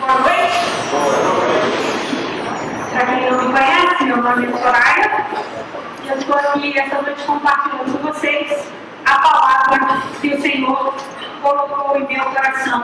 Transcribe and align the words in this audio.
Boa 0.00 0.14
noite. 0.14 0.56
Para 2.90 3.06
quem 3.06 3.30
não 3.30 3.44
me 3.44 3.52
conhece, 3.52 4.04
meu 4.04 4.16
nome 4.16 4.46
é 4.46 4.56
Soraya. 4.56 5.26
E 6.02 6.08
eu 6.08 6.16
estou 6.16 6.36
aqui 6.36 6.78
essa 6.78 7.02
noite 7.02 7.22
compartilhando 7.24 7.98
com 7.98 8.08
vocês 8.08 8.66
a 9.04 9.18
palavra 9.18 10.02
que 10.22 10.34
o 10.34 10.40
Senhor 10.40 10.94
colocou 11.42 11.98
em 11.98 12.06
meu 12.06 12.24
coração. 12.24 12.82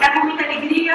É 0.00 0.08
com 0.10 0.26
muita 0.26 0.44
alegria 0.44 0.94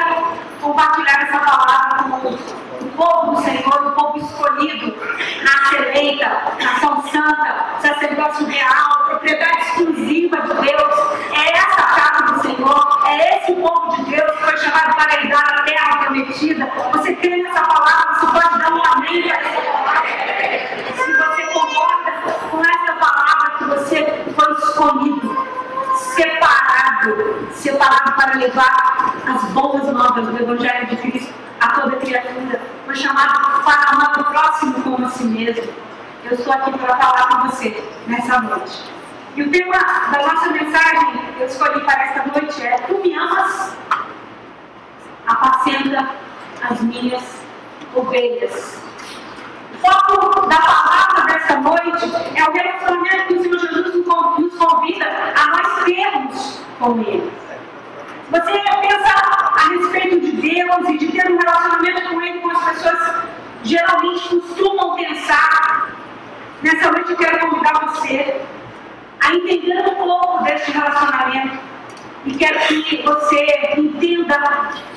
compartilhar 0.62 1.28
essa 1.28 1.40
palavra 1.40 2.04
com 2.04 2.28
o 2.30 2.92
povo 2.96 3.36
do 3.36 3.42
Senhor, 3.42 3.88
o 3.88 3.92
povo 3.92 4.18
escolhido, 4.18 4.96
raça 5.44 5.76
eleita, 5.76 6.42
nação 6.64 7.04
santa, 7.12 7.66
sacerdócio 7.82 8.48
real, 8.48 9.06
propriedade 9.10 9.60
exclusiva 9.60 10.38
de 10.38 10.54
Deus. 10.54 10.94
É 11.34 11.58
essa 11.58 11.89
É 13.06 13.38
esse 13.38 13.54
povo 13.54 13.96
de 13.96 14.12
Deus 14.12 14.32
que 14.32 14.44
foi 14.44 14.58
chamado 14.58 14.96
para 14.96 15.16
herdar 15.16 15.60
a 15.60 15.64
terra 15.64 15.98
prometida. 15.98 16.66
Você 16.94 17.16
crê 17.16 17.38
nessa 17.44 17.62
palavra, 17.62 18.16
você 18.16 18.26
pode 18.28 18.60
dar 18.60 18.74
um 18.74 18.82
amém 18.94 19.24
para. 19.24 20.04
Se 20.96 21.14
você 21.14 21.44
concorda 21.54 22.12
com 22.52 22.62
essa 22.62 22.94
palavra 22.94 23.50
que 23.58 23.64
você 23.66 24.24
foi 24.36 24.54
escolhido, 24.54 25.48
separado, 25.96 27.48
separado 27.54 28.12
para 28.14 28.36
levar 28.36 29.16
as 29.28 29.44
boas 29.52 29.88
novas 29.94 30.28
do 30.28 30.38
Evangelho 30.38 30.88
de 30.88 30.98
Cristo 30.98 31.34
a 31.62 31.68
toda 31.70 31.96
criatura, 31.96 32.62
foi 32.86 32.96
chamado 32.96 33.64
para 33.64 33.90
amar 33.92 34.20
o 34.20 34.24
próximo 34.26 34.84
como 34.84 35.06
a 35.06 35.10
si 35.10 35.24
mesmo. 35.24 35.72
Eu 36.26 36.34
estou 36.34 36.54
aqui 36.54 36.78
para 36.78 36.98
falar 36.98 37.28
com 37.30 37.48
você 37.48 37.84
nessa 38.08 38.40
noite. 38.42 38.99
E 39.40 39.42
o 39.42 39.50
tema 39.52 39.78
da 40.12 40.28
nossa 40.28 40.50
mensagem 40.50 41.18
que 41.38 41.40
eu 41.40 41.48
escolhi 41.48 41.80
para 41.86 42.04
esta 42.04 42.26
noite 42.26 42.62
é 42.62 42.78
Tu 42.80 42.98
me 42.98 43.14
amas? 43.16 43.74
Apacenta 45.26 46.10
as 46.62 46.82
minhas 46.82 47.24
ovelhas. 47.96 48.84
O 49.76 49.78
foco 49.78 50.46
da 50.46 50.58
palavra 50.58 51.34
desta 51.34 51.56
noite 51.56 52.12
é 52.36 52.44
o 52.44 52.52
relacionamento 52.52 53.28
que 53.28 53.34
o 53.36 53.44
Senhor 53.44 53.60
Jesus 53.60 54.06
nos 54.06 54.56
convida 54.58 55.06
a 55.08 55.48
nós 55.56 55.84
termos 55.86 56.62
com 56.78 57.00
Ele. 57.00 57.32
Você 58.32 58.52
pensa 58.52 59.14
a 59.56 59.70
respeito 59.70 60.20
de 60.20 60.32
Deus 60.34 60.90
e 60.90 60.98
de 60.98 61.12
ter 61.14 61.32
um 61.32 61.38
relacionamento 61.38 62.10
com 62.10 62.22
Ele, 62.22 62.40
como 62.40 62.58
as 62.58 62.74
pessoas 62.74 63.24
geralmente 63.64 64.36
costumam 64.36 64.98
pensar. 64.98 65.94
Nessa 66.62 66.92
noite 66.92 67.12
eu 67.12 67.18
quero 67.18 67.40
convidar 67.40 67.86
você 67.86 68.42
a 69.22 69.36
entender 69.36 69.80
um 69.88 69.96
pouco 69.96 70.44
deste 70.44 70.72
relacionamento 70.72 71.60
e 72.26 72.34
quero 72.34 72.60
que 72.60 73.02
você 73.02 73.74
entenda 73.78 74.36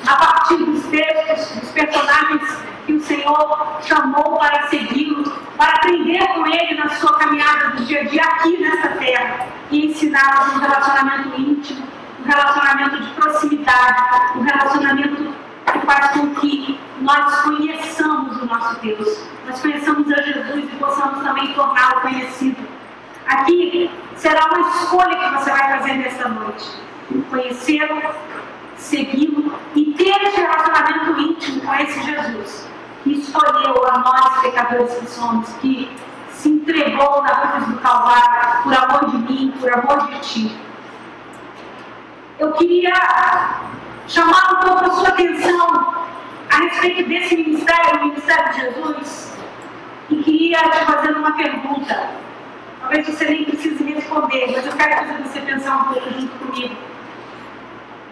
a 0.07 0.15
partir 0.15 0.57
dos 0.57 0.85
textos, 0.87 1.59
dos 1.59 1.71
personagens 1.71 2.63
que 2.85 2.93
o 2.93 3.01
Senhor 3.01 3.79
chamou 3.81 4.37
para 4.37 4.67
segui-lo, 4.67 5.31
para 5.57 5.73
aprender 5.75 6.27
com 6.33 6.45
ele 6.45 6.75
na 6.75 6.89
sua 6.89 7.17
caminhada 7.17 7.69
do 7.69 7.85
dia 7.85 8.01
a 8.01 8.03
dia 8.03 8.23
aqui 8.23 8.57
nessa 8.57 8.89
terra 8.89 9.47
e 9.71 9.85
ensiná-los 9.85 10.55
um 10.55 10.59
relacionamento 10.59 11.41
íntimo, 11.41 11.87
um 12.19 12.29
relacionamento 12.29 13.01
de 13.01 13.09
proximidade, 13.11 14.03
um 14.35 14.41
relacionamento 14.41 15.33
que 15.71 15.79
faz 15.85 16.11
com 16.11 16.35
que 16.35 16.79
nós 16.99 17.41
conheçamos 17.41 18.41
o 18.41 18.45
nosso 18.45 18.79
Deus, 18.81 19.29
nós 19.47 19.61
conheçamos 19.61 20.11
a 20.11 20.21
Jesus 20.21 20.65
e 20.65 20.75
possamos 20.75 21.23
também 21.23 21.53
torná-lo 21.53 22.01
conhecido. 22.01 22.67
Aqui 23.25 23.89
será 24.23 24.45
uma 24.45 24.69
escolha 24.69 25.17
que 25.17 25.29
você 25.35 25.51
vai 25.51 25.77
fazer 25.77 25.93
nesta 25.95 26.29
noite. 26.29 26.65
Conhecê-lo, 27.29 28.01
segui-lo 28.77 29.53
e 29.75 29.93
ter 29.95 30.23
esse 30.23 30.39
relacionamento 30.39 31.19
íntimo 31.19 31.61
com 31.61 31.75
esse 31.75 32.01
Jesus 32.01 32.69
que 33.03 33.19
escolheu 33.19 33.85
a 33.85 33.97
nós, 33.97 34.41
pecadores 34.41 34.93
que 34.93 35.07
somos, 35.09 35.49
que 35.61 35.91
se 36.31 36.49
entregou 36.49 37.21
na 37.21 37.35
cruz 37.35 37.67
do 37.67 37.79
Calvário 37.79 38.63
por 38.63 38.73
amor 38.73 39.11
de 39.11 39.17
mim, 39.17 39.53
por 39.59 39.69
amor 39.73 40.07
de 40.07 40.19
ti. 40.21 40.57
Eu 42.39 42.53
queria 42.53 42.93
chamar 44.07 44.53
um 44.53 44.67
pouco 44.67 44.85
a 44.85 44.91
sua 44.91 45.09
atenção 45.09 45.95
a 46.49 46.55
respeito 46.63 47.09
desse 47.09 47.35
ministério, 47.35 47.99
o 47.99 48.05
ministério 48.05 48.53
de 48.53 48.59
Jesus, 48.61 49.37
e 50.09 50.15
queria 50.23 50.59
te 50.69 50.85
fazer 50.85 51.11
uma 51.11 51.33
pergunta. 51.33 52.23
Talvez 52.83 53.07
você 53.07 53.25
nem 53.25 53.45
precise 53.45 53.81
responder, 53.81 54.51
mas 54.51 54.65
eu 54.65 54.73
quero 54.73 54.93
fazer 54.93 55.23
você 55.23 55.39
pensar 55.39 55.77
um 55.77 55.93
pouco 55.93 56.13
junto 56.19 56.37
comigo. 56.37 56.75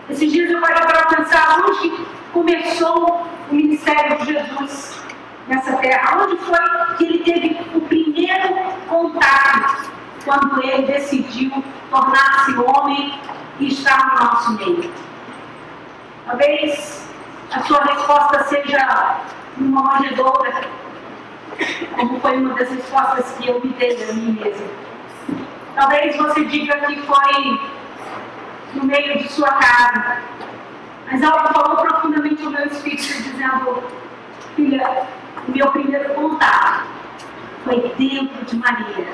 Esses 0.09 0.31
dias 0.31 0.49
eu 0.49 0.61
parei 0.61 0.81
para 0.81 1.05
pensar 1.07 1.59
onde 1.59 1.91
começou 2.31 3.27
o 3.49 3.53
ministério 3.53 4.17
de 4.19 4.31
Jesus 4.31 5.03
nessa 5.49 5.75
terra? 5.75 6.23
Onde 6.23 6.37
foi 6.37 6.95
que 6.97 7.03
ele 7.03 7.19
teve 7.19 7.57
o 7.75 7.81
primeiro 7.81 8.55
contato 8.87 9.91
quando 10.23 10.63
ele 10.63 10.87
decidiu 10.87 11.51
tornar-se 11.89 12.57
homem 12.57 13.19
e 13.59 13.67
estar 13.67 14.15
no 14.15 14.23
nosso 14.23 14.51
meio? 14.53 14.89
Talvez 16.25 17.09
a 17.51 17.59
sua 17.63 17.83
resposta 17.83 18.45
seja 18.45 19.17
uma 19.57 19.83
manjedoura, 19.83 20.61
como 21.95 22.19
foi 22.19 22.37
uma 22.37 22.55
das 22.55 22.69
respostas 22.69 23.31
que 23.37 23.47
eu 23.47 23.61
me 23.61 23.73
dei 23.73 24.03
a 24.09 24.13
mim 24.13 24.39
mesma. 24.41 24.67
Talvez 25.75 26.15
você 26.17 26.45
diga 26.45 26.79
que 26.85 27.01
foi 27.01 27.59
no 28.73 28.83
meio 28.85 29.17
de 29.17 29.29
sua 29.29 29.49
casa, 29.49 30.21
mas 31.09 31.23
algo 31.23 31.53
falou 31.53 31.77
profundamente 31.77 32.41
no 32.43 32.51
meu 32.51 32.65
espírito, 32.65 33.23
dizendo: 33.23 33.83
Filha, 34.55 35.07
meu 35.47 35.71
primeiro 35.71 36.13
contato 36.13 36.87
foi 37.63 37.93
dentro 37.97 38.45
de 38.45 38.57
Maria, 38.57 39.07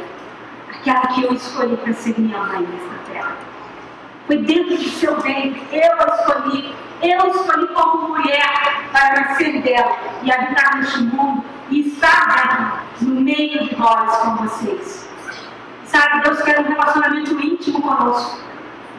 aquela 0.69 1.07
que 1.07 1.23
eu 1.23 1.33
escolhi 1.33 1.77
para 1.77 1.93
ser 1.93 2.19
minha 2.19 2.39
mãe 2.39 2.61
nesta 2.61 3.11
terra. 3.11 3.46
Foi 4.27 4.37
dentro 4.39 4.77
de 4.77 4.89
seu 4.89 5.15
ventre, 5.21 5.65
eu 5.71 5.93
a 5.93 6.15
escolhi, 6.15 6.75
eu 7.01 7.27
escolhi 7.27 7.67
como 7.67 8.09
mulher 8.09 8.89
para 8.91 9.21
nascer 9.21 9.61
dela 9.61 9.95
e 10.21 10.29
habitar 10.29 10.77
neste 10.77 10.99
mundo 10.99 11.45
e 11.69 11.87
estar 11.87 12.83
no 12.99 13.21
meio 13.21 13.69
de 13.69 13.75
nós 13.77 14.17
com 14.17 14.35
vocês. 14.35 15.09
Sabe, 15.85 16.23
Deus 16.23 16.41
quer 16.41 16.59
um 16.59 16.67
relacionamento 16.67 17.39
íntimo 17.39 17.81
conosco. 17.81 18.41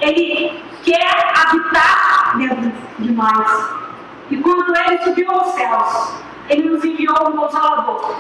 Ele 0.01 0.63
quer 0.83 1.33
habitar 1.37 2.39
dentro 2.39 2.73
de 2.99 3.13
nós. 3.13 3.71
E 4.31 4.37
quando 4.39 4.75
ele 4.75 4.99
subiu 5.03 5.31
aos 5.31 5.49
céus, 5.49 6.23
ele 6.49 6.71
nos 6.71 6.83
enviou 6.83 7.29
um 7.29 7.37
consolador 7.37 8.15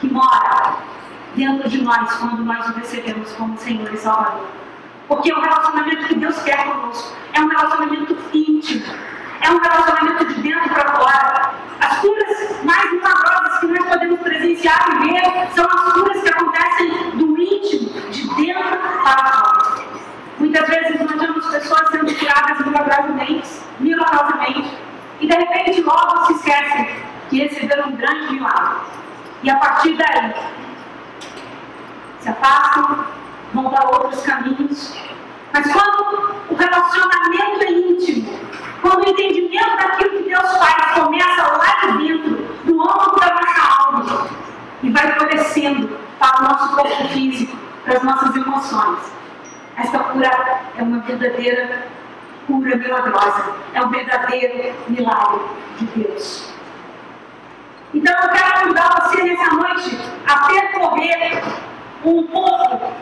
que 0.00 0.08
mora 0.08 0.78
dentro 1.36 1.68
de 1.68 1.80
nós 1.80 2.12
quando 2.14 2.44
nós 2.44 2.68
o 2.70 2.72
recebemos 2.72 3.32
como 3.34 3.56
Senhor 3.56 3.92
e 3.94 3.96
Salvador. 3.96 4.63
Porque 5.08 5.32
o 5.32 5.40
relacionamento 5.40 6.06
que 6.08 6.14
Deus 6.14 6.42
quer 6.42 6.64
conosco 6.64 7.16
é 7.34 7.40
um 7.40 7.48
relacionamento 7.48 8.16
íntimo, 8.32 8.84
é 9.42 9.50
um 9.50 9.58
relacionamento 9.58 10.24
de 10.26 10.34
dentro 10.40 10.70
para 10.70 10.92
fora. 10.92 11.54
As 11.80 11.98
curas 11.98 12.64
mais 12.64 12.92
milagrosas 12.92 13.60
que 13.60 13.66
nós 13.66 13.86
podemos 13.86 14.20
presenciar 14.20 15.02
e 15.02 15.12
ver 15.12 15.48
são 15.54 15.66
as 15.66 15.92
curas 15.92 16.22
que 16.22 16.28
acontecem 16.28 17.10
do 17.10 17.38
íntimo, 17.38 18.10
de 18.10 18.34
dentro 18.34 18.78
para 19.02 19.24
fora. 19.24 19.84
Muitas 20.38 20.68
vezes 20.68 21.00
nós 21.00 21.20
vemos 21.20 21.46
pessoas 21.46 21.90
sendo 21.90 22.14
curadas 22.14 22.66
milagrosamente, 22.66 23.48
milagrosamente, 23.80 24.78
e 25.20 25.26
de 25.26 25.34
repente 25.34 25.80
logo 25.82 26.26
se 26.26 26.32
esquecem 26.34 26.96
que 27.28 27.38
receberam 27.40 27.88
um 27.88 27.96
grande 27.96 28.32
milagre. 28.32 28.78
E 29.42 29.50
a 29.50 29.56
partir 29.56 29.96
daí, 29.96 30.32
se 32.20 32.28
afastam, 32.30 33.04
vão 33.54 33.70
para 33.70 33.88
outros 33.88 34.20
caminhos. 34.22 34.94
Mas 35.52 35.72
quando 35.72 36.34
o 36.50 36.54
relacionamento 36.54 37.62
é 37.62 37.70
íntimo, 37.70 38.38
quando 38.82 39.06
o 39.06 39.08
entendimento 39.08 39.76
daquilo 39.76 40.10
que 40.10 40.28
Deus 40.28 40.56
faz 40.58 40.92
começa 40.98 41.42
lá 41.42 41.86
de 41.86 41.98
dentro, 41.98 42.36
do 42.64 42.82
âmago 42.82 43.20
da 43.20 43.34
nossa 43.34 43.82
alma, 43.82 44.28
e 44.82 44.90
vai 44.90 45.12
florescendo 45.12 45.96
para 46.18 46.40
o 46.40 46.42
nosso 46.42 46.74
corpo 46.74 47.08
físico, 47.08 47.56
para 47.84 47.96
as 47.96 48.02
nossas 48.02 48.36
emoções, 48.36 48.98
esta 49.76 49.98
cura 50.00 50.60
é 50.76 50.82
uma 50.82 50.98
verdadeira 51.00 51.86
cura 52.46 52.76
milagrosa, 52.76 53.54
é 53.72 53.80
um 53.80 53.88
verdadeiro 53.88 54.74
milagre 54.88 55.40
de 55.78 55.86
Deus. 55.86 56.52
Então 57.94 58.12
eu 58.12 58.28
quero 58.30 58.60
convidar 58.60 59.00
você 59.00 59.22
nessa 59.22 59.54
noite 59.54 59.98
a 60.26 60.46
percorrer 60.46 61.44
um 62.04 62.24
pouco 62.24 62.92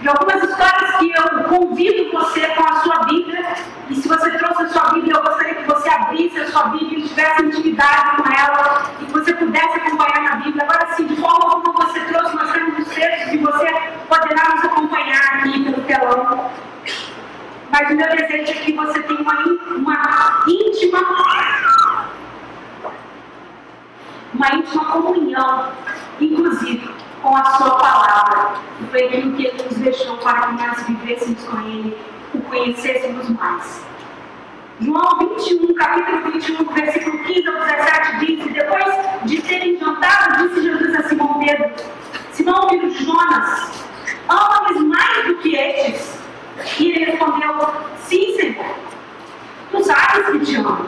de 0.00 0.08
algumas 0.08 0.42
histórias 0.42 0.96
que 0.96 1.10
eu 1.10 1.44
convido 1.44 2.10
você 2.12 2.40
com 2.48 2.64
a 2.64 2.80
sua 2.80 3.04
Bíblia. 3.04 3.54
E 3.90 3.96
se 3.96 4.06
você 4.06 4.30
trouxe 4.38 4.62
a 4.62 4.68
sua 4.68 4.92
Bíblia, 4.92 5.14
eu 5.14 5.22
gostaria 5.22 5.54
que 5.56 5.64
você 5.64 5.88
abrisse 5.88 6.38
a 6.38 6.46
sua 6.50 6.64
Bíblia 6.68 6.98
e 6.98 7.08
tivesse 7.08 7.42
intimidade 7.42 8.16
com 8.16 8.32
ela 8.32 8.90
e 9.00 9.04
que 9.06 9.12
você 9.12 9.32
pudesse 9.34 9.76
acompanhar 9.78 10.22
na 10.22 10.36
Bíblia. 10.36 10.64
Agora 10.64 10.94
sim, 10.94 11.06
de 11.06 11.16
forma 11.16 11.50
como 11.50 11.72
você 11.72 12.00
trouxe, 12.00 12.36
nós 12.36 12.52
temos 12.52 12.78
os 12.78 12.94
textos 12.94 13.32
e 13.32 13.38
você 13.38 13.66
poderá 14.08 14.54
nos 14.54 14.64
acompanhar 14.64 15.20
aqui 15.34 15.64
pelo 15.64 15.82
telão. 15.82 16.50
Mas 17.70 17.90
o 17.90 17.94
meu 17.94 18.08
desejo 18.08 18.52
é 18.52 18.54
que 18.54 18.72
você 18.72 19.02
tenha 19.02 19.20
uma, 19.20 19.44
uma 19.76 20.44
íntima 20.46 20.98
uma 24.34 24.54
íntima 24.54 24.84
comunhão, 24.84 25.72
inclusive 26.20 27.07
com 27.22 27.36
a 27.36 27.44
sua 27.44 27.70
palavra. 27.76 28.54
E 28.80 28.84
foi 28.86 29.04
aquilo 29.04 29.36
que 29.36 29.46
ele 29.46 29.62
nos 29.62 29.78
deixou 29.78 30.16
para 30.18 30.46
que 30.46 30.52
nós 30.54 30.82
vivêssemos 30.86 31.44
com 31.44 31.60
ele, 31.60 31.98
o 32.34 32.40
conhecêssemos 32.42 33.28
mais. 33.30 33.86
João 34.80 35.18
21, 35.18 35.74
capítulo 35.74 36.32
21, 36.32 36.64
versículo 36.72 37.18
15 37.24 37.48
ao 37.48 37.54
17 37.54 38.26
diz: 38.26 38.52
Depois 38.52 38.94
de 39.24 39.42
terem 39.42 39.78
jantado, 39.78 40.48
disse 40.48 40.62
Jesus 40.62 40.94
a 40.94 41.02
Simão 41.08 41.40
Pedro: 41.40 41.74
Simão, 42.32 42.68
filho 42.68 42.88
de 42.88 43.04
Jonas, 43.04 43.84
ama-me 44.28 44.80
mais 44.86 45.26
do 45.26 45.38
que 45.38 45.56
estes? 45.56 46.18
E 46.78 46.92
ele 46.92 47.04
respondeu: 47.06 47.56
Sim, 48.04 48.36
Senhor. 48.36 48.76
Tu 49.70 49.84
sabes 49.84 50.26
que 50.26 50.38
te 50.46 50.56
amo. 50.56 50.86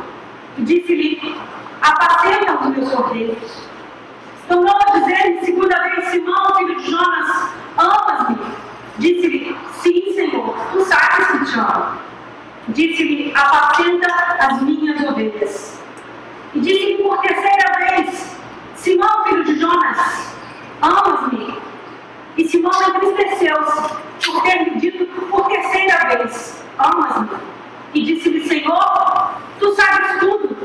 E 0.56 0.62
disse-lhe: 0.62 1.36
Apacenta 1.82 2.60
os 2.60 2.76
meus 2.76 2.92
cordeiros. 2.92 3.69
Tornou 4.50 4.76
a 4.76 4.99
dizer 4.99 5.38
segunda 5.44 5.79
vez: 5.79 6.06
Simão, 6.06 6.56
filho 6.56 6.75
de 6.75 6.91
Jonas, 6.91 7.52
amas-me? 7.79 8.37
Disse-lhe: 8.99 9.56
Sim, 9.75 10.12
Senhor. 10.12 10.56
Tu 10.73 10.85
sabes 10.87 11.26
que 11.29 11.44
te 11.44 11.61
amo. 11.61 12.00
Disse-lhe: 12.70 13.32
Apacenta 13.32 14.08
as 14.41 14.61
minhas 14.62 15.00
ovelhas. 15.08 15.81
E 16.52 16.58
disse-lhe 16.58 17.00
por 17.00 17.19
terceira 17.19 17.79
vez: 17.79 18.37
Simão, 18.75 19.25
filho 19.29 19.44
de 19.44 19.61
Jonas, 19.61 20.35
amas-me? 20.82 21.56
E 22.37 22.49
Simão 22.49 22.73
entristeceu-se 22.88 23.94
por 24.26 24.43
ter 24.43 24.64
lhe 24.64 24.81
dito 24.81 25.06
por 25.29 25.47
terceira 25.47 26.08
vez: 26.08 26.61
Amas-me? 26.76 27.38
E 27.94 28.02
disse-lhe: 28.02 28.49
Senhor, 28.49 29.31
tu 29.61 29.73
sabes 29.76 30.19
tudo, 30.19 30.56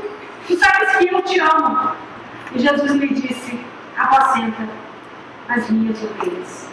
tu 0.44 0.56
sabes 0.56 0.96
que 0.96 1.14
eu 1.14 1.22
te 1.22 1.38
amo. 1.38 1.92
E 2.52 2.58
Jesus 2.58 2.90
lhe 2.90 3.14
disse: 3.14 3.75
Apacenta 3.96 4.68
as 5.48 5.70
minhas 5.70 6.02
ovelhas. 6.02 6.68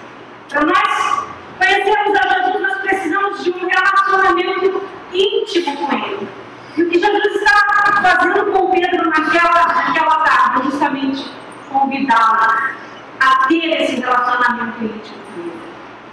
Para 0.49 0.65
nós 0.65 1.25
conhecermos 1.57 2.17
a 2.17 2.29
Jesus, 2.29 2.61
nós 2.61 2.77
precisamos 2.79 3.43
de 3.43 3.51
um 3.51 3.67
relacionamento 3.67 4.83
íntimo 5.13 5.77
com 5.77 5.93
Ele. 5.95 6.27
E 6.75 6.83
o 6.83 6.89
que 6.89 6.99
Jesus 6.99 7.35
está 7.35 8.01
fazendo 8.01 8.51
com 8.51 8.71
Pedro 8.71 9.09
naquela, 9.09 9.67
naquela 9.67 10.17
tarde 10.23 10.59
é 10.59 10.63
justamente 10.63 11.31
convidá-lo 11.71 12.73
a 13.19 13.47
ter 13.47 13.81
esse 13.81 13.99
relacionamento 13.99 14.83
íntimo 14.83 15.17
com 15.33 15.41
Ele. 15.41 15.63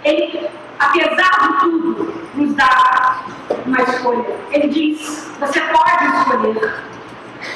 Ele, 0.03 0.49
apesar 0.79 1.39
de 1.41 1.59
tudo, 1.59 2.13
nos 2.35 2.53
dá 2.55 3.23
uma 3.65 3.81
escolha. 3.81 4.35
Ele 4.51 4.67
diz: 4.67 5.31
você 5.39 5.61
pode 5.61 6.05
escolher. 6.05 6.91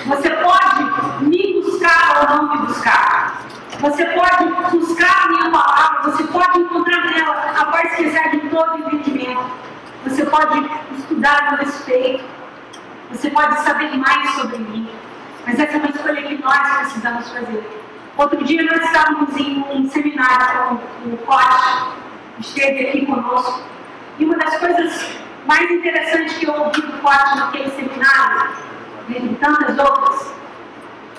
Você 0.05 0.29
pode 0.29 1.23
me 1.23 1.61
buscar 1.61 2.29
ou 2.29 2.35
não 2.35 2.51
me 2.51 2.67
buscar. 2.67 3.41
Você 3.79 4.05
pode 4.05 4.45
buscar 4.71 5.25
a 5.25 5.27
minha 5.27 5.51
palavra, 5.51 6.11
você 6.11 6.23
pode 6.23 6.59
encontrar 6.59 7.05
nela 7.05 7.53
a 7.57 7.65
paz 7.65 7.95
que 7.95 8.03
excede 8.03 8.49
todo 8.49 8.77
entendimento. 8.79 9.45
Você 10.05 10.25
pode 10.25 10.69
estudar 10.97 11.53
a 11.53 11.55
respeito. 11.57 12.23
Você 13.11 13.29
pode 13.29 13.59
saber 13.61 13.95
mais 13.97 14.31
sobre 14.31 14.57
mim. 14.57 14.89
Mas 15.45 15.59
essa 15.59 15.73
é 15.73 15.77
uma 15.77 15.89
escolha 15.89 16.23
que 16.23 16.41
nós 16.41 16.77
precisamos 16.77 17.29
fazer. 17.29 17.83
Outro 18.17 18.43
dia 18.45 18.63
nós 18.63 18.81
estávamos 18.81 19.35
em 19.37 19.63
um 19.69 19.89
seminário 19.89 20.79
com 21.03 21.09
o 21.09 21.17
Cote, 21.17 21.89
esteve 22.39 22.87
aqui 22.87 23.05
conosco, 23.05 23.61
e 24.17 24.23
uma 24.23 24.37
das 24.37 24.57
coisas 24.57 25.17
mais 25.45 25.69
interessantes 25.69 26.37
que 26.37 26.47
eu 26.47 26.53
ouvi 26.53 26.81
do 26.81 26.93
Cote 27.01 27.35
naquele 27.35 27.69
seminário, 27.71 28.51
dentre 29.07 29.35
tantas 29.35 29.77
outras, 29.77 30.33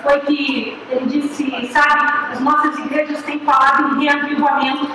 foi 0.02 0.20
que 0.20 0.78
ele 0.90 1.06
disse, 1.06 1.70
sabe, 1.72 2.32
as 2.32 2.40
nossas 2.40 2.78
igrejas 2.78 3.22
têm 3.22 3.40
falado 3.40 3.96
em 3.96 4.04
reavivamento, 4.04 4.90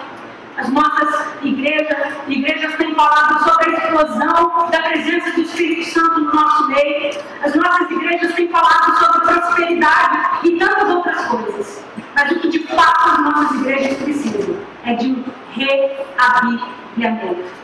as 0.57 0.69
nossas 0.69 1.27
igrejas, 1.41 2.13
igrejas 2.27 2.75
têm 2.75 2.93
falado 2.93 3.41
sobre 3.43 3.69
a 3.69 3.73
explosão 3.77 4.69
da 4.69 4.83
presença 4.83 5.31
do 5.31 5.41
Espírito 5.41 5.89
Santo 5.89 6.21
no 6.21 6.33
nosso 6.33 6.67
meio. 6.67 7.17
As 7.41 7.55
nossas 7.55 7.89
igrejas 7.89 8.35
têm 8.35 8.47
falado 8.49 8.99
sobre 8.99 9.33
prosperidade 9.33 10.39
e 10.44 10.59
tantas 10.59 10.89
outras 10.89 11.25
coisas. 11.25 11.83
Mas 12.13 12.31
o 12.31 12.39
que 12.41 12.49
de 12.49 12.59
fato 12.67 13.09
as 13.09 13.19
nossas 13.21 13.61
igrejas 13.61 13.97
precisam 14.03 14.57
é 14.85 14.94
de 14.94 15.07
um 15.07 15.23
reavivamento. 15.53 17.60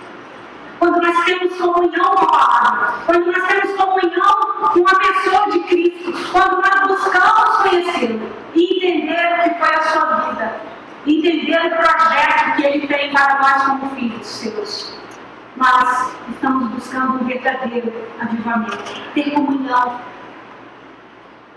Quando 0.80 1.02
nós 1.02 1.26
temos 1.26 1.58
comunhão 1.58 2.16
com 2.16 2.26
a 2.26 2.28
palavra, 2.28 2.94
quando 3.06 3.26
nós 3.26 3.48
temos 3.48 3.76
comunhão 3.76 4.34
com 4.74 4.88
a 4.88 4.96
pessoa 5.00 5.52
de 5.52 5.60
Cristo, 5.62 6.14
quando 6.32 6.62
nós 6.62 6.88
buscamos 6.88 7.58
conhecê-lo 7.58 8.30
e 8.54 8.78
entender 8.78 9.40
o 9.40 9.44
que 9.44 9.60
foi 9.60 9.76
a 9.76 9.82
sua 9.82 10.06
vida, 10.22 10.62
entender 11.06 11.66
o 11.66 11.78
projeto 11.78 12.56
que 12.56 12.64
ele 12.66 12.88
tem 12.88 13.12
para 13.12 13.40
nós 13.40 13.64
como 13.64 13.96
filhos 13.96 14.28
seus. 14.28 14.98
Nós 15.56 16.14
estamos 16.30 16.70
buscando 16.70 17.24
um 17.24 17.26
verdadeiro 17.26 17.92
avivamento, 18.20 19.02
ter 19.16 19.32
comunhão. 19.32 20.00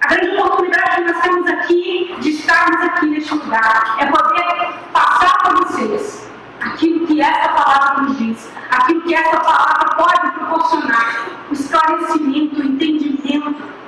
A 0.01 0.07
grande 0.07 0.39
oportunidade 0.39 0.97
que 0.97 1.13
nós 1.13 1.21
temos 1.21 1.47
aqui, 1.47 2.17
de 2.21 2.31
estarmos 2.31 2.81
aqui 2.81 3.07
neste 3.07 3.35
lugar, 3.35 3.97
é 3.99 4.07
poder 4.07 4.73
passar 4.95 5.37
para 5.43 5.57
vocês 5.57 6.31
aquilo 6.61 7.07
que 7.07 7.21
essa 7.21 7.49
palavra 7.49 8.03
nos 8.03 8.19
diz, 8.19 8.53
aquilo 8.71 9.01
que 9.03 9.15
essa 9.15 9.41
palavra 9.41 9.95
pode 9.97 10.33
proporcionar, 10.33 11.27
o 11.49 11.53
esclarecimento, 11.53 12.61
o 12.61 12.65
entendimento. 12.65 13.81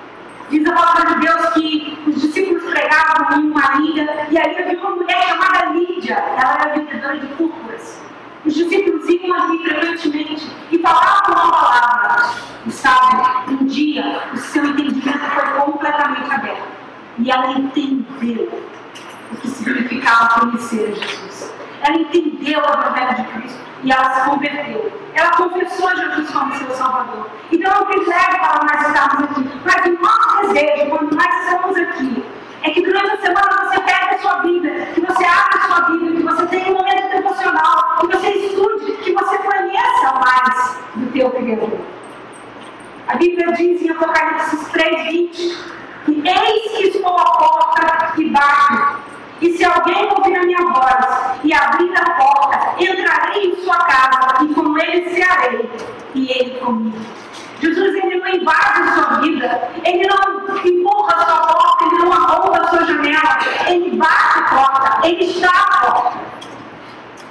Diz 0.51 0.67
a 0.67 0.73
palavra 0.73 1.15
de 1.15 1.21
Deus 1.21 1.47
que 1.55 1.99
os 2.07 2.21
discípulos 2.21 2.63
pregavam 2.65 3.41
em 3.41 3.51
uma 3.51 3.81
ilha 3.81 4.27
e 4.31 4.39
aí 4.39 4.63
havia 4.63 4.79
uma 4.81 4.97
mulher 4.97 5.23
chamada 5.29 5.71
Lídia, 5.71 6.15
ela 6.15 6.59
era 6.61 6.75
vendedora 6.75 7.19
de 7.19 7.27
púrpuras. 7.29 8.03
Os 8.45 8.55
discípulos 8.55 9.09
iam 9.09 9.35
ali 9.35 9.59
frequentemente 9.63 10.47
e 10.71 10.79
falavam 10.79 11.35
uma 11.35 11.51
palavra. 11.53 12.35
E 12.67 12.71
sabe, 12.71 13.55
um 13.55 13.65
dia 13.65 14.29
o 14.33 14.37
seu 14.37 14.65
entendimento 14.67 15.19
foi 15.19 15.45
completamente 15.61 16.31
aberto. 16.31 16.69
E 17.19 17.31
ela 17.31 17.53
entendeu 17.53 18.63
o 19.31 19.37
que 19.37 19.49
significava 19.49 20.41
conhecer 20.41 20.95
Jesus. 20.95 21.53
Ela 21.82 21.96
entendeu 21.96 22.61
a 22.64 22.76
verdade 22.76 23.23
de 23.23 23.29
Cristo 23.29 23.61
e 23.82 23.90
ela 23.93 24.14
se 24.14 24.31
converteu. 24.31 24.93
Ela 25.14 25.31
confessou 25.32 25.96
Jesus 25.96 26.31
como 26.31 26.55
seu 26.55 26.70
Salvador. 26.70 27.29
Então 27.50 27.73
é 27.73 27.79
um 27.79 27.87
privilégio 27.87 28.38
para 28.38 28.61
nós 28.62 28.87
estarmos 28.87 29.31
aqui. 29.31 29.50
Mas 29.64 29.87
o 29.87 30.02
nosso 30.02 30.52
desejo, 30.52 30.90
quando 30.90 31.14
nós 31.14 31.44
estamos 31.44 31.76
aqui, 31.76 32.25
é 32.62 32.71
que 32.71 32.83
durante 32.83 33.11
a 33.11 33.21
semana 33.21 33.64
você 33.64 33.80
pegue 33.80 34.14
a 34.14 34.18
sua 34.18 34.38
Bíblia, 34.38 34.87
que 34.95 35.00
você 35.00 35.25
abra 35.25 35.59
a 35.59 35.66
sua 35.66 35.80
Bíblia, 35.90 36.16
que 36.16 36.23
você 36.23 36.47
tenha 36.47 36.71
um 36.71 36.75
momento 36.75 37.11
devocional, 37.11 37.97
que 38.00 38.07
você 38.07 38.30
estude, 38.30 38.92
que 38.92 39.12
você 39.12 39.38
conheça 39.38 40.12
mais 40.25 40.78
do 40.95 41.12
teu 41.12 41.30
Criador. 41.30 41.80
A 43.09 43.16
Bíblia 43.16 43.52
diz 43.52 43.83
em 43.83 43.90
Apocalipse 43.90 44.57
3,20 44.73 45.83
que 46.04 46.28
eis 46.28 46.73
que 46.73 46.97
estou 46.97 47.18
à 47.18 47.25
porta 47.25 48.12
e 48.21 48.30
bato. 48.30 49.12
E 49.42 49.56
se 49.56 49.64
alguém 49.64 50.08
ouvir 50.08 50.37
a 50.37 50.42
minha 50.44 50.64
voz 50.66 51.40
e 51.42 51.52
abrir 51.52 51.92
a 51.96 52.11
porta, 52.14 52.75
entrarei 52.78 53.50
em 53.50 53.56
sua 53.56 53.76
casa 53.76 54.44
e 54.44 54.54
com 54.54 54.78
ele 54.78 55.11
cearei, 55.11 55.68
e 56.14 56.30
ele 56.30 56.61
comigo. 56.61 56.96
Jesus 57.61 57.94
ele 57.96 58.20
não 58.20 58.28
invade 58.28 58.82
a 58.82 58.94
sua 58.94 59.20
vida, 59.20 59.70
ele 59.84 60.06
não 60.06 60.56
empurra 60.64 61.14
a 61.14 61.26
sua 61.26 61.40
porta, 61.40 61.84
ele 61.87 62.04
não 62.04 62.12
arromba 62.12 62.56
a 62.56 62.68
sua 62.68 62.84
janela, 62.87 63.38
ele 63.66 63.96
bate 63.96 64.38
a 64.38 64.42
porta, 64.42 65.08
ele 65.08 65.25
está 65.25 65.50
à 65.50 65.87
porta. 65.87 66.18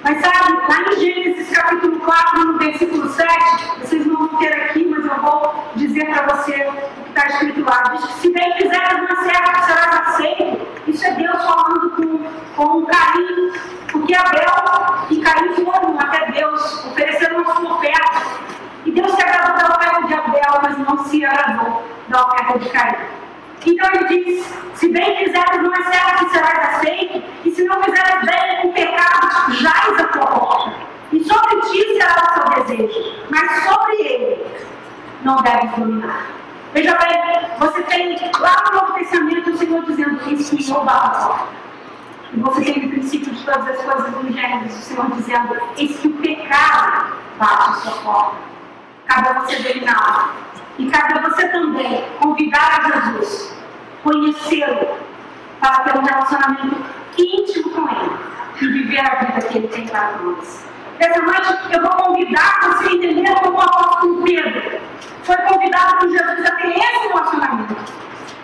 Mas 0.04 0.20
sabe, 0.20 0.54
lá 0.68 0.82
em 0.82 1.00
Gênesis 1.00 1.56
capítulo 1.56 2.00
4, 2.00 2.46
no 2.46 2.58
versículo 2.58 3.08
7, 3.08 3.82
vocês 3.82 4.06
não 4.08 4.18
vão 4.18 4.40
ter 4.40 4.52
aqui, 4.52 4.88
mas 4.90 5.06
eu 5.06 5.22
vou 5.22 5.72
dizer 5.76 6.06
para 6.10 6.36
você 6.36 6.54
o 6.54 7.04
que 7.04 7.10
está 7.10 7.28
escrito 7.28 7.64
lá. 7.64 7.84
Diz 7.94 8.06
que 8.06 8.14
se 8.14 8.34
bem 8.34 8.52
fizeres 8.58 8.94
uma 8.94 9.16
serva, 9.24 9.62
serás 9.62 10.08
aceito. 10.08 10.68
Isso 10.88 11.06
é 11.06 11.12
Deus 11.12 11.44
falando 11.44 11.92
com, 11.92 12.18
com 12.56 12.86
carinho, 12.86 13.54
porque 13.92 14.16
Abel 14.16 15.06
e 15.12 15.22
Caim 15.22 15.54
foram 15.64 16.00
até 16.00 16.32
Deus, 16.32 16.86
ofereceram 16.86 17.42
a 17.42 17.56
sua 17.56 17.76
oferta. 17.76 18.22
E 18.84 18.92
Deus 18.92 19.12
se 19.12 19.22
agradou 19.22 19.56
da 19.56 19.76
oferta 19.76 20.08
de 20.08 20.14
Abel, 20.16 20.60
mas 20.64 20.78
não 20.80 21.06
se 21.06 21.24
agradou 21.24 21.84
da 22.08 22.26
oferta 22.26 22.58
de 22.58 22.70
Caim. 22.70 23.21
Então 23.66 23.90
ele 23.94 24.24
diz: 24.24 24.54
se 24.76 24.88
bem 24.90 25.18
fizeres 25.18 25.62
uma 25.62 25.84
serva 25.84 26.18
que 26.18 26.30
serás 26.32 26.76
aceito, 26.76 27.24
e 27.46 27.52
se 27.52 27.64
não 27.64 27.82
fizeres 27.84 28.26
bem, 28.26 28.70
o 28.70 28.74
pecado 28.74 29.54
jaz 29.54 30.00
a 30.00 30.04
tua 30.06 30.28
porta. 30.28 30.74
E 31.12 31.24
sobre 31.24 31.62
ti 31.70 31.94
será 31.94 32.24
o 32.24 32.34
seu 32.34 32.64
desejo, 32.64 33.14
mas 33.30 33.64
sobre 33.64 34.02
ele 34.02 34.46
não 35.24 35.42
deves 35.44 35.72
dominar. 35.72 36.26
Veja 36.74 36.98
bem, 36.98 37.50
você 37.60 37.84
tem 37.84 38.18
lá 38.40 38.64
no 38.66 38.80
Novo 38.80 38.94
Testamento 38.94 39.50
o 39.50 39.58
Senhor 39.58 39.84
dizendo 39.86 40.20
que 40.20 40.34
isso 40.34 40.56
me 40.56 40.66
roubar 40.68 41.06
a 41.06 41.10
porta. 41.10 41.48
E 42.34 42.40
você 42.40 42.62
tem 42.62 42.86
o 42.86 42.90
princípio 42.90 43.34
de 43.34 43.44
todas 43.44 43.68
as 43.68 43.84
coisas 43.84 44.12
do 44.12 44.34
Gênesis, 44.34 44.80
o 44.80 44.82
Senhor 44.82 45.12
dizendo: 45.12 45.58
eis 45.78 46.00
que 46.00 46.08
o 46.08 46.14
pecado 46.14 47.14
bate 47.38 47.70
a 47.70 47.74
sua 47.74 47.92
porta. 48.02 48.38
Cabe 49.06 49.40
você 49.42 49.58
dominá 49.58 50.32
E 50.82 50.90
cabe 50.90 51.14
a 51.14 51.30
você 51.30 51.48
também 51.50 52.04
convidar 52.20 52.80
a 52.80 53.12
Jesus, 53.12 53.56
conhecê-lo, 54.04 54.98
para 55.60 55.84
ter 55.84 55.96
um 55.96 56.02
relacionamento 56.02 56.76
íntimo 57.16 57.70
com 57.70 57.88
Ele 57.88 58.18
e 58.60 58.68
viver 58.68 59.00
a 59.00 59.16
vida 59.24 59.48
que 59.48 59.58
Ele 59.60 59.68
tem 59.68 59.88
para 59.88 60.14
nós. 60.24 60.66
Essa 60.98 61.22
noite 61.22 61.56
eu 61.72 61.82
vou 61.84 61.92
convidar 61.92 62.60
você 62.62 62.88
a 62.88 62.94
entender 62.94 63.36
como 63.42 63.60
o 63.60 63.62
apóstolo 63.62 64.24
Pedro 64.24 64.80
foi 65.22 65.38
convidado 65.38 65.98
por 65.98 66.10
Jesus 66.10 66.46
a 66.48 66.56
ter 66.56 66.70
esse 66.70 67.08
relacionamento 67.10 67.76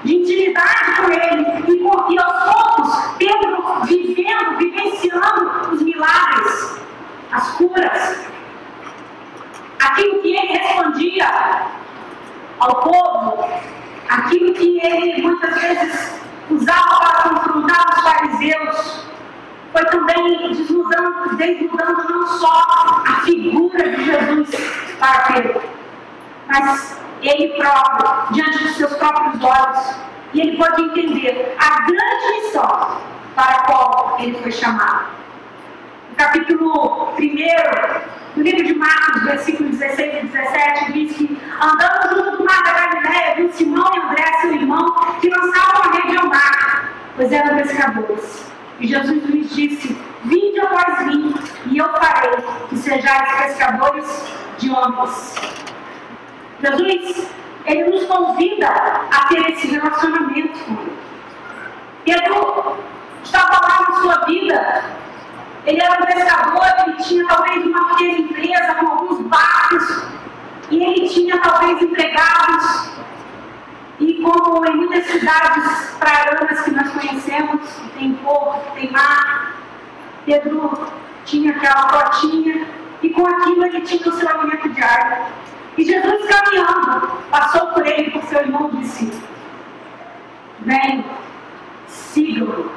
de 0.04 0.16
intimidade 0.18 0.92
com 0.96 1.12
Ele 1.12 1.74
e, 1.74 1.80
com, 1.80 2.12
e 2.12 2.20
aos 2.20 2.54
poucos 2.54 3.16
Pedro 3.18 3.82
vivendo, 3.84 4.58
vivenciando 4.58 5.72
os 5.72 5.82
milagres, 5.82 6.82
as 7.32 7.50
curas, 7.54 8.28
aquilo 9.80 10.22
que 10.22 10.36
ele 10.36 10.54
respondia 10.54 11.77
ao 12.60 12.76
povo, 12.82 13.48
aquilo 14.10 14.54
que 14.54 14.80
ele 14.80 15.22
muitas 15.22 15.62
vezes 15.62 16.22
usava 16.50 17.00
para 17.00 17.30
confrontar 17.30 17.86
os 17.90 18.04
fariseus, 18.04 19.06
foi 19.72 19.86
também 19.86 20.54
desnudando, 20.54 21.36
desnudando 21.36 22.10
não 22.10 22.28
só 22.28 22.64
a 23.06 23.22
figura 23.26 23.90
de 23.90 24.06
Jesus 24.06 24.50
para 25.00 25.20
Pedro, 25.34 25.62
mas 26.48 27.00
ele 27.22 27.50
próprio, 27.58 28.34
diante 28.34 28.64
dos 28.64 28.78
seus 28.78 28.94
próprios 28.94 29.44
olhos. 29.44 30.08
E 30.34 30.42
ele 30.42 30.58
pode 30.58 30.82
entender 30.82 31.56
a 31.58 31.82
grande 31.82 32.42
missão 32.42 33.02
para 33.36 33.56
a 33.56 33.64
qual 33.64 34.18
ele 34.20 34.38
foi 34.42 34.52
chamado. 34.52 35.17
Capítulo 36.18 37.10
1 37.14 37.18
do 38.36 38.42
livro 38.42 38.66
de 38.66 38.74
Marcos, 38.74 39.24
versículo 39.24 39.70
16 39.70 40.24
e 40.24 40.28
17, 40.28 40.92
diz 40.94 41.16
que 41.16 41.38
andando 41.62 42.16
junto 42.16 42.38
com 42.38 42.44
mar 42.44 42.64
da 42.64 42.74
Galileia, 42.74 43.36
viu 43.36 43.54
Simão 43.54 43.88
e 43.96 44.00
André, 44.00 44.26
seu 44.42 44.52
irmão, 44.52 44.96
que 45.22 45.30
lançavam 45.30 45.84
a 45.84 45.96
rede 45.96 46.18
ao 46.18 46.26
mar, 46.26 46.92
pois 47.16 47.32
eram 47.32 47.58
pescadores. 47.58 48.52
E 48.80 48.88
Jesus 48.88 49.24
lhes 49.26 49.56
disse: 49.56 49.96
Vinde 50.26 50.60
após 50.60 51.06
mim, 51.06 51.36
e 51.68 51.78
eu 51.78 51.88
farei 51.90 52.44
que 52.68 52.78
sejais 52.78 53.44
pescadores 53.44 54.34
de 54.58 54.72
homens. 54.72 55.36
Jesus, 56.60 57.28
ele 57.64 57.92
nos 57.92 58.06
convida 58.06 58.68
a 58.68 59.28
ter 59.28 59.52
esse 59.52 59.68
relacionamento. 59.68 60.60
Pedro 62.04 62.78
estava 63.24 63.60
lá 63.62 63.86
na 63.88 64.02
sua 64.02 64.26
vida, 64.26 64.84
ele 65.68 65.82
era 65.82 66.02
um 66.02 66.06
pescador, 66.06 66.66
ele 66.88 67.04
tinha 67.04 67.28
talvez 67.28 67.66
uma 67.66 67.90
pequena 67.90 68.20
empresa 68.20 68.76
com 68.76 68.88
alguns 68.88 69.28
barcos, 69.28 70.08
e 70.72 70.82
ele 70.82 71.10
tinha 71.10 71.38
talvez 71.42 71.82
empregados 71.82 72.92
e 74.00 74.14
como 74.22 74.66
em 74.66 74.76
muitas 74.78 75.06
cidades 75.08 75.96
praianas 76.00 76.62
que 76.62 76.72
nós 76.72 76.90
conhecemos, 76.92 77.70
que 77.70 77.90
tem 78.00 78.14
porto, 78.14 78.72
que 78.72 78.82
tem 78.82 78.92
mar, 78.92 79.58
Pedro 80.26 80.88
tinha 81.26 81.52
aquela 81.52 81.90
flotinha 81.90 82.68
e 83.02 83.10
com 83.10 83.26
aquilo 83.28 83.66
ele 83.66 83.82
tinha 83.82 84.08
o 84.08 84.14
seu 84.14 84.30
alimento 84.30 84.70
diário. 84.70 85.26
E 85.78 85.84
Jesus 85.84 86.26
caminhando, 86.28 87.08
passou 87.30 87.68
por 87.68 87.86
ele, 87.86 88.12
por 88.12 88.24
seu 88.24 88.40
irmão, 88.40 88.70
disse: 88.74 89.12
Vem, 90.60 91.06
sigam 91.88 92.70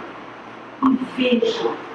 e 0.83 0.99
vejam. 1.17 1.90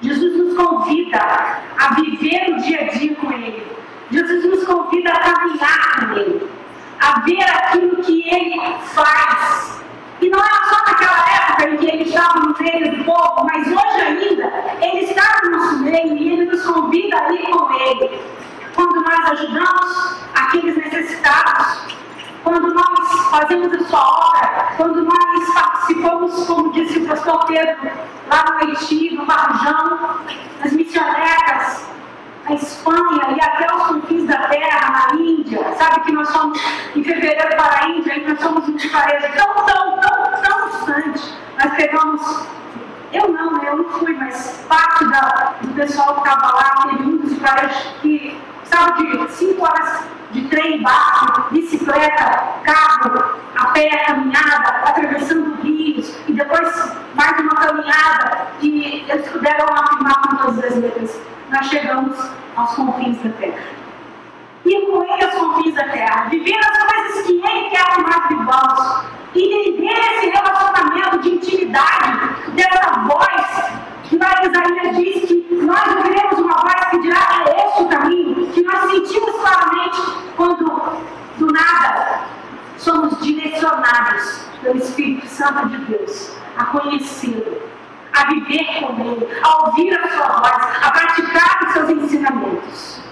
Jesus 0.00 0.36
nos 0.38 0.56
convida 0.56 1.18
a 1.18 1.94
viver 1.94 2.50
o 2.50 2.56
dia 2.62 2.82
a 2.82 2.84
dia 2.84 3.14
com 3.16 3.32
Ele. 3.32 3.66
Jesus 4.10 4.44
nos 4.44 4.64
convida 4.64 5.10
a 5.10 5.18
caminhar 5.18 6.08
com 6.08 6.16
Ele 6.16 6.58
a 7.00 7.20
ver 7.20 7.42
aquilo 7.42 7.96
que 8.02 8.28
ele 8.28 8.60
faz. 8.94 9.80
E 10.20 10.28
não 10.28 10.38
era 10.38 10.64
só 10.68 10.84
naquela 10.84 11.24
época 11.36 11.70
em 11.70 11.76
que 11.76 11.86
ele 11.86 12.02
estava 12.04 12.40
no 12.40 12.54
meio 12.58 12.96
do 12.96 13.04
povo, 13.04 13.46
mas 13.46 13.66
hoje 13.66 14.00
ainda 14.02 14.52
ele 14.80 15.04
está 15.04 15.40
no 15.44 15.50
nosso 15.50 15.78
meio 15.78 16.16
e 16.16 16.32
ele 16.32 16.44
nos 16.46 16.62
convida 16.64 17.16
a 17.16 17.32
ir 17.32 17.50
com 17.50 17.72
ele. 17.72 18.20
Quando 18.74 19.00
nós 19.00 19.30
ajudamos 19.30 20.22
aqueles 20.34 20.76
necessitados, 20.76 21.96
quando 22.42 22.74
nós 22.74 23.30
fazemos 23.30 23.72
a 23.72 23.84
sua 23.84 24.28
obra, 24.28 24.68
quando 24.76 25.04
nós 25.04 25.54
participamos, 25.54 26.46
como 26.46 26.72
disse 26.72 26.98
o 26.98 27.06
pastor 27.06 27.44
Pedro, 27.46 27.90
lá 28.28 28.44
no 28.44 28.58
Haiti, 28.58 29.07
no 29.28 29.34
Barjão, 29.34 30.20
nas 30.62 30.72
missionárias, 30.72 31.86
a 32.46 32.54
Espanha 32.54 33.36
e 33.36 33.40
até 33.40 33.74
os 33.74 33.82
confins 33.84 34.26
da 34.26 34.48
terra, 34.48 35.08
na 35.10 35.14
Índia. 35.16 35.60
Sabe 35.76 36.00
que 36.00 36.12
nós 36.12 36.28
somos 36.30 36.58
em 36.96 37.04
fevereiro 37.04 37.56
para 37.56 37.84
a 37.84 37.88
Índia 37.90 38.26
nós 38.26 38.40
somos 38.40 38.66
um 38.66 38.76
país 38.90 39.22
tão, 39.36 39.54
tão, 39.66 40.00
tão, 40.00 40.40
tão 40.40 40.68
distante. 40.70 41.34
Nós 41.62 41.74
pegamos. 41.74 42.46
Eu 43.10 43.28
não, 43.28 43.52
né? 43.52 43.68
eu 43.68 43.76
não 43.78 43.88
fui, 43.88 44.12
mas 44.14 44.64
parte 44.68 45.04
da, 45.06 45.54
do 45.62 45.74
pessoal 45.74 46.20
que 46.20 46.28
estava 46.28 46.54
lá 46.54 46.86
teve 46.90 47.02
um 47.04 47.16
dos 47.16 47.38
que 48.02 48.38
sabe 48.64 49.16
de 49.16 49.32
cinco 49.32 49.64
horas 49.64 50.04
de 50.30 50.42
trem, 50.48 50.82
barco, 50.82 51.52
bicicleta, 51.52 52.60
carro, 52.62 53.36
a 53.56 53.66
pé, 53.68 53.88
caminhada, 54.06 54.68
atravessando 54.84 55.60
rios, 55.62 56.14
e 56.28 56.32
depois 56.32 56.92
mais 57.14 57.40
uma 57.40 57.54
caminhada, 57.56 58.48
e 58.60 59.04
eles 59.08 59.28
puderam 59.28 59.66
afirmar 59.72 60.22
com 60.22 60.36
todas 60.36 60.64
as 60.64 60.76
letras 60.76 61.20
nós 61.50 61.66
chegamos 61.66 62.16
aos 62.56 62.74
confins 62.74 63.22
da 63.22 63.30
terra. 63.30 63.62
Ir 64.64 64.86
com 64.86 64.98
aos 64.98 65.34
confins 65.34 65.74
da 65.74 65.84
terra, 65.84 66.28
viver 66.28 66.58
as 66.58 66.92
coisas 66.92 67.26
que 67.26 67.32
Ele 67.32 67.70
quer 67.70 67.94
que 67.94 68.00
nós 68.02 68.28
vivamos, 68.28 69.04
entender 69.34 69.98
esse 69.98 70.28
relacionamento 70.28 71.18
de 71.20 71.28
intimidade, 71.30 72.52
dessa 72.54 73.00
voz 73.00 73.87
lá 74.16 74.42
Isaías 74.44 74.96
diz 74.96 75.28
que 75.28 75.54
nós 75.62 75.96
ouviremos 75.96 76.38
uma 76.38 76.56
voz 76.56 76.90
que 76.90 76.98
dirá 77.00 77.44
é 77.46 77.66
este 77.66 77.82
o 77.82 77.88
caminho, 77.88 78.46
que 78.52 78.62
nós 78.62 78.90
sentimos 78.90 79.36
claramente 79.36 80.00
quando 80.36 80.98
do 81.36 81.52
nada 81.52 82.22
somos 82.76 83.20
direcionados 83.20 84.44
pelo 84.62 84.78
Espírito 84.78 85.26
Santo 85.26 85.68
de 85.68 85.76
Deus 85.84 86.36
a 86.56 86.64
conhecê-lo 86.66 87.68
a 88.12 88.24
viver 88.24 88.64
com 88.80 89.00
Ele, 89.00 89.28
a 89.42 89.66
ouvir 89.66 89.96
a 89.96 90.08
sua 90.08 90.26
voz, 90.26 90.76
a 90.82 90.90
praticar 90.90 91.64
os 91.66 91.72
seus 91.72 91.90
ensinamentos. 91.90 93.02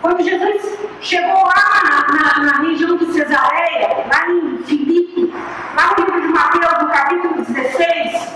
Quando 0.00 0.22
Jesus 0.22 0.78
chegou 1.00 1.44
lá 1.44 2.06
na, 2.12 2.38
na, 2.38 2.52
na 2.52 2.58
região 2.60 2.96
de 2.96 3.06
Cesareia, 3.06 4.06
lá 4.12 4.30
em 4.30 4.58
Filipe, 4.64 5.32
lá 5.74 5.90
no 5.90 6.04
livro 6.04 6.20
de 6.20 6.28
Mateus, 6.28 6.82
no 6.82 6.90
capítulo 6.90 7.34
16, 7.42 8.28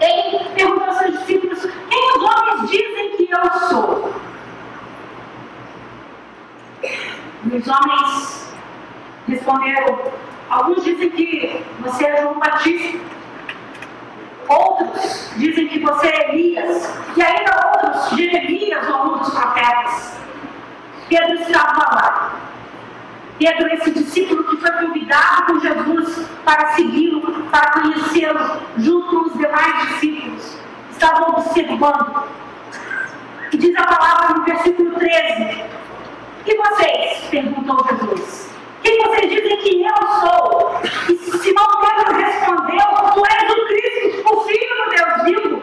ele 0.00 0.44
perguntou 0.54 0.84
aos 0.84 0.98
seus 0.98 1.18
discípulos: 1.18 1.60
Quem 1.88 2.16
os 2.16 2.22
homens 2.22 2.70
dizem 2.70 3.16
que 3.16 3.28
eu 3.30 3.50
sou? 3.68 4.14
E 6.82 7.56
os 7.56 7.68
homens 7.68 8.54
responderam: 9.28 9.98
Alguns 10.48 10.84
dizem 10.84 11.10
que 11.10 11.64
você 11.80 12.06
é 12.06 12.22
João 12.22 12.38
Batista. 12.38 12.98
Outros 14.48 15.30
dizem 15.36 15.68
que 15.68 15.78
você 15.78 16.08
é 16.08 16.34
Elias. 16.34 16.92
E 17.16 17.22
ainda 17.22 17.72
outros, 17.72 18.18
Jeremias 18.18 18.88
ou 18.88 19.14
um 19.14 19.18
dos 19.18 19.30
profetas. 19.30 20.18
Pedro 21.08 21.34
estava 21.34 21.94
lá. 21.94 22.49
Pedro, 23.40 23.72
esse 23.72 23.90
discípulo 23.92 24.44
que 24.44 24.58
foi 24.58 24.70
convidado 24.70 25.46
por 25.46 25.60
Jesus 25.62 26.28
para 26.44 26.74
segui-lo, 26.74 27.22
para 27.44 27.70
conhecê-lo, 27.70 28.60
junto 28.76 29.08
com 29.08 29.30
os 29.30 29.32
demais 29.32 29.88
discípulos, 29.88 30.58
estava 30.92 31.30
observando. 31.30 32.22
E 33.50 33.56
diz 33.56 33.74
a 33.76 33.84
palavra 33.84 34.36
no 34.36 34.44
versículo 34.44 34.90
13: 34.90 35.64
E 36.46 36.56
vocês? 36.56 37.28
perguntou 37.30 37.82
Jesus. 37.88 38.50
Quem 38.82 39.02
vocês 39.04 39.30
dizem 39.30 39.56
que 39.56 39.84
eu 39.84 40.06
sou? 40.20 40.80
E 41.08 41.16
Simão 41.16 41.66
Pedro 41.80 42.16
respondeu: 42.16 42.86
Tu 43.14 43.22
és 43.24 43.50
o 43.50 43.66
Cristo, 43.68 44.34
o 44.34 44.44
Filho 44.44 44.84
do 44.84 44.90
Deus 44.90 45.24
vivo. 45.24 45.62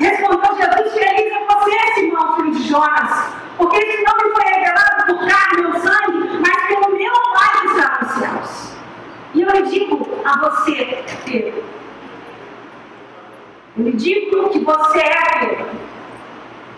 Respondeu 0.00 0.56
Jesus: 0.56 0.94
Feliz 0.94 1.32
é 1.32 1.46
você, 1.46 1.94
Simão, 1.94 2.36
filho 2.36 2.50
de 2.50 2.68
Jonas, 2.68 3.32
porque 3.56 3.78
isso 3.78 4.02
não 4.04 4.16
me 4.16 4.34
foi 4.34 4.44
revelado 4.52 5.06
por 5.06 5.28
carne 5.28 5.66
ou 5.66 5.80
sangue, 5.80 6.38
mas 6.40 6.66
pelo 6.66 6.96
meu 6.96 7.12
Pai 7.34 7.60
que 7.60 7.66
está 7.68 7.98
nos 8.00 8.12
céus. 8.12 8.72
Eu 9.42 9.50
lhe 9.50 9.62
digo 9.62 10.08
a 10.24 10.38
você, 10.38 11.04
Pedro: 11.24 11.64
Eu 13.76 13.84
lhe 13.84 13.92
digo 13.92 14.50
que 14.50 14.60
você 14.60 14.98
é 14.98 15.38
Pedro 15.40 15.92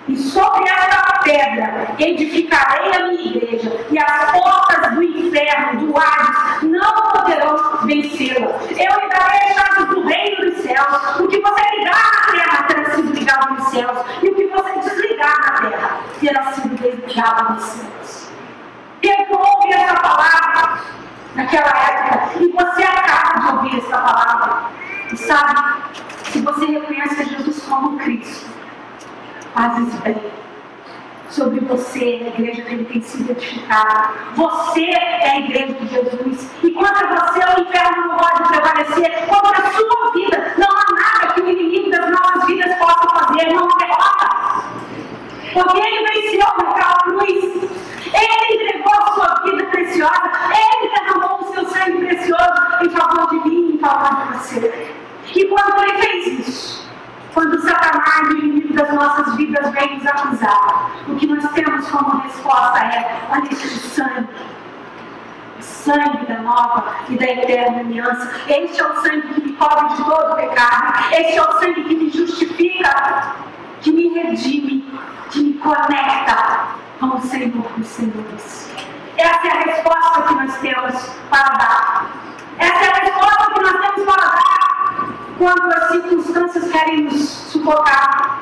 e 0.06 0.16
sobre 0.18 0.68
esta 0.68 1.20
pedra 1.22 1.94
edificarei 1.98 2.92
a 2.92 3.06
minha 3.06 3.36
igreja, 3.36 3.86
e 3.90 3.98
as 3.98 4.32
portas 4.32 4.94
do 4.94 5.02
inferno, 5.02 5.86
do 5.86 5.96
Hades, 5.96 6.62
não 6.62 7.10
poderão 7.10 7.56
vencê-la. 7.86 8.48
Eu 8.68 9.00
lhe 9.00 9.08
darei 9.08 9.56
as 9.56 9.88
do 9.88 10.02
reino 10.02 10.50
dos 10.50 10.62
céus. 10.62 11.20
O 11.20 11.26
que 11.26 11.40
você 11.40 11.62
ligar 11.78 12.12
na 12.12 12.32
terra 12.32 12.62
terá 12.64 12.90
sido 12.94 13.12
ligado 13.14 13.54
nos 13.54 13.68
céus, 13.68 13.98
e 14.22 14.28
o 14.28 14.34
que 14.34 14.46
você 14.46 14.78
desligar 14.80 15.40
na 15.40 15.70
terra 15.70 16.00
terá 16.20 16.52
sido 16.52 16.74
desligado 16.74 17.54
nos 17.54 17.64
céus. 17.64 18.30
Pedro 19.00 19.38
ouve 19.38 19.72
essa 19.72 19.94
palavra 19.94 20.80
naquela 21.34 21.68
época. 21.68 22.38
E 22.40 22.48
você 22.52 22.82
acaba 22.82 23.40
de 23.40 23.56
ouvir 23.56 23.78
essa 23.78 23.98
palavra. 23.98 24.62
E 25.12 25.16
sabe, 25.16 25.82
se 26.24 26.40
você 26.40 26.66
reconhece 26.66 27.24
Jesus 27.24 27.62
como 27.62 27.98
Cristo, 27.98 28.50
fazes 29.54 29.94
bem. 30.00 30.16
Sobre 31.30 31.58
você, 31.60 32.20
a 32.24 32.28
igreja 32.28 32.62
que 32.62 32.84
tem 32.84 33.02
sido 33.02 33.32
edificada. 33.32 34.10
Você 34.36 34.84
é 34.84 35.30
a 35.30 35.40
igreja 35.40 35.74
de 35.74 35.86
Jesus. 35.88 36.48
E 36.62 36.70
contra 36.70 37.08
você, 37.08 37.40
o 37.40 37.60
inferno 37.62 38.06
não 38.06 38.16
pode 38.16 38.48
prevalecer. 38.48 39.26
Contra 39.26 39.66
a 39.66 39.70
sua 39.72 40.12
vida, 40.12 40.54
não 40.56 40.68
há 40.68 40.84
nada 40.94 41.34
que 41.34 41.40
o 41.40 41.50
inimigo 41.50 41.90
das 41.90 42.08
nossas 42.08 42.46
vidas 42.46 42.78
possa 42.78 43.08
fazer. 43.08 43.52
Não 43.52 43.66
derrota. 43.66 44.64
Porque 45.52 45.78
ele 45.78 46.06
venceu 46.06 46.46
naquela 46.56 46.98
cruz. 46.98 47.93
Ele 48.14 48.62
entregou 48.62 48.92
a 48.92 49.12
sua 49.12 49.42
vida 49.44 49.64
preciosa. 49.66 50.30
Ele 50.50 50.90
derramou 50.90 51.40
o 51.40 51.52
seu 51.52 51.66
sangue 51.66 52.06
precioso 52.06 52.62
em 52.82 52.90
favor 52.90 53.28
de 53.30 53.48
mim, 53.48 53.74
em 53.74 53.78
favor 53.78 54.26
de 54.26 54.38
você. 54.38 54.94
E 55.34 55.44
quando 55.46 55.82
ele 55.82 55.98
fez 55.98 56.48
isso, 56.48 56.88
quando 57.32 57.60
Satanás, 57.60 58.28
o 58.28 58.36
inimigo 58.36 58.74
das 58.74 58.94
nossas 58.94 59.34
vidas, 59.34 59.68
vem 59.72 59.96
nos 59.96 60.06
acusar, 60.06 60.90
o 61.08 61.16
que 61.16 61.26
nós 61.26 61.50
temos 61.52 61.90
como 61.90 62.20
resposta 62.20 62.78
é: 62.78 63.20
olha 63.30 63.48
este 63.50 63.68
sangue. 63.68 64.28
Sangue 65.60 66.26
da 66.26 66.38
nova 66.40 66.94
e 67.08 67.16
da 67.16 67.26
eterna 67.26 67.80
aliança. 67.80 68.30
Este 68.48 68.80
é 68.80 68.86
o 68.86 69.02
sangue 69.02 69.34
que 69.34 69.40
me 69.42 69.52
cobre 69.52 69.96
de 69.96 70.04
todo 70.04 70.36
pecado. 70.36 71.12
Este 71.12 71.36
é 71.36 71.42
o 71.42 71.52
sangue 71.58 71.84
que 71.84 71.94
me 71.94 72.10
justifica, 72.10 73.34
que 73.80 73.92
me 73.92 74.08
redime, 74.08 74.84
que 75.30 75.40
me 75.42 75.54
conecta 75.54 76.63
com 77.10 77.18
o 77.18 77.22
Senhor 77.22 77.50
dos 77.50 77.88
Senhores. 77.88 78.70
Essa 79.16 79.46
é 79.46 79.50
a 79.50 79.60
resposta 79.60 80.22
que 80.22 80.34
nós 80.34 80.58
temos 80.58 81.10
para 81.30 81.48
dar. 81.56 82.10
Essa 82.58 82.84
é 82.84 82.88
a 82.88 83.00
resposta 83.00 83.52
que 83.52 83.60
nós 83.60 83.80
temos 83.80 84.04
para 84.04 84.26
dar 84.26 84.44
quando 85.38 85.72
as 85.72 85.88
circunstâncias 85.88 86.70
querem 86.70 87.04
nos 87.04 87.20
sufocar, 87.20 88.40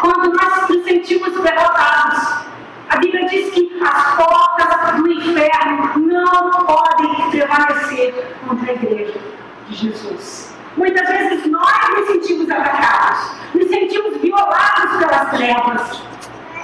quando 0.00 0.32
nós 0.32 0.68
nos 0.68 0.84
sentimos 0.84 1.32
derrotados. 1.40 2.44
A 2.88 2.96
Bíblia 2.98 3.28
diz 3.28 3.50
que 3.50 3.80
as 3.82 4.14
portas 4.14 4.96
do 4.96 5.08
inferno 5.10 5.98
não 5.98 6.50
podem 6.64 7.30
prevalecer 7.30 8.36
contra 8.46 8.70
a 8.70 8.74
igreja 8.74 9.20
de 9.68 9.74
Jesus. 9.74 10.54
Muitas 10.76 11.08
vezes 11.08 11.46
nós 11.46 11.88
nos 11.96 12.06
sentimos 12.08 12.50
atacados, 12.50 13.32
nos 13.54 13.68
sentimos 13.68 14.16
violados 14.18 14.96
pelas 14.98 15.30
trevas. 15.30 16.13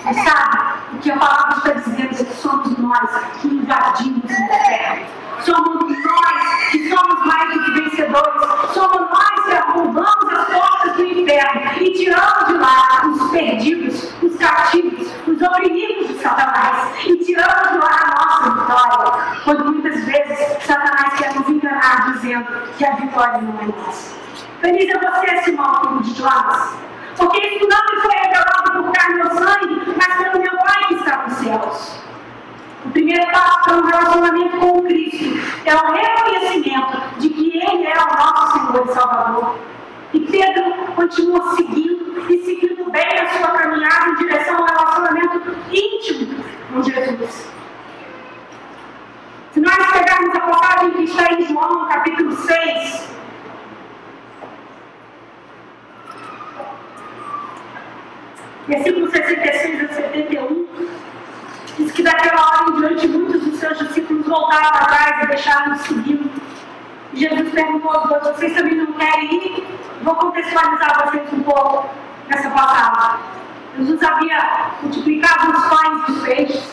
Mas 0.04 0.16
sabe 0.16 0.58
o 0.94 0.98
que 0.98 1.10
a 1.10 1.16
palavra 1.16 1.56
está 1.58 1.72
dizendo? 1.72 2.08
Que 2.08 2.34
somos 2.36 2.78
nós 2.78 3.10
que 3.40 3.48
invadimos 3.48 4.24
o 4.24 4.32
inferno. 4.32 5.06
Somos 5.40 6.04
nós 6.04 6.70
que 6.70 6.88
somos 6.88 7.26
mais 7.26 7.52
do 7.52 7.64
que 7.64 7.70
vencedores. 7.80 8.72
Somos 8.72 9.10
nós 9.10 9.44
que 9.44 9.52
arrombamos 9.52 10.32
as 10.32 10.48
portas 10.48 10.96
do 10.96 11.04
inferno 11.04 11.82
e 11.82 11.92
tiramos 11.92 12.46
de 12.46 12.52
lá 12.54 13.02
os 13.06 13.30
perdidos, 13.30 14.14
os 14.22 14.36
cativos, 14.36 15.08
os 15.26 15.42
oprimidos 15.42 16.08
de 16.08 16.22
Satanás. 16.22 17.06
E 17.06 17.16
tiramos 17.16 17.72
de 17.72 17.78
lá 17.78 18.00
a 18.02 18.10
nossa 18.10 18.50
vitória. 18.50 19.40
Quando 19.44 19.64
muitas 19.72 20.04
vezes 20.04 20.62
Satanás 20.64 21.14
quer 21.14 21.34
nos 21.34 21.48
enganar 21.48 22.12
dizendo 22.12 22.46
que 22.76 22.84
a 22.84 22.96
vitória 22.96 23.38
não 23.38 23.60
é 23.60 23.66
nossa. 23.66 24.14
Feliz 24.60 24.94
é 24.94 24.98
você, 24.98 25.42
Simão, 25.42 25.80
filho 25.80 26.00
de 26.02 26.14
Jonas. 26.14 26.89
Porque 27.20 27.38
isso 27.46 27.68
não 27.68 27.94
me 27.94 28.00
foi 28.00 28.14
revelado 28.14 28.72
por 28.72 28.92
carne 28.92 29.22
ou 29.22 29.30
sangue, 29.30 29.94
mas 29.94 30.16
pelo 30.16 30.42
meu 30.42 30.56
Pai 30.56 30.84
que 30.88 30.94
está 30.94 31.18
nos 31.18 31.34
céus. 31.34 32.00
O 32.86 32.90
primeiro 32.90 33.30
passo 33.30 33.62
para 33.62 33.76
um 33.76 33.84
relacionamento 33.84 34.56
com 34.56 34.78
o 34.78 34.82
Cristo 34.84 35.24
é 35.66 35.74
o 35.74 35.92
reconhecimento 35.92 37.18
de 37.18 37.28
que 37.28 37.58
Ele 37.58 37.86
é 37.86 37.94
o 37.94 38.16
nosso 38.16 38.52
Senhor 38.52 38.86
e 38.86 38.94
Salvador. 38.94 39.58
E 40.14 40.20
Pedro 40.20 40.92
continua 40.96 41.54
seguindo 41.56 42.32
e 42.32 42.38
seguindo 42.42 42.90
bem 42.90 43.18
a 43.18 43.28
sua 43.28 43.48
caminhada 43.48 44.08
em 44.08 44.14
direção 44.16 44.56
ao 44.56 44.66
relacionamento 44.66 45.56
íntimo 45.70 46.42
com 46.72 46.82
Jesus. 46.82 47.52
Se 49.52 49.60
nós 49.60 49.92
pegarmos 49.92 50.34
a 50.34 50.40
passagem 50.40 50.90
que 50.92 51.04
está 51.04 51.32
em 51.34 51.46
João, 51.46 51.86
capítulo 51.86 52.32
6, 52.32 53.10
versículo 58.70 59.10
66 59.10 59.90
a 59.90 59.94
71, 59.94 60.66
diz 61.76 61.92
que 61.92 62.02
daquela 62.04 62.40
hora 62.40 62.70
em 62.70 62.76
diante 62.78 63.08
muitos 63.08 63.44
dos 63.44 63.58
seus 63.58 63.78
discípulos 63.78 64.24
voltaram 64.24 64.68
atrás 64.68 65.24
e 65.24 65.26
deixaram 65.26 65.72
de 65.72 65.82
seguir. 65.82 66.30
Jesus 67.12 67.52
perguntou 67.52 67.90
aos 67.90 68.08
dois, 68.08 68.36
vocês 68.36 68.54
também 68.54 68.76
não 68.76 68.92
querem 68.92 69.34
ir? 69.34 69.66
Vou 70.02 70.14
contextualizar 70.14 71.04
vocês 71.04 71.32
um 71.32 71.42
pouco 71.42 71.90
nessa 72.28 72.48
passagem. 72.50 73.18
Jesus 73.76 74.02
havia 74.02 74.70
multiplicado 74.82 75.50
os 75.50 75.64
pães 75.66 76.06
dos 76.06 76.22
peixes 76.22 76.70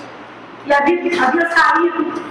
e 0.68 0.74
havia, 0.74 1.24
havia 1.24 1.50
saído. 1.50 2.22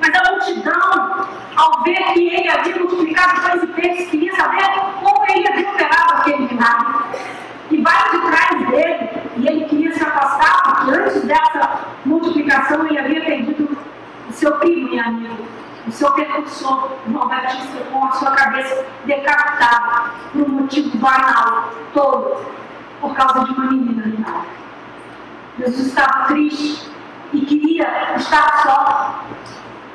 Mas 0.00 0.14
a 0.14 0.30
multidão, 0.30 1.26
ao 1.56 1.82
ver 1.82 2.12
que 2.12 2.28
ele 2.28 2.48
havia 2.48 2.76
multiplicado 2.76 3.40
pães 3.40 3.62
e 3.64 3.66
peixes, 3.66 4.10
queria 4.10 4.36
saber 4.36 4.70
como 5.02 5.24
ele 5.30 5.48
havia 5.48 5.68
operado 5.68 6.14
aquele 6.14 6.46
milagre 6.46 6.94
que 7.74 7.82
vai 7.82 8.10
de 8.10 8.18
trás 8.20 8.68
dele 8.70 9.10
e 9.36 9.48
ele 9.48 9.64
queria 9.64 9.92
se 9.92 10.02
afastar, 10.02 10.62
porque 10.62 10.96
antes 10.96 11.24
dessa 11.24 11.80
multiplicação 12.04 12.86
ele 12.86 12.98
havia 12.98 13.24
perdido 13.24 13.76
o 14.28 14.32
seu 14.32 14.52
primo 14.58 14.94
e 14.94 15.00
amigo, 15.00 15.44
o 15.86 15.90
seu 15.90 16.12
percursor, 16.12 16.90
João 17.10 17.28
Batista, 17.28 17.84
com 17.90 18.04
a 18.04 18.12
sua 18.12 18.30
cabeça 18.30 18.86
decapitada 19.04 20.10
por 20.32 20.42
um 20.42 20.48
motivo 20.48 20.96
banal, 20.98 21.70
todo, 21.92 22.46
por 23.00 23.14
causa 23.14 23.44
de 23.44 23.50
uma 23.52 23.70
menina 23.72 24.04
animada. 24.04 24.46
Jesus 25.58 25.88
estava 25.88 26.26
triste 26.26 26.90
e 27.32 27.40
queria 27.40 28.14
estar 28.16 28.62
só. 28.62 29.24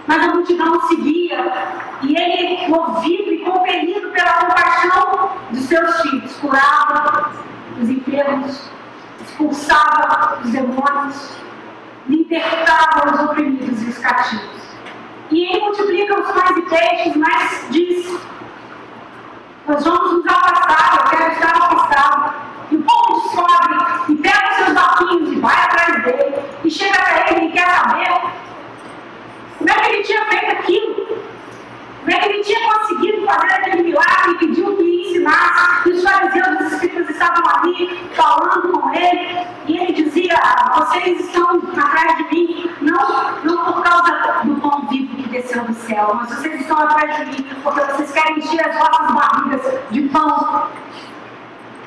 Mas 0.05 0.23
a 0.23 0.33
multidão 0.33 0.81
seguia 0.87 1.77
e 2.01 2.15
ele, 2.15 2.67
movido 2.67 3.31
e 3.31 3.39
compelido 3.39 4.09
pela 4.09 4.33
compaixão 4.33 5.29
de 5.51 5.61
seus 5.61 6.01
filhos, 6.01 6.35
curava 6.37 7.48
os 7.81 7.89
enfermos, 7.89 8.69
expulsava 9.21 10.39
os 10.43 10.51
demônios, 10.51 11.31
libertava 12.07 13.13
os 13.13 13.19
oprimidos 13.21 13.81
e 13.83 13.89
os 13.89 13.97
cativos. 13.97 14.59
E 15.31 15.45
ele 15.45 15.59
multiplica 15.61 16.19
os 16.19 16.31
pães 16.31 16.57
e 16.57 16.61
peixes, 16.63 17.15
mas 17.15 17.67
diz: 17.69 18.19
Nós 19.67 19.83
vamos 19.83 20.13
nos 20.13 20.27
afastar, 20.27 20.97
eu 20.97 21.17
quero 21.17 21.31
estar 21.31 21.55
afastado. 21.55 22.49
E 22.71 22.75
o 22.75 22.83
povo 22.83 23.21
descobre 23.21 24.13
e 24.13 24.15
pega 24.15 24.49
os 24.49 24.55
seus 24.55 24.73
barquinhos 24.73 25.31
e 25.31 25.39
vai 25.39 25.55
atrás 25.55 26.03
dele. 26.03 26.35
E 26.63 26.71
chega 26.71 26.97
para 26.97 27.31
ele 27.31 27.47
e 27.47 27.51
quer 27.51 27.67
saber 27.67 28.21
como 29.57 29.69
é 29.69 29.73
que 29.73 29.89
ele 29.89 30.03
tinha 30.03 30.25
feito 30.25 30.51
aquilo. 30.51 31.08
Como 32.09 32.21
é 32.21 32.23
que 32.23 32.33
ele 32.33 32.43
tinha 32.43 32.73
conseguido 32.73 33.23
fazer 33.23 33.53
aquele 33.53 33.83
milagre 33.83 34.31
e 34.31 34.37
pediu 34.39 34.75
que 34.75 34.83
ensinasse? 34.83 35.89
E 35.89 35.91
os 35.91 36.03
fariseus 36.03 36.47
e 36.47 36.63
os 36.63 36.73
espíritos 36.73 37.09
estavam 37.11 37.43
ali 37.55 38.09
falando 38.15 38.79
com 38.79 38.95
ele. 38.95 39.45
E 39.67 39.77
ele 39.77 39.93
dizia: 39.93 40.35
Vocês 40.75 41.19
estão 41.19 41.61
atrás 41.77 42.17
de 42.17 42.23
mim, 42.35 42.71
não, 42.81 43.31
não 43.43 43.63
por 43.63 43.83
causa 43.83 44.41
do 44.43 44.55
pão 44.59 44.87
vivo 44.89 45.17
que 45.17 45.29
desceu 45.29 45.63
do 45.63 45.73
céu, 45.75 46.15
mas 46.15 46.29
vocês 46.29 46.61
estão 46.61 46.79
atrás 46.79 47.15
de 47.15 47.25
mim 47.25 47.47
porque 47.61 47.79
vocês 47.79 48.11
querem 48.11 48.39
encher 48.39 48.67
as 48.67 48.75
vossas 48.75 49.13
barrigas 49.13 49.79
de 49.91 50.01
pão. 50.09 50.67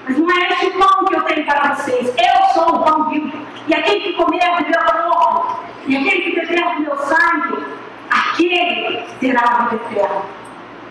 Mas 0.04 0.18
não 0.18 0.30
é 0.30 0.52
este 0.52 0.70
pão 0.70 1.04
que 1.04 1.16
eu 1.16 1.22
tenho 1.22 1.46
para 1.46 1.74
vocês. 1.74 2.14
Eu 2.16 2.54
sou 2.54 2.76
o 2.76 2.84
pão 2.84 3.10
vivo. 3.10 3.44
E 3.66 3.74
aquele 3.74 4.00
que 4.00 4.12
comer 4.12 4.56
do 4.56 4.70
meu 4.70 5.02
corpo, 5.02 5.64
e 5.84 5.96
aquele 5.96 6.22
que 6.22 6.40
beber 6.40 6.76
do 6.76 6.82
meu 6.82 6.96
sangue, 6.98 7.81
aquele 8.12 9.04
terá 9.20 9.40
a 9.40 9.64
vida 9.64 9.82
eterna. 9.84 10.22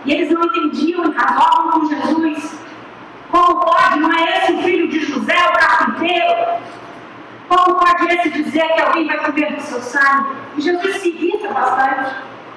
E 0.06 0.14
eles 0.14 0.32
não 0.32 0.44
entendiam 0.44 1.12
razoavam 1.12 1.72
com 1.72 1.86
Jesus. 1.86 2.60
Como 3.30 3.60
pode, 3.62 4.00
não 4.00 4.12
é 4.12 4.38
esse 4.38 4.52
o 4.54 4.64
filho 4.64 4.88
de 4.90 5.00
José, 5.06 5.36
o 5.38 5.54
carpinteiro? 5.54 6.60
Como 7.48 7.76
pode 7.76 8.14
esse 8.14 8.30
dizer 8.30 8.68
que 8.74 8.82
alguém 8.82 9.08
vai 9.08 9.18
comer 9.20 9.54
do 9.56 9.62
seu 9.62 9.82
sangue? 9.82 10.36
E 10.58 10.62
Jesus 10.62 10.98
se 10.98 11.10
irrita 11.10 11.54
bastante 11.54 12.16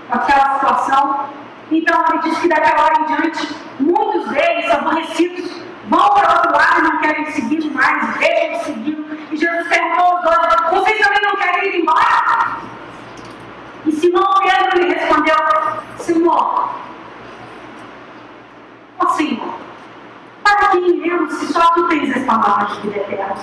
com 0.09 0.15
aquela 0.15 0.55
situação. 0.55 1.29
Então 1.71 2.05
ele 2.09 2.19
diz 2.23 2.39
que 2.39 2.49
daquela 2.49 2.85
hora 2.85 3.01
em 3.01 3.05
diante, 3.05 3.55
muitos 3.81 4.29
deles, 4.29 4.71
aborrecidos, 4.71 5.63
vão 5.89 6.09
para 6.11 6.31
o 6.31 6.37
outro 6.37 6.53
lado 6.53 6.79
e 6.79 6.83
não 6.83 7.01
querem 7.01 7.27
seguir 7.33 7.71
mais, 7.73 8.19
deixam 8.19 8.59
de 8.59 8.65
seguir. 8.65 9.29
E 9.31 9.37
Jesus 9.37 9.69
perguntou 9.69 10.07
aos 10.07 10.23
dois: 10.23 10.71
vocês 10.71 10.99
também 11.01 11.23
não 11.23 11.37
querem 11.37 11.69
ir 11.69 11.81
embora? 11.81 12.59
E 13.87 13.93
Simão 13.93 14.35
Pedro 14.43 14.81
lhe 14.81 14.95
respondeu: 14.95 15.37
Senhor, 15.99 16.71
ó 18.99 19.07
Senhor, 19.09 19.45
assim? 19.45 19.53
para 20.43 20.69
que 20.69 20.79
iremos 20.79 21.33
se 21.35 21.53
só 21.53 21.69
tu 21.75 21.89
tens 21.89 22.17
as 22.17 22.25
palavras 22.25 22.77
de 22.77 22.89
vida 22.89 23.01
eterna? 23.01 23.37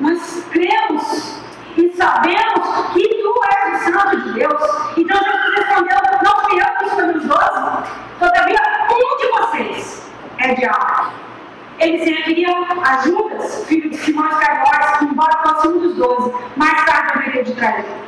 Nós 0.00 0.44
cremos 0.50 1.40
e 1.76 1.92
sabemos 1.96 2.92
que 2.92 3.08
tu 3.08 3.40
és 3.44 3.88
o 3.88 3.92
Santo 3.92 4.20
de 4.22 4.32
Deus. 4.32 4.62
Então 4.96 5.18
Jesus 5.18 5.54
respondeu: 5.56 5.98
Não 6.22 6.44
fui 6.44 6.60
eu 6.60 6.78
que 6.78 6.84
escolhi 6.84 7.20
doze, 7.20 7.90
todavia 8.18 8.60
um 8.90 9.16
de 9.18 9.26
vocês 9.38 10.06
é 10.38 10.54
diabo. 10.54 11.10
Ele 11.78 11.98
se 11.98 12.10
referia 12.10 12.48
a 12.84 12.98
Judas, 13.02 13.64
filho 13.66 13.90
de 13.90 13.96
Simão 13.98 14.28
Iscariotes, 14.30 14.98
que 14.98 15.04
embora 15.04 15.42
fosse 15.42 15.68
um 15.68 15.78
dos 15.78 15.96
doze, 15.96 16.32
mais 16.56 16.84
tarde 16.84 17.12
haveria 17.18 17.44
de 17.44 17.54
trair. 17.54 18.05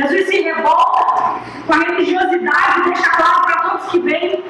Jesus 0.00 0.26
se 0.28 0.40
revolta 0.40 1.40
com 1.66 1.72
a 1.74 1.78
religiosidade, 1.78 2.84
deixa 2.84 3.10
claro 3.10 3.42
para 3.42 3.68
todos 3.68 3.90
que 3.90 4.00
vêm 4.00 4.44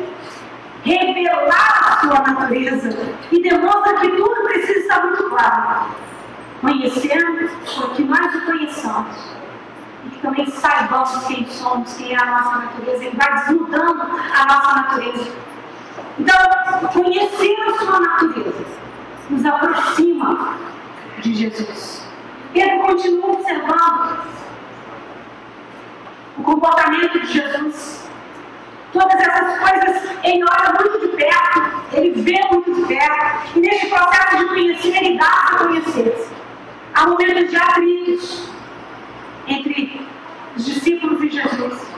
revelar 0.84 1.92
a 1.92 2.00
sua 2.00 2.20
natureza 2.20 2.96
e 3.32 3.42
demonstra 3.42 3.94
que 3.94 4.10
tudo 4.10 4.42
precisa 4.44 4.78
estar 4.78 5.06
muito 5.06 5.24
claro. 5.24 5.86
Conhecendo, 6.60 7.50
porque 7.74 8.04
nós 8.04 8.34
o 8.34 8.44
conheçamos. 8.44 9.16
E 10.06 10.10
que 10.10 10.20
também 10.20 10.46
saibamos 10.50 11.24
quem 11.26 11.46
somos, 11.48 11.94
quem 11.94 12.14
é 12.14 12.22
a 12.22 12.26
nossa 12.26 12.58
natureza. 12.58 13.04
Ele 13.04 13.16
vai 13.16 13.34
desnudando 13.34 14.02
a 14.02 14.46
nossa 14.46 14.74
natureza. 14.76 15.32
Então, 16.18 16.36
conhecer 16.92 17.56
a 17.62 17.78
sua 17.78 18.00
natureza 18.00 18.64
nos 19.30 19.44
aproxima 19.44 20.54
de 21.20 21.34
Jesus. 21.34 22.06
Ele 22.54 22.78
continua 22.80 23.32
observando 23.32 24.18
o 26.40 26.42
comportamento 26.42 27.20
de 27.20 27.32
Jesus. 27.32 28.08
Todas 28.92 29.20
essas 29.20 29.58
coisas 29.58 30.10
ele 30.24 30.42
olha 30.42 30.74
muito 30.80 30.98
de 31.00 31.16
perto, 31.16 31.82
ele 31.92 32.22
vê 32.22 32.40
muito 32.50 32.74
de 32.74 32.86
perto, 32.86 33.58
e 33.58 33.60
neste 33.60 33.86
processo 33.86 34.38
de 34.38 34.44
conhecer, 34.46 34.96
ele 34.96 35.18
dá 35.18 35.26
a 35.26 35.58
conhecer-se. 35.58 36.30
Há 36.94 37.06
momentos 37.06 37.50
de 37.50 37.56
atritos 37.56 38.48
entre 39.46 40.00
os 40.56 40.64
discípulos 40.64 41.22
e 41.22 41.28
Jesus, 41.28 41.89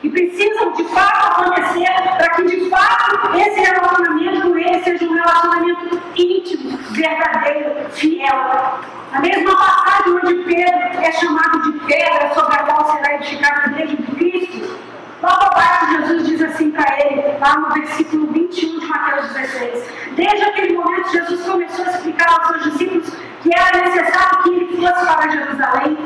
que 0.00 0.10
precisam 0.10 0.72
de 0.72 0.84
fato 0.84 1.40
acontecer 1.40 1.90
para 2.16 2.30
que 2.30 2.42
de 2.44 2.68
fato 2.68 3.36
esse 3.36 3.60
relacionamento 3.60 4.42
com 4.42 4.58
ele 4.58 4.82
seja 4.82 5.04
um 5.04 5.14
relacionamento 5.14 6.00
íntimo, 6.14 6.78
verdadeiro, 6.90 7.90
fiel. 7.90 8.78
A 9.12 9.20
mesma 9.20 9.56
passagem 9.56 10.12
onde 10.12 10.34
Pedro 10.44 11.00
é 11.00 11.12
chamado 11.12 11.72
de 11.72 11.78
pedra 11.86 12.34
sobre 12.34 12.54
a 12.54 12.58
qual 12.64 12.92
será 12.92 13.14
edificada 13.14 13.62
a 13.62 13.66
igreja 13.70 13.96
de 13.96 14.02
Cristo. 14.02 14.78
Logo 15.22 15.44
abaixo, 15.44 15.92
Jesus 15.92 16.26
diz 16.26 16.42
assim 16.42 16.70
para 16.70 16.98
ele, 17.00 17.22
lá 17.40 17.56
no 17.58 17.72
versículo 17.72 18.26
21 18.26 18.80
de 18.80 18.86
Mateus 18.86 19.32
16. 19.32 19.84
Desde 20.14 20.44
aquele 20.44 20.76
momento, 20.76 21.10
Jesus 21.10 21.46
começou 21.46 21.84
a 21.86 21.90
explicar 21.90 22.28
aos 22.28 22.48
seus 22.48 22.72
discípulos 22.72 23.12
que 23.42 23.50
era 23.54 23.84
necessário 23.86 24.42
que 24.42 24.50
ele 24.50 24.76
fosse 24.76 25.06
para 25.06 25.30
Jerusalém 25.30 25.98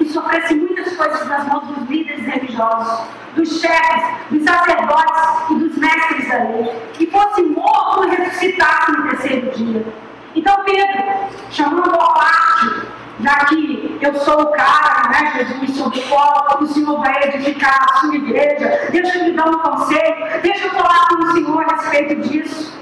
e 0.00 0.04
sofresse 0.06 0.54
muitas 0.54 0.96
coisas 0.96 1.26
nas 1.28 1.46
mãos 1.46 1.66
dos 1.68 1.88
líderes 1.88 2.24
religiosos, 2.24 3.06
dos 3.34 3.60
chefes, 3.60 4.04
dos 4.30 4.42
sacerdotes 4.44 5.50
e 5.50 5.54
dos 5.54 5.76
mestres 5.76 6.28
da 6.28 6.38
lei, 6.38 6.82
e 6.98 7.06
fosse 7.06 7.42
morto 7.42 8.04
e 8.04 8.16
ressuscitasse 8.16 8.92
no 8.92 9.08
terceiro 9.08 9.50
dia. 9.50 9.86
Então 10.34 10.64
Pedro, 10.64 11.04
chamando 11.50 11.94
a 11.94 12.12
parte, 12.12 12.86
já 13.20 13.44
que 13.46 13.98
eu 14.00 14.14
sou 14.16 14.42
o 14.42 14.46
cara, 14.52 15.08
né, 15.08 15.32
Jesus, 15.36 15.76
sobre 15.76 16.00
o 16.00 16.08
qual 16.08 16.58
o 16.60 16.66
Senhor 16.66 17.00
vai 17.00 17.28
edificar 17.28 17.76
a 17.80 18.00
sua 18.00 18.16
igreja, 18.16 18.88
deixa 18.90 19.18
eu 19.18 19.24
me 19.24 19.32
dar 19.32 19.48
um 19.48 19.58
conselho, 19.58 20.40
deixa 20.42 20.66
eu 20.66 20.70
falar 20.70 21.08
com 21.08 21.22
o 21.22 21.32
Senhor 21.32 21.64
a 21.64 21.76
respeito 21.76 22.28
disso. 22.28 22.74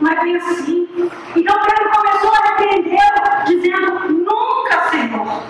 Não 0.00 0.10
é 0.10 0.20
bem 0.20 0.36
assim. 0.36 0.88
Então 1.36 1.56
Pedro 1.60 1.90
começou 1.90 2.32
a 2.32 2.48
repreendê-lo, 2.48 3.44
dizendo: 3.46 4.08
Nunca, 4.08 4.90
Senhor, 4.90 5.42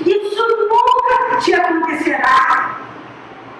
isso 0.00 0.68
nunca 0.68 1.36
te 1.40 1.54
acontecerá. 1.54 2.78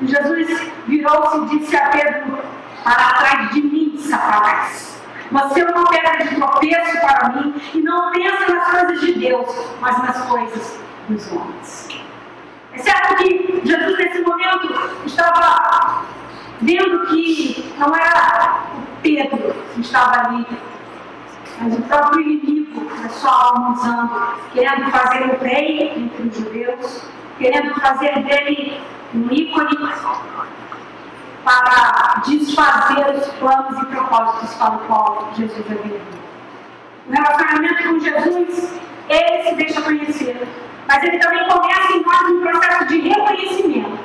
Jesus 0.03 0.73
virou-se 0.87 1.39
e 1.39 1.59
disse 1.59 1.77
a 1.77 1.89
Pedro: 1.89 2.39
Para 2.83 3.15
trás 3.15 3.51
de 3.51 3.63
mim, 3.63 3.97
Satanás. 3.99 4.95
Você 5.31 5.61
é 5.61 5.65
uma 5.65 5.89
pedra 5.89 6.25
de 6.25 6.35
tropeço 6.37 7.01
para 7.01 7.29
mim 7.31 7.55
e 7.75 7.81
não 7.81 8.11
pensa 8.13 8.55
nas 8.55 8.71
coisas 8.71 9.01
de 9.01 9.13
Deus, 9.15 9.49
mas 9.81 9.99
nas 9.99 10.25
coisas 10.27 10.79
dos 11.09 11.33
homens. 11.33 11.89
É 12.73 12.79
certo 12.79 13.17
que 13.17 13.63
Jesus, 13.65 13.99
nesse 13.99 14.21
momento, 14.21 14.75
estava 15.07 16.05
vendo 16.61 17.07
que 17.07 17.75
não 17.79 17.95
era 17.95 18.65
o 18.77 19.03
Pedro 19.03 19.55
que 19.75 19.81
estava 19.81 20.29
ali, 20.29 20.47
mas 21.61 21.75
o 21.75 21.83
próprio 21.83 22.21
inimigo, 22.21 22.81
o 22.81 23.03
pessoal 23.03 23.73
usando, 23.73 24.35
querendo 24.53 24.91
fazer 24.91 25.25
o 25.25 25.39
rei 25.39 25.93
entre 25.97 26.29
os 26.29 26.37
judeus, 26.37 27.03
querendo 27.39 27.75
fazer 27.81 28.23
dele 28.25 28.81
um 29.15 29.31
ícone 29.31 29.77
para 31.45 32.23
desfazer 32.27 33.17
os 33.17 33.29
planos 33.35 33.83
e 33.83 33.87
propósitos 33.87 34.55
para 34.55 34.75
o 34.75 34.79
qual 34.81 35.31
Jesus 35.37 35.65
havia 35.71 35.99
vindo. 35.99 36.25
O 37.07 37.13
relacionamento 37.13 37.85
com 37.85 38.01
Jesus, 38.01 38.81
ele 39.09 39.43
se 39.43 39.55
deixa 39.55 39.83
conhecer, 39.83 40.49
mas 40.89 41.03
ele 41.05 41.19
também 41.19 41.47
começa 41.49 41.93
em 41.93 42.03
nós 42.03 42.29
um 42.31 42.41
processo 42.41 42.87
de 42.87 43.01
reconhecimento 43.01 43.99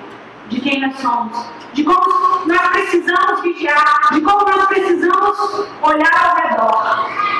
de 0.49 0.59
quem 0.59 0.81
nós 0.81 0.97
somos, 0.97 1.45
de 1.73 1.83
como 1.83 2.45
nós 2.45 2.67
precisamos 2.69 3.41
vigiar, 3.41 4.09
de 4.11 4.21
como 4.21 4.43
nós 4.45 4.67
precisamos 4.67 5.67
olhar 5.81 6.25
ao 6.25 6.35
redor 6.35 7.38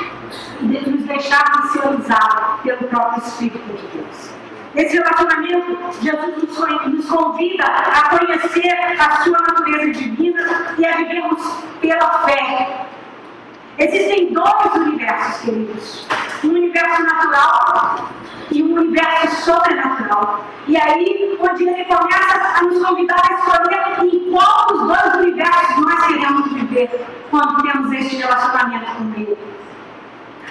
de 1.20 1.28
nos 1.28 1.28
deixarmos 1.28 1.72
ser 1.72 1.88
usados 1.88 2.60
pelo 2.62 2.88
próprio 2.88 3.22
Espírito 3.22 3.72
de 3.76 3.86
Deus. 3.88 4.30
Nesse 4.74 4.96
relacionamento, 4.96 5.78
Jesus 6.00 6.84
nos 6.86 7.06
convida 7.08 7.64
a 7.64 8.18
conhecer 8.18 8.96
a 8.98 9.22
sua 9.22 9.38
natureza 9.38 9.92
divina 9.92 10.74
e 10.78 10.86
a 10.86 10.96
vivermos 10.96 11.42
pela 11.80 12.10
fé. 12.20 12.86
Existem 13.78 14.32
dois 14.32 14.74
universos, 14.76 15.42
queridos: 15.42 16.06
um 16.44 16.48
universo 16.50 17.02
natural 17.02 18.08
e 18.50 18.62
um 18.62 18.74
universo 18.74 19.44
sobrenatural. 19.44 20.44
E 20.68 20.76
aí, 20.76 21.36
onde 21.40 21.68
ele 21.68 21.84
começa 21.86 22.58
a 22.58 22.62
nos 22.62 22.86
convidar 22.86 23.22
a 23.28 23.34
escolher 23.34 24.14
em 24.14 24.30
qual 24.30 24.66
dos 24.68 24.86
dois 24.86 25.14
universos 25.14 25.76
nós 25.78 26.06
queremos 26.06 26.52
viver 26.52 27.06
quando 27.30 27.62
temos 27.62 27.92
este 27.92 28.16
relacionamento 28.16 28.92
com 28.92 29.20
Ele. 29.20 29.59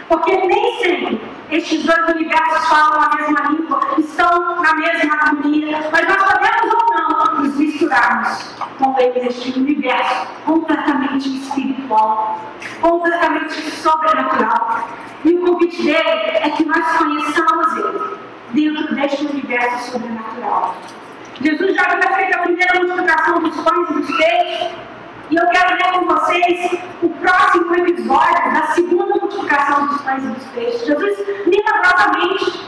Porque 0.10 0.36
nem 0.36 0.80
sempre 0.80 1.22
estes 1.52 1.84
dois 1.84 2.10
universos 2.10 2.68
falam 2.68 3.00
a 3.00 3.16
mesma 3.16 3.52
língua, 3.52 3.80
estão 4.00 4.62
na 4.62 4.74
mesma 4.74 5.14
harmonia, 5.14 5.90
mas 5.92 6.08
nós 6.08 6.24
podemos 6.24 6.74
ou 6.74 6.96
não 6.96 7.44
nos 7.44 7.56
misturarmos 7.56 8.56
com 8.80 9.00
eles 9.00 9.24
neste 9.24 9.60
universo 9.60 10.28
completamente 10.46 11.30
espiritual, 11.30 12.40
completamente 12.82 13.54
sobrenatural. 13.54 14.90
E 15.24 15.34
o 15.36 15.46
convite 15.46 15.84
dele 15.84 16.00
é 16.00 16.50
que 16.50 16.66
nós 16.66 16.98
conheçamos 16.98 17.78
ele 17.78 18.18
dentro 18.52 18.96
deste 18.96 19.26
universo 19.26 19.92
sobrenatural. 19.92 20.76
Jesus 21.42 21.76
já 21.76 21.84
havia 21.84 22.16
feito 22.16 22.36
a 22.36 22.42
primeira 22.42 22.80
multiplicação 22.80 23.40
dos 23.42 23.56
pães 23.62 23.90
e 23.90 23.94
dos 23.94 24.18
peixes. 24.18 24.72
E 25.30 25.36
eu 25.36 25.46
quero 25.46 25.76
ler 25.76 25.92
com 25.92 26.06
vocês 26.08 26.80
o 27.04 27.10
próximo 27.10 27.76
episódio 27.76 28.52
da 28.52 28.64
segunda 28.74 29.16
multiplicação 29.16 29.86
dos 29.86 30.02
pães 30.02 30.24
e 30.24 30.28
dos 30.28 30.44
peixes. 30.46 30.88
Jesus 30.88 31.20
milagrosamente 31.46 32.60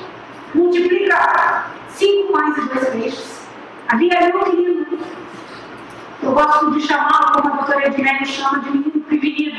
multiplica 0.53 1.65
cinco 1.89 2.33
pães 2.33 2.57
e 2.57 2.61
dois 2.61 2.89
peixes. 2.89 3.47
Havia 3.87 4.15
ali 4.15 4.35
um 4.35 4.43
menino. 4.45 4.99
Eu 6.21 6.33
gosto 6.33 6.69
de 6.69 6.81
chamá-lo, 6.81 7.41
como 7.41 7.51
a 7.51 7.57
doutora 7.57 7.87
Edmélio 7.87 8.27
chama, 8.27 8.59
de 8.59 8.69
menino 8.69 9.01
prevenido. 9.01 9.57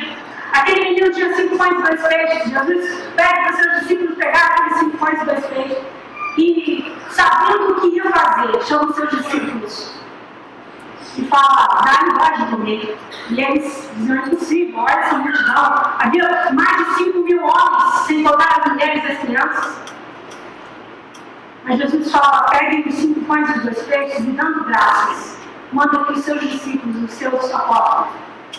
Aquele 0.52 0.90
menino 0.90 1.12
tinha 1.12 1.34
cinco 1.34 1.58
pães 1.58 1.76
e 1.76 1.82
dois 1.82 2.06
peixes. 2.06 2.50
Jesus 2.52 3.04
pede 3.16 3.34
para 3.34 3.52
seus 3.52 3.80
discípulos 3.80 4.16
pegar 4.16 4.46
aqueles 4.46 4.78
cinco 4.78 4.98
pães 4.98 5.20
e 5.20 5.24
dois 5.24 5.46
peixes. 5.46 5.78
E, 6.38 6.96
sabendo 7.10 7.72
o 7.72 7.80
que 7.80 7.96
ia 7.96 8.10
fazer, 8.12 8.62
chama 8.62 8.90
os 8.90 8.94
seus 8.94 9.10
discípulos 9.10 10.01
e 11.16 11.24
fala, 11.26 11.82
dá-me 11.84 12.14
voz 12.14 12.38
de 12.38 12.46
comer. 12.50 12.98
E 13.30 13.40
eles 13.40 13.90
diziam, 13.96 14.26
impossível, 14.26 14.78
olha 14.78 14.92
essa 14.92 15.18
multidão. 15.18 15.94
Havia 15.98 16.52
mais 16.52 16.76
de 16.76 16.94
5 17.04 17.18
mil 17.20 17.44
homens, 17.44 17.94
sem 18.06 18.22
contar 18.22 18.60
as 18.60 18.72
mulheres 18.72 19.04
e 19.04 19.12
as 19.12 19.18
crianças. 19.18 19.82
Mas 21.64 21.78
Jesus 21.78 22.10
fala, 22.10 22.44
peguem 22.50 22.84
os 22.88 22.94
cinco 22.94 23.20
pães 23.20 23.48
e 23.48 23.60
dois 23.60 23.82
peixes 23.82 24.18
e 24.18 24.30
dando 24.32 24.64
graças, 24.64 25.38
manda 25.72 26.04
que 26.04 26.12
os 26.12 26.24
seus 26.24 26.40
discípulos, 26.40 27.04
os 27.04 27.12
seus 27.12 27.54
apóstolos, 27.54 28.08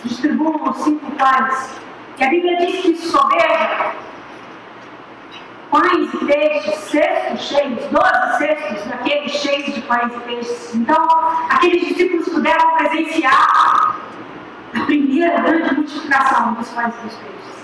distribuam 0.06 0.70
os 0.70 0.78
cinco 0.78 1.12
pães. 1.12 1.82
E 2.18 2.24
a 2.24 2.30
Bíblia 2.30 2.58
diz 2.58 2.82
que 2.82 2.96
sobeja 2.98 3.94
pães 5.73 6.13
e 6.13 6.25
peixes, 6.25 6.75
cestos 6.91 7.47
cheios, 7.47 7.83
doze 7.89 8.38
cestos 8.38 8.86
daqueles 8.86 9.31
cheios 9.31 9.73
de 9.73 9.81
pães 9.81 10.13
e 10.15 10.19
peixes. 10.19 10.75
Então, 10.75 11.03
aqueles 11.49 11.88
discípulos 11.88 12.29
puderam 12.29 12.77
presenciar 12.77 13.95
a 14.75 14.79
primeira 14.86 15.41
grande 15.41 15.73
multiplicação 15.73 16.53
dos 16.53 16.69
pães 16.69 16.93
e 16.93 17.07
dos 17.07 17.15
peixes. 17.15 17.63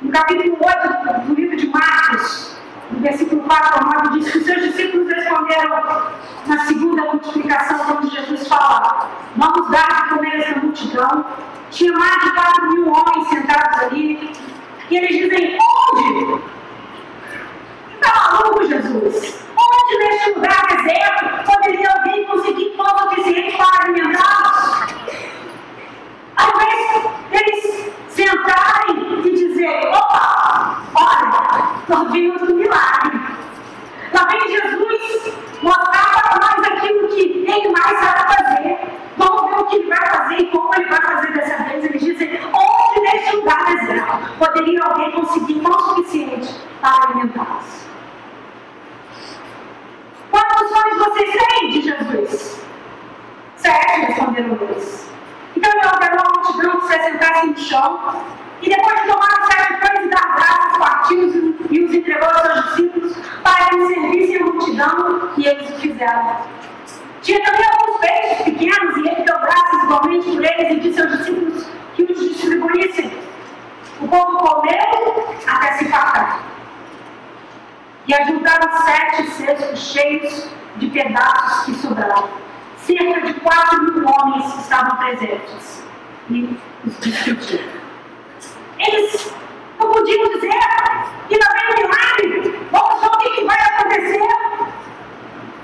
No 0.00 0.10
capítulo 0.10 0.56
8 0.58 1.26
do 1.26 1.34
livro 1.34 1.56
de 1.58 1.68
Marcos, 1.68 2.58
no 2.90 3.00
versículo 3.00 3.42
4 3.42 3.84
ao 3.84 4.04
9, 4.04 4.18
diz 4.18 4.32
que 4.32 4.38
os 4.38 4.44
seus 4.46 4.62
discípulos 4.62 5.12
responderam 5.12 6.12
na 6.46 6.64
segunda 6.64 7.02
multiplicação, 7.02 7.78
quando 7.84 8.10
Jesus 8.10 8.48
fala: 8.48 9.10
Vamos 9.36 9.70
dar 9.70 10.04
de 10.04 10.14
comer 10.14 10.40
essa 10.40 10.58
multidão. 10.60 11.26
Tinha 11.70 11.92
mais 11.92 12.24
de 12.24 12.32
4 12.32 12.70
mil 12.70 12.90
homens 12.90 13.28
sentados 13.28 13.80
ali. 13.80 14.32
E 14.90 14.96
eles 14.96 15.30
dizem: 15.30 15.58
Onde? 15.92 16.59
Está 18.02 18.32
maluco, 18.32 18.66
Jesus? 18.66 19.44
Onde 19.56 19.98
neste 19.98 20.30
lugar 20.30 20.66
deserto 20.68 21.44
poderia 21.44 21.90
alguém 21.90 22.24
conseguir 22.24 22.70
pão 22.70 22.98
suficiente 22.98 23.56
para 23.58 23.84
alimentá-los? 23.84 24.94
Ao 26.36 26.48
invés 26.48 27.04
deles 27.30 27.92
sentarem 28.08 29.22
e 29.22 29.30
dizer, 29.30 29.88
opa, 29.88 30.82
olha, 30.94 31.68
nós 31.88 32.10
vimos 32.10 32.42
um 32.42 32.54
milagre. 32.54 33.20
Vem 34.30 34.48
Jesus 34.48 35.34
mostrar 35.60 36.22
para 36.22 36.38
nós 36.38 36.72
aquilo 36.72 37.08
que 37.08 37.44
ele 37.46 37.68
mais 37.68 37.98
sabe 37.98 38.34
fazer. 38.34 38.78
Vamos 39.18 39.50
ver 39.50 39.58
o 39.58 39.66
que 39.66 39.76
ele 39.76 39.88
vai 39.88 40.06
fazer 40.06 40.38
e 40.38 40.46
como 40.46 40.74
ele 40.74 40.86
vai 40.86 41.02
fazer 41.02 41.32
dessa 41.32 41.64
vez. 41.64 41.84
Ele 41.84 41.98
diz, 41.98 42.40
onde 42.54 43.00
neste 43.00 43.36
lugar 43.36 43.64
deserto 43.66 44.36
poderia 44.38 44.84
alguém 44.84 45.12
conseguir 45.12 45.60
pão 45.60 45.78
suficiente 45.80 46.54
para 46.80 47.08
alimentá-los? 47.08 47.89
Quantos 50.30 50.68
sonhos 50.68 50.98
vocês 50.98 51.30
têm 51.30 51.70
de 51.70 51.80
Jesus? 51.82 52.60
Sete, 53.56 54.00
responderam 54.00 54.58
eles. 54.62 55.10
Então 55.56 55.70
ele 55.70 55.86
ordenou 55.86 56.24
a 56.24 56.40
multidão 56.40 56.80
que 56.80 56.86
se 56.86 56.94
assentasse 56.94 57.46
no 57.46 57.58
chão, 57.58 58.22
e 58.62 58.68
depois 58.68 59.00
de 59.02 59.08
tomar 59.08 59.40
os 59.40 59.46
sete 59.46 59.80
pães 59.80 60.04
e 60.04 60.08
dar 60.08 60.36
graças, 60.36 60.78
partiu 60.78 61.56
e 61.70 61.84
os 61.84 61.94
entregou 61.94 62.28
aos 62.28 62.42
seus 62.42 62.64
discípulos 62.64 63.16
para 63.42 63.68
que 63.70 63.86
servissem 63.86 64.36
a 64.36 64.44
multidão, 64.44 65.30
e 65.36 65.46
eles 65.46 65.70
o 65.70 65.74
fizeram. 65.80 66.36
Tinha 67.22 67.42
também 67.42 67.64
alguns 67.64 68.00
peixes 68.00 68.42
pequenos, 68.44 68.96
e 68.96 69.00
ele 69.00 69.22
deu 69.22 69.38
graças 69.40 69.82
igualmente 69.84 70.30
por 70.30 70.44
eles 70.44 70.72
e 70.72 70.80
disse 70.80 71.00
aos 71.02 71.18
discípulos 71.18 71.66
que 71.94 72.02
os 72.04 72.18
distribuíssem. 72.18 73.12
O 74.00 74.08
povo 74.08 74.38
comeu 74.38 75.26
até 75.46 75.72
se 75.74 75.84
fartar. 75.86 76.40
E 78.10 78.14
ajuntaram 78.14 78.76
sete 78.82 79.30
cestos 79.30 79.78
cheios 79.78 80.48
de 80.78 80.88
pedaços 80.88 81.64
que 81.64 81.74
sobraram. 81.74 82.28
Cerca 82.78 83.20
de 83.20 83.34
quatro 83.34 83.84
mil 83.84 84.04
homens 84.04 84.52
estavam 84.58 84.96
presentes. 84.96 85.84
E 86.28 86.58
os 86.84 86.98
discutiram. 86.98 87.68
Eles 88.80 89.32
não 89.78 89.92
podiam 89.92 90.24
dizer 90.24 90.58
que 91.28 91.38
não 91.38 91.52
vem 91.54 91.68
um 91.68 91.88
milagre. 91.88 92.66
Vamos 92.72 93.00
ver 93.00 93.06
o 93.06 93.34
que 93.36 93.44
vai 93.44 93.58
acontecer. 93.60 94.28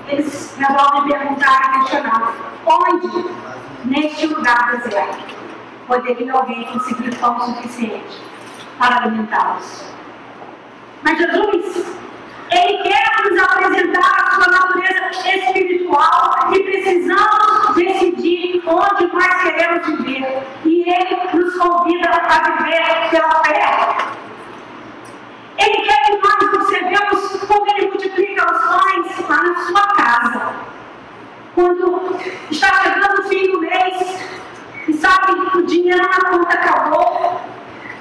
Eles 0.07 0.57
resolvem 0.57 1.11
perguntar 1.11 1.59
e 1.59 1.79
questionar. 1.79 2.33
Onde, 2.65 3.29
neste 3.83 4.25
lugar 4.25 4.77
deserto, 4.77 5.35
poderia 5.85 6.31
alguém 6.31 6.63
conseguir 6.63 7.13
pão 7.17 7.41
suficiente 7.41 8.21
para 8.79 9.03
alimentá-los? 9.03 9.83
Mas 11.03 11.17
Jesus 11.17 11.97
ele 12.49 12.77
quer 12.83 13.29
nos 13.29 13.43
apresentar 13.43 13.99
a 13.99 14.35
sua 14.35 14.47
natureza 14.47 15.09
espiritual 15.35 16.49
e 16.53 16.63
precisamos 16.63 17.75
decidir 17.75 18.63
onde 18.65 19.07
nós 19.07 19.41
queremos 19.41 19.85
viver. 19.85 20.43
E 20.65 20.89
Ele 20.89 21.29
nos 21.33 21.57
convida 21.57 22.09
a 22.09 22.57
viver 22.57 23.09
pela 23.09 23.43
fé. 23.43 23.97
Ele 25.57 25.81
quer 25.81 26.05
que 26.05 26.17
nós 26.17 26.53
observemos 26.53 27.45
como 27.47 27.71
Ele 27.71 27.87
multiplica 27.87 28.45
os 28.45 28.61
pães 28.61 29.29
lá 29.29 29.43
na 29.43 29.65
sua 29.65 29.87
casa. 29.87 30.53
Quando 31.53 32.15
está 32.49 32.83
chegando 32.83 33.19
o 33.19 33.23
fim 33.27 33.51
do 33.51 33.59
mês 33.59 34.21
e 34.87 34.93
sabe 34.93 35.49
que 35.49 35.57
o 35.57 35.65
dinheiro 35.65 36.01
na 36.01 36.29
conta 36.29 36.53
acabou, 36.53 37.41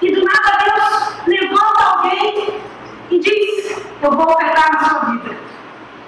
e 0.02 0.12
do 0.12 0.22
nada 0.22 0.58
Deus 0.62 1.26
levanta 1.26 1.82
alguém 1.82 2.60
e 3.10 3.18
diz: 3.18 3.82
Eu 4.02 4.12
vou 4.12 4.30
operar 4.30 4.72
na 4.72 4.88
sua 4.88 4.98
vida. 5.10 5.36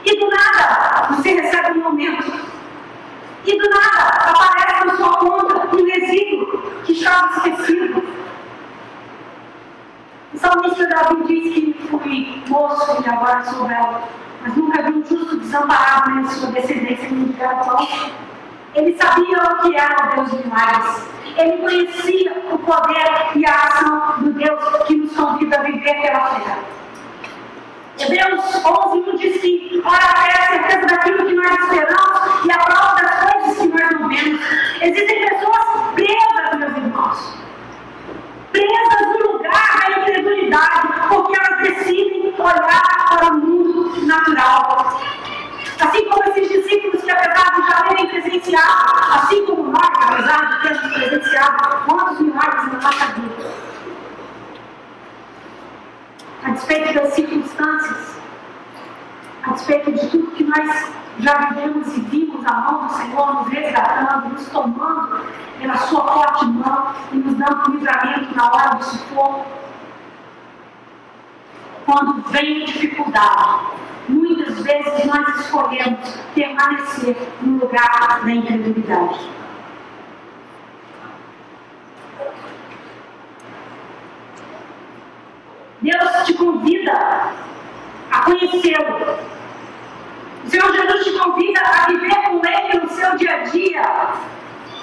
E 0.04 0.18
do 0.18 0.28
nada, 0.28 1.14
você 1.14 1.34
recebe 1.34 1.78
um 1.78 1.82
momento. 1.82 2.48
E 3.44 3.58
do 3.58 3.70
nada, 3.70 4.30
aparece 4.30 4.84
na 4.86 4.96
sua 4.96 5.16
conta 5.18 5.76
um 5.76 5.84
resíduo 5.84 6.62
que 6.84 6.92
estava 6.92 7.48
esquecido. 7.48 8.02
O 10.32 10.38
salmista 10.38 10.86
Davi 10.88 11.24
diz 11.26 11.54
que 11.54 11.88
fui 11.88 12.42
moço 12.48 13.02
e 13.02 13.08
agora 13.08 13.42
sou 13.44 13.66
velho, 13.66 13.98
mas 14.42 14.56
nunca 14.56 14.82
vi 14.82 14.92
um 14.92 15.04
justo 15.04 15.36
desamparado 15.38 16.10
nem 16.10 16.28
sua 16.28 16.50
descendência 16.52 17.08
me 17.08 17.32
pão. 17.32 17.88
Ele 18.74 18.96
sabia 18.96 19.38
o 19.38 19.58
que 19.62 19.76
era 19.76 19.96
o 20.04 20.14
Deus 20.14 20.30
de 20.30 20.46
milagres. 20.46 21.08
Ele 21.36 21.56
conhecia 21.58 22.32
o 22.52 22.58
poder 22.58 23.36
e 23.36 23.46
a 23.46 23.54
ação 23.54 24.20
do 24.20 24.32
Deus 24.32 24.86
que 24.86 24.96
nos 24.96 25.16
convida 25.16 25.58
a 25.58 25.62
viver 25.62 26.02
pela 26.02 26.26
fé. 26.26 26.58
Hebreus 27.98 28.64
11, 28.64 29.10
1 29.10 29.16
diz 29.16 29.40
que, 29.40 29.82
ora, 29.84 30.28
é 30.28 30.32
a 30.32 30.48
certeza 30.48 30.86
daquilo 30.86 30.97
nós 60.58 60.92
já 61.20 61.34
vivemos 61.46 61.96
e 61.96 62.00
vimos 62.00 62.44
a 62.46 62.52
mão 62.52 62.86
do 62.86 62.92
Senhor 62.94 63.34
nos 63.34 63.48
resgatando, 63.48 64.28
nos 64.30 64.48
tomando 64.48 65.26
pela 65.58 65.76
sua 65.76 66.06
forte 66.06 66.46
mão 66.46 66.94
e 67.12 67.16
nos 67.16 67.34
dando 67.34 67.72
livramento 67.72 68.34
na 68.34 68.52
hora 68.52 68.76
do 68.76 68.84
sufoco. 68.84 69.46
Quando 71.84 72.22
vem 72.30 72.64
dificuldade, 72.64 73.66
muitas 74.08 74.60
vezes 74.60 75.04
nós 75.06 75.40
escolhemos 75.40 76.20
permanecer 76.34 77.16
no 77.40 77.58
lugar 77.58 78.20
da 78.22 78.30
incredulidade. 78.30 79.30
Deus 85.80 86.26
te 86.26 86.34
convida 86.34 87.32
a 88.10 88.22
conhecê-lo. 88.22 89.37
Senhor 90.48 90.72
Jesus 90.72 91.04
te 91.04 91.12
convida 91.12 91.60
a 91.60 91.86
viver 91.86 92.22
com 92.22 92.40
Ele 92.44 92.80
no 92.80 92.88
seu 92.88 93.16
dia 93.16 93.34
a 93.34 93.38
dia, 93.38 93.82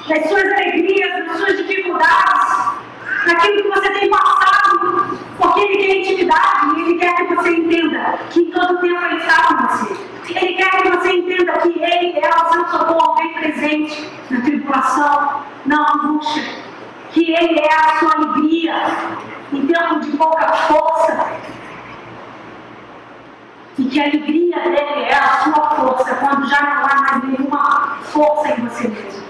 nas 0.08 0.30
suas 0.30 0.43
alegrias, 0.43 1.25
nas 1.25 1.38
suas 1.38 1.58
dificuldades, 1.58 2.75
naquilo 3.25 3.63
que 3.63 3.69
você 3.69 3.89
tem 3.91 4.10
passado, 4.10 5.17
porque 5.38 5.60
Ele 5.62 5.78
quer 5.78 5.95
intimidade 5.97 6.75
e 6.75 6.82
Ele 6.82 6.99
quer 6.99 7.15
que 7.15 7.36
você 7.36 7.49
entenda 7.49 8.19
que 8.30 8.41
em 8.41 8.51
todo 8.51 8.80
tempo 8.80 9.06
Ele 9.06 9.17
está 9.17 9.43
com 9.43 9.67
você. 9.67 10.15
Ele 10.36 10.54
quer 10.54 10.82
que 10.82 10.89
você 10.89 11.12
entenda 11.13 11.54
que 11.54 11.69
Ele 11.69 12.19
é 12.19 12.30
o 12.30 12.54
seu 12.54 12.67
socorro 12.67 13.15
bem 13.15 13.34
presente 13.34 14.10
na 14.30 14.41
tribulação, 14.41 15.41
na 15.65 15.93
angústia, 15.93 16.43
que 17.12 17.34
Ele 17.34 17.60
é 17.60 17.73
a 17.73 17.99
sua 17.99 18.13
alegria 18.13 18.75
em 19.51 19.65
tempo 19.65 19.99
de 19.99 20.12
pouca 20.15 20.47
força. 20.51 21.55
E 23.77 23.85
que 23.85 23.99
a 23.99 24.03
alegria 24.03 24.59
dele 24.61 25.03
é 25.03 25.15
a 25.15 25.43
sua 25.43 25.69
força 25.71 26.15
quando 26.15 26.47
já 26.47 26.61
não 26.61 26.85
há 26.85 26.95
mais 27.01 27.23
nenhuma 27.25 27.97
força 28.03 28.49
em 28.53 28.67
você 28.67 28.88
mesmo. 28.88 29.23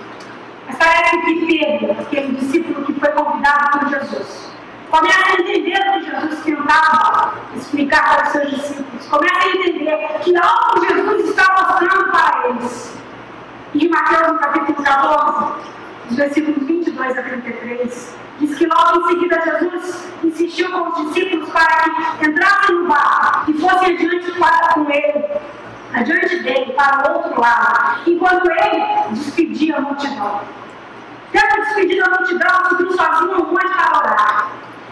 Mas 0.68 0.78
parece 0.78 1.18
que 1.18 1.46
Pedro, 1.46 1.92
aquele 2.00 2.36
discípulo 2.36 2.86
que 2.86 2.94
foi 2.94 3.10
convidado 3.10 3.80
por 3.80 3.90
Jesus, 3.90 4.52
começa 4.92 5.30
a 5.30 5.42
entender 5.42 5.80
o 5.80 5.94
que 5.94 6.12
Jesus 6.12 6.44
tentava 6.44 7.34
explicar 7.56 8.16
para 8.16 8.26
os 8.26 8.32
seus 8.32 8.50
discípulos. 8.52 9.08
Começa 9.08 9.40
a 9.40 9.50
entender 9.50 10.20
que 10.24 10.36
algo 10.38 10.88
Jesus 10.88 11.30
está 11.30 11.54
mostrando 11.54 12.12
para 12.12 12.50
eles. 12.50 12.98
E 13.74 13.86
em 13.86 13.90
Mateus, 13.90 14.28
no 14.28 14.40
capítulo 14.40 14.84
14, 14.84 15.54
dos 16.08 16.18
versículos 16.18 16.65
22 16.86 17.18
a 17.18 17.24
33, 17.24 18.16
diz 18.40 18.56
que 18.56 18.68
logo 18.68 19.00
em 19.00 19.08
seguida 19.08 19.42
Jesus 19.42 20.08
insistiu 20.24 20.72
com 20.72 20.90
os 20.90 21.08
discípulos 21.08 21.50
para 21.50 21.84
que 21.84 22.26
entrassem 22.28 22.76
no 22.76 22.88
barco 22.88 23.50
e 23.50 23.54
fossem 23.56 23.96
adiante 23.96 24.32
para 24.34 24.74
com 24.74 24.92
ele, 24.92 25.26
adiante 25.94 26.40
dele, 26.44 26.74
para 26.74 27.10
o 27.10 27.16
outro 27.16 27.42
lado, 27.42 28.02
enquanto 28.06 28.52
ele 28.52 28.86
despedia 29.12 29.78
a 29.78 29.82
multidão. 29.82 30.42
Tendo 31.32 31.56
despedido 31.64 32.06
a 32.06 32.10
multidão, 32.10 32.66
subiu 32.70 32.92
sozinho 32.92 33.42
um 33.42 33.52
monte 33.52 33.74
para 33.74 33.98
orar. 33.98 34.52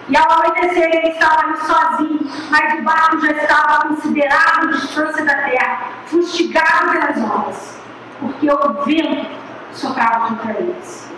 E 0.09 0.17
ao 0.17 0.31
anoitecer 0.31 0.89
ele 0.95 1.09
estava 1.09 1.43
ali 1.43 1.57
sozinho, 1.59 2.19
mas 2.49 2.79
o 2.79 2.81
barco 2.81 3.21
já 3.21 3.31
estava 3.31 3.75
a 3.75 3.87
considerável 3.87 4.71
distância 4.71 5.23
da 5.23 5.35
terra, 5.35 5.87
fustigado 6.07 6.91
pelas 6.91 7.17
ondas, 7.17 7.77
porque 8.19 8.51
o 8.51 8.73
vento 8.83 9.27
soprava 9.71 10.27
contra 10.27 10.59
eles 10.59 11.12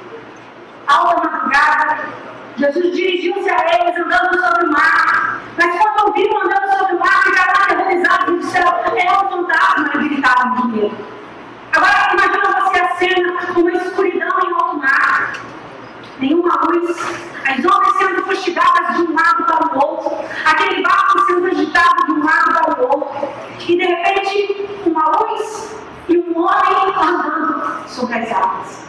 alta 0.88 1.30
madrugada, 1.30 1.98
Jesus 2.58 2.96
dirigiu-se 2.96 3.50
a 3.50 3.66
eles 3.76 3.98
andando 4.00 4.40
sobre 4.40 4.66
o 4.66 4.72
mar. 4.72 5.42
Mas 5.58 5.78
quando 5.78 6.08
ouviram 6.08 6.42
andando 6.42 6.78
sobre 6.78 6.96
o 6.96 7.00
mar, 7.00 7.24
ficaram 7.24 7.54
aterrorizados 7.64 8.36
do 8.36 8.44
céu. 8.44 8.68
É 8.96 9.12
um 9.12 9.30
fantasma, 9.30 9.90
gritavam 9.90 10.56
de 10.56 10.68
medo. 10.68 10.98
Agora, 11.74 12.14
imagina 12.14 12.62
você 12.62 12.80
a 12.80 12.96
cena, 12.96 13.34
uma 13.58 13.72
escuridão 13.72 14.40
em 14.40 14.54
alto 14.54 14.78
mar. 14.78 15.34
Nenhuma 16.20 16.62
luz, 16.70 16.98
as 17.46 17.66
ondas 17.66 17.98
sendo 17.98 18.24
fustigadas 18.24 18.96
de 18.96 19.02
um 19.02 19.14
lado 19.14 19.44
para 19.44 19.68
o 19.68 19.86
outro, 19.86 20.26
aquele 20.46 20.82
barco 20.82 21.20
sendo 21.28 21.48
agitado 21.48 22.06
de 22.06 22.12
um 22.14 22.24
lado 22.24 22.54
para 22.54 22.82
o 22.82 22.88
outro. 22.88 23.28
E 23.60 23.78
de 23.78 23.86
repente, 23.86 24.70
uma 24.86 25.04
luz 25.20 25.76
e 26.08 26.18
um 26.18 26.38
homem 26.38 26.96
andando 26.96 27.88
sobre 27.88 28.16
as 28.20 28.32
águas 28.32 28.86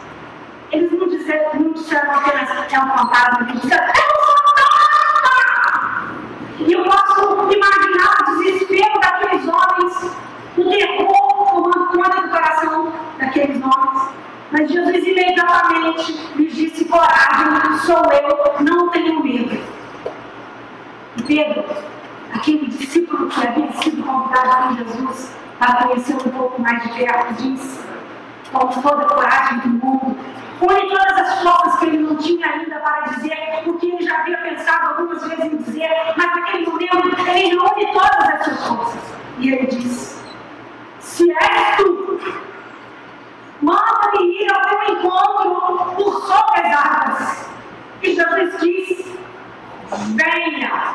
disseram, 1.26 1.60
não 1.60 1.72
disseram 1.72 2.12
apenas 2.12 2.50
é 2.50 2.78
um 2.78 2.90
fantasma, 2.90 3.48
eles 3.48 3.62
disseram 3.62 3.84
é 3.84 3.90
um 3.90 4.26
fantasma! 4.26 4.66
E 6.58 6.72
eu 6.72 6.84
posso 6.84 7.52
imaginar 7.52 8.18
o 8.20 8.24
desespero 8.36 9.00
daqueles 9.00 9.46
homens, 9.46 10.16
o 10.56 10.64
terror 10.70 11.36
tomando 11.50 11.86
conta 11.88 12.22
do 12.22 12.28
coração 12.30 12.92
daqueles 13.18 13.62
homens. 13.62 14.08
Mas 14.50 14.70
Jesus 14.70 15.06
imediatamente 15.06 16.12
lhes 16.36 16.54
disse: 16.54 16.84
coragem, 16.86 17.78
sou 17.84 18.02
eu, 18.12 18.64
não 18.64 18.88
tenho 18.90 19.22
medo. 19.22 19.60
E 21.16 21.22
Pedro, 21.22 21.64
aquele 22.32 22.66
discípulo 22.68 23.28
que 23.28 23.46
havia 23.46 23.72
sido 23.72 24.02
convidado 24.04 24.68
por 24.68 24.84
Jesus 24.84 25.36
para 25.58 25.84
conhecer 25.84 26.14
um 26.14 26.30
pouco 26.30 26.60
mais 26.62 26.82
de 26.82 26.88
perto, 26.90 27.34
disse, 27.34 27.80
com 28.52 28.68
toda 28.68 29.02
a 29.02 29.08
coragem 29.08 29.58
do 29.60 29.68
mundo, 29.68 30.16
une 30.60 30.88
todas 30.88 31.18
as 31.18 31.42
forças 31.42 31.78
que 31.78 31.86
ele 31.86 31.98
não 31.98 32.16
tinha 32.16 32.46
ainda 32.48 32.78
para 32.78 33.00
dizer 33.02 33.62
o 33.66 33.74
que 33.74 33.90
ele 33.90 34.04
já 34.04 34.20
havia 34.20 34.38
pensado 34.38 34.88
algumas 34.88 35.22
vezes 35.26 35.44
em 35.44 35.56
dizer, 35.56 35.90
mas 36.16 36.34
naquele 36.34 36.66
momento 36.66 37.20
ele 37.28 37.48
reúne 37.48 37.92
todas 37.92 38.48
as 38.48 38.58
suas. 38.60 38.94
E 39.38 39.52
ele 39.52 39.66
diz: 39.66 40.24
Se 40.98 41.30
és 41.30 41.76
tu, 41.76 42.18
manda-me 43.60 44.42
ir 44.42 44.50
ao 44.50 44.62
teu 44.62 44.94
encontro 44.94 45.94
por 45.94 46.22
sobre 46.22 46.60
as 46.60 46.86
águas. 46.86 47.50
E 48.02 48.14
Jesus 48.14 48.60
diz: 48.60 49.18
Venha. 50.14 50.94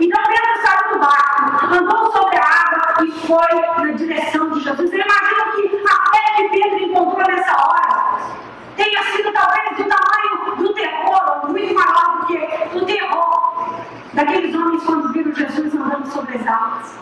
Então 0.00 0.22
Pedro 0.24 0.62
saiu 0.62 0.94
do 0.94 0.98
barco, 0.98 1.74
andou 1.74 2.12
sobre 2.12 2.38
a 2.38 2.42
água 2.42 3.04
e 3.04 3.12
foi 3.26 3.84
na 3.84 3.92
direção 3.92 4.50
de 4.50 4.60
Jesus. 4.60 4.90
Eu 4.90 5.00
imagino 5.00 5.52
que 5.52 5.86
a 5.86 6.10
fé 6.10 6.36
que 6.36 6.48
Pedro 6.48 6.78
encontrou 6.78 7.26
nessa 7.26 7.52
hora 7.52 7.89
tenha 8.82 9.02
sido 9.12 9.30
talvez 9.32 9.76
do 9.76 9.84
tamanho 9.84 10.56
do 10.56 10.72
terror, 10.72 11.42
ou 11.42 11.50
muito 11.50 11.74
maior 11.74 12.20
do 12.20 12.26
que 12.26 12.78
o 12.78 12.86
terror 12.86 13.80
daqueles 14.14 14.54
homens 14.54 14.82
quando 14.84 15.12
viram 15.12 15.34
Jesus 15.34 15.74
andando 15.74 16.06
sobre 16.06 16.38
as 16.38 16.46
águas. 16.46 16.98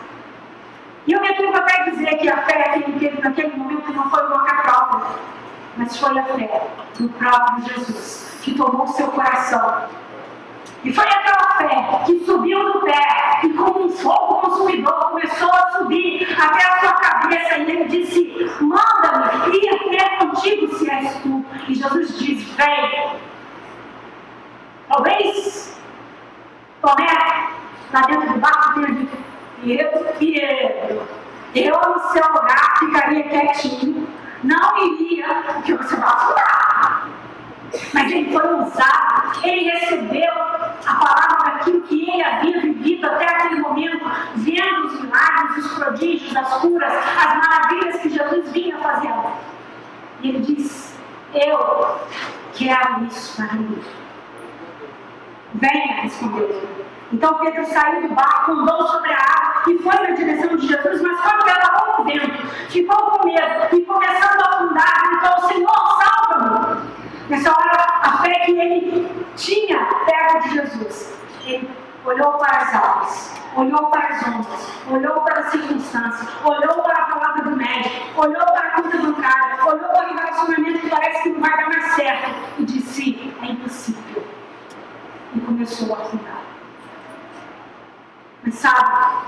E 1.07 1.13
eu 1.13 1.21
me 1.21 1.29
atrevo 1.29 1.57
até 1.57 1.81
a 1.81 1.89
dizer 1.89 2.17
que 2.17 2.29
a 2.29 2.37
fé 2.43 2.63
que 2.63 2.83
ele 2.83 2.99
teve 2.99 3.21
naquele 3.21 3.55
momento 3.55 3.93
não 3.93 4.09
foi 4.09 4.27
uma 4.27 4.43
própria, 4.45 5.07
mas 5.77 5.97
foi 5.97 6.19
a 6.19 6.23
fé 6.23 6.67
do 6.99 7.09
próprio 7.09 7.63
Jesus, 7.63 8.37
que 8.41 8.53
tomou 8.55 8.85
seu 8.87 9.07
coração 9.07 9.87
e 10.83 10.93
foi 10.93 11.05
aquela 11.05 11.57
fé 11.57 12.03
que 12.05 12.23
subiu 12.23 12.71
do 12.71 12.79
pé 12.81 13.41
e, 13.43 13.49
como 13.49 13.85
um 13.85 13.89
fogo 13.89 14.35
consumidor, 14.35 14.93
começou 15.09 15.51
a 15.51 15.71
subir 15.71 16.25
até 16.39 16.65
a 16.65 16.79
sua 16.79 16.93
cabeça. 16.93 17.57
E 17.57 17.69
ele 17.69 17.83
disse: 17.85 18.49
Manda-me 18.61 19.57
ir 19.57 19.89
ter 19.89 20.17
contigo 20.19 20.73
se 20.77 20.89
és 20.89 21.15
tu. 21.21 21.38
E 21.67 21.75
Jesus 21.75 22.17
diz: 22.17 22.43
Vem. 22.55 23.19
Talvez 24.87 25.79
Tomé, 26.81 27.49
lá 27.91 28.01
dentro 28.01 28.33
do 28.33 28.39
barco, 28.39 28.85
dito: 28.85 29.17
Pedro, 29.61 30.05
Pedro, 30.17 31.07
eu 31.53 31.75
no 31.75 31.99
seu 32.11 32.25
lugar 32.29 32.79
ficaria 32.79 33.23
quietinho, 33.23 34.07
não 34.43 34.77
iria, 34.77 35.27
porque 35.53 35.73
você 35.73 35.95
vai 35.97 36.09
afundar. 36.09 37.09
Mas 37.93 38.11
ele 38.11 38.31
foi 38.31 38.53
usado, 38.55 39.45
ele 39.45 39.69
recebeu 39.69 40.31
a 40.85 40.95
palavra 40.95 41.51
daquilo 41.51 41.81
que 41.81 42.09
ele 42.09 42.23
havia 42.23 42.61
vivido 42.61 43.05
até 43.05 43.25
aquele 43.25 43.59
momento, 43.59 44.09
vendo 44.35 44.87
os 44.87 45.01
milagres, 45.01 45.65
os 45.65 45.73
prodígios, 45.73 46.35
as 46.35 46.53
curas, 46.61 46.93
as 46.93 47.37
maravilhas 47.37 47.99
que 48.01 48.09
Jesus 48.09 48.51
vinha 48.51 48.77
fazendo. 48.77 49.33
E 50.21 50.29
ele 50.29 50.39
diz: 50.39 50.88
Eu 51.33 51.99
quero 52.53 53.05
isso 53.05 53.35
para 53.35 53.53
mim. 53.53 53.83
Venha, 55.53 56.01
respondeu 56.01 56.69
Então 57.11 57.39
Pedro 57.39 57.65
saiu 57.65 58.07
do 58.07 58.15
barco, 58.15 58.51
andou 58.51 58.87
sobre 58.87 59.11
a 59.11 59.17
água 59.17 59.73
e 59.73 59.77
foi 59.79 59.93
na 59.93 60.11
direção 60.11 60.55
de 60.55 60.67
Jesus, 60.67 61.01
mas 61.01 61.21
quando 61.21 61.47
ela 61.47 61.69
o 61.99 62.03
vento, 62.03 62.47
ficou 62.69 62.97
com 62.97 63.25
medo 63.25 63.75
e 63.75 63.81
começando 63.85 64.41
a 64.41 64.55
afundar, 64.55 65.09
então 65.13 65.47
Senhor, 65.47 66.01
salva-me. 66.01 66.89
Nessa 67.29 67.51
hora, 67.51 67.99
a 68.01 68.17
fé 68.23 68.39
que 68.45 68.59
ele 68.59 69.25
tinha 69.35 69.85
perto 70.05 70.43
de 70.43 70.55
Jesus, 70.55 71.19
ele 71.45 71.69
olhou 72.05 72.33
para 72.33 72.57
as 72.57 72.73
águas, 72.73 73.41
olhou 73.55 73.89
para 73.89 74.07
as 74.07 74.27
ondas, 74.27 74.69
olhou 74.89 75.21
para 75.21 75.39
as 75.41 75.51
circunstâncias, 75.51 76.27
olhou 76.43 76.81
para 76.81 76.97
a 76.97 77.05
palavra 77.05 77.43
do 77.43 77.55
médico, 77.55 78.21
olhou 78.21 78.45
E 85.71 85.75
começou 85.75 85.95
a 85.95 85.99
afundar. 85.99 86.41
Mas 88.43 88.55
sabe, 88.55 89.25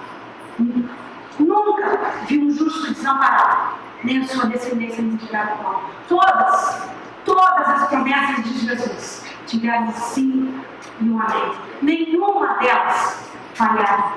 nunca 1.39 1.99
vi 2.27 2.39
um 2.39 2.51
justo 2.51 2.93
desamparado, 2.93 3.75
nem 4.04 4.21
a 4.21 4.27
sua 4.27 4.45
descendência 4.47 5.04
mendigada 5.04 5.56
pão. 5.58 5.82
Todas 6.08 6.91
Todas 7.25 7.67
as 7.67 7.88
promessas 7.88 8.43
de 8.43 8.65
Jesus 8.65 9.25
tiveram 9.45 9.91
sim 9.91 10.60
e 10.99 11.04
um 11.04 11.21
amém. 11.21 11.56
Nenhuma 11.82 12.56
delas 12.56 13.30
falharam. 13.54 14.13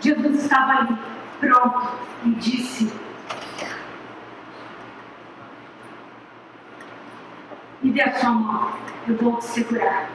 Jesus 0.00 0.44
estava 0.44 0.72
ali, 0.72 0.98
pronto, 1.38 1.92
e 2.24 2.30
disse: 2.30 2.90
Me 7.82 7.90
dê 7.90 8.02
a 8.02 8.18
sua 8.18 8.30
mão, 8.30 8.72
eu 9.06 9.16
vou 9.16 9.36
te 9.36 9.44
segurar. 9.44 10.08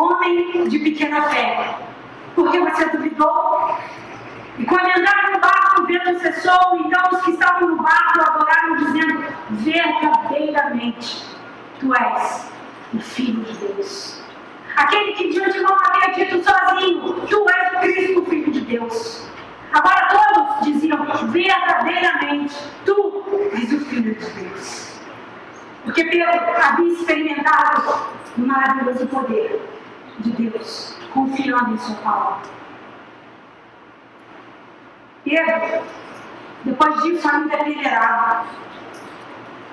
Homem 0.00 0.66
de 0.66 0.78
pequena 0.78 1.20
fé, 1.28 1.76
porque 2.34 2.58
você 2.58 2.86
duvidou? 2.86 3.76
E 4.58 4.64
quando 4.64 4.88
entraram 4.88 5.32
no 5.32 5.40
barco, 5.40 5.82
o 5.82 5.86
vento 5.86 6.18
cessou, 6.20 6.80
então 6.80 7.02
os 7.12 7.20
que 7.20 7.32
estavam 7.32 7.68
no 7.68 7.82
barco 7.82 8.22
adoraram, 8.22 8.76
dizendo: 8.76 9.26
Verdadeiramente, 9.50 11.22
tu 11.78 11.94
és 11.94 12.50
o 12.94 12.98
Filho 12.98 13.42
de 13.42 13.52
Deus. 13.58 14.22
Aquele 14.74 15.12
que 15.12 15.28
de 15.28 15.44
antemão 15.44 15.76
havia 15.84 16.14
dito 16.14 16.42
sozinho: 16.42 17.26
Tu 17.26 17.46
és 17.50 17.72
o 17.74 17.80
Cristo, 17.80 18.20
o 18.20 18.24
Filho 18.24 18.52
de 18.52 18.60
Deus. 18.62 19.28
Agora 19.70 20.08
todos 20.08 20.64
diziam: 20.64 21.04
Verdadeiramente, 21.28 22.56
tu 22.86 23.50
és 23.52 23.70
o 23.70 23.80
Filho 23.80 24.14
de 24.14 24.30
Deus. 24.30 24.98
Porque 25.84 26.04
Pedro 26.04 26.40
havia 26.56 26.90
experimentado 26.90 27.82
o 28.38 28.40
maravilhoso 28.40 29.06
poder 29.06 29.79
de 30.20 30.30
Deus, 30.32 30.96
confiando 31.12 31.74
em 31.74 31.78
Sua 31.78 31.96
palavra. 31.96 32.50
Pedro, 35.24 35.82
depois 36.64 37.02
disso, 37.02 37.28
ainda 37.28 37.54
é 37.54 37.68
liderado. 37.68 38.46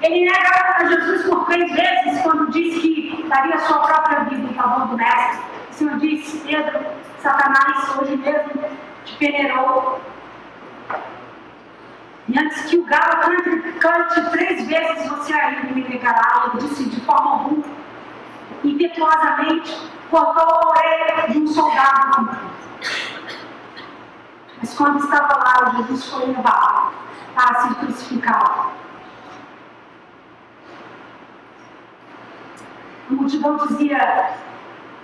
Ele 0.02 0.26
nega 0.26 0.76
a 0.78 0.86
Jesus 0.86 1.26
por 1.26 1.46
três 1.46 1.72
vezes 1.72 2.22
quando 2.22 2.52
diz 2.52 2.82
que 2.82 3.26
daria 3.28 3.58
sua 3.60 3.80
própria 3.80 4.26
vida 4.26 4.48
em 4.48 4.54
favor 4.54 4.88
do 4.88 4.98
Mestre. 4.98 5.40
O 5.72 5.74
Senhor 5.74 5.98
disse, 5.98 6.38
Pedro, 6.40 6.86
Satanás 7.22 7.96
hoje 7.98 8.16
mesmo 8.18 8.64
te 9.06 9.16
peneirou. 9.18 10.00
E 12.30 12.40
antes 12.40 12.66
que 12.66 12.78
o 12.78 12.84
galo 12.84 13.22
cante, 13.22 13.72
cante 13.80 14.30
três 14.32 14.68
vezes, 14.68 15.10
você 15.10 15.34
ainda 15.34 15.74
me 15.74 15.88
negará. 15.88 16.52
Ele 16.54 16.68
disse 16.68 16.90
de 16.90 17.02
forma 17.02 17.32
alguma, 17.32 17.64
impetuosamente, 18.64 19.76
cortou 20.10 20.44
a 20.44 20.70
orelha 20.70 21.28
de 21.30 21.40
um 21.40 21.48
soldado 21.48 22.58
mas 24.60 24.74
quando 24.76 25.04
estava 25.04 25.38
lá, 25.38 25.76
Jesus 25.78 26.06
foi 26.06 26.26
levado 26.28 26.92
para 27.36 27.62
ser 27.62 27.76
crucificado. 27.76 28.72
A 33.10 33.14
multidão 33.14 33.58
dizia: 33.68 34.32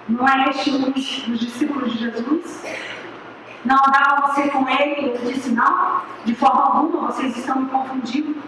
Não 0.10 0.28
é 0.28 0.50
este 0.50 0.72
um 0.72 0.92
dos 0.92 1.40
discípulos 1.40 1.94
de 1.94 2.00
Jesus? 2.00 2.64
Não 3.64 3.78
andava 3.78 4.28
você 4.28 4.50
com 4.50 4.68
ele? 4.68 5.10
Ele 5.10 5.34
disse: 5.34 5.52
Não, 5.52 6.02
de 6.26 6.36
forma 6.36 6.64
alguma, 6.64 7.12
vocês 7.12 7.38
estão 7.38 7.62
me 7.62 7.70
confundindo. 7.70 8.42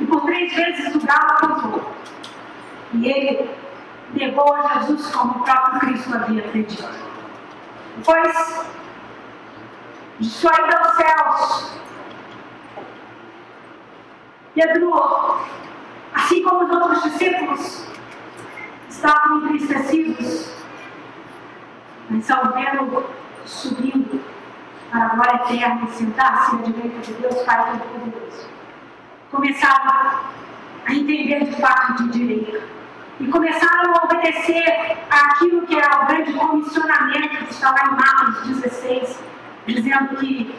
E 0.00 0.06
por 0.06 0.22
três 0.22 0.54
vezes 0.54 0.94
o 0.94 1.04
galo 1.04 1.34
cantou. 1.40 1.92
E 2.94 3.06
ele 3.06 3.50
negou 4.14 4.54
a 4.54 4.80
Jesus 4.80 5.10
como 5.14 5.40
o 5.40 5.44
próprio 5.44 5.80
Cristo 5.80 6.14
havia 6.14 6.42
pedido. 6.42 6.88
Pois 8.04 8.64
de 10.18 10.28
sua 10.28 10.52
ida 10.52 10.78
aos 10.78 10.96
céus. 10.96 11.72
Pedro, 14.54 15.40
assim 16.14 16.42
como 16.44 16.64
os 16.64 16.70
outros 16.70 17.02
discípulos, 17.02 17.88
estavam 18.88 19.44
entristecidos, 19.44 20.54
mas 22.08 22.30
ao 22.30 22.52
vê-lo 22.52 23.10
subindo 23.44 24.22
para 24.90 25.06
a 25.06 25.08
glória 25.08 25.34
eterna 25.34 25.88
e 25.88 25.92
sentar-se 25.92 26.54
à 26.54 26.58
direita 26.60 27.00
de 27.00 27.12
Deus 27.14 27.42
Pai 27.42 27.66
Todo-Poderoso, 27.66 28.48
começaram 29.32 30.20
a 30.86 30.94
entender 30.94 31.46
de 31.46 31.56
crer. 31.56 32.73
E 33.20 33.28
começaram 33.28 33.94
a 33.94 34.04
obedecer 34.04 34.96
aquilo 35.08 35.66
que 35.66 35.78
é 35.78 35.86
o 35.86 36.06
grande 36.06 36.32
comissionamento 36.32 37.44
que 37.44 37.52
está 37.52 37.70
lá 37.70 37.84
em 37.86 37.96
Marcos 37.96 38.60
16, 38.60 39.22
dizendo 39.66 40.16
que 40.16 40.54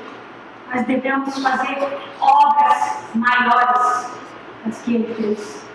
nós 0.74 0.86
devemos 0.86 1.38
fazer 1.44 1.78
obras 2.20 3.04
maiores 3.14 4.10
das 4.66 4.82
que 4.82 4.96
ele 4.96 5.14
fez. 5.16 5.66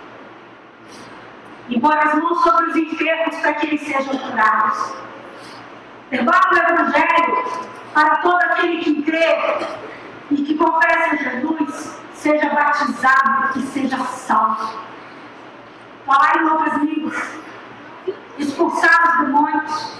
E 1.68 1.78
pôr 1.78 1.96
as 1.96 2.14
mãos 2.14 2.42
sobre 2.42 2.70
os 2.70 2.76
enfermos 2.76 3.36
para 3.36 3.52
que 3.54 3.66
eles 3.66 3.82
sejam 3.82 4.18
curados. 4.18 4.94
Levar 6.10 6.40
o 6.50 6.56
Evangelho 6.56 7.44
para 7.94 8.16
todo 8.16 8.42
aquele 8.42 8.78
que 8.78 9.02
crê 9.02 9.66
e 10.30 10.42
que 10.42 10.54
confessa 10.54 11.16
Jesus, 11.16 12.00
seja 12.14 12.48
batizado 12.48 13.58
e 13.58 13.62
seja 13.62 13.98
salvo. 13.98 14.89
Falar 16.10 16.42
em 16.42 16.44
outras 16.44 16.82
línguas, 16.82 17.38
expulsar 18.36 19.12
os 19.12 19.26
demônios, 19.26 19.96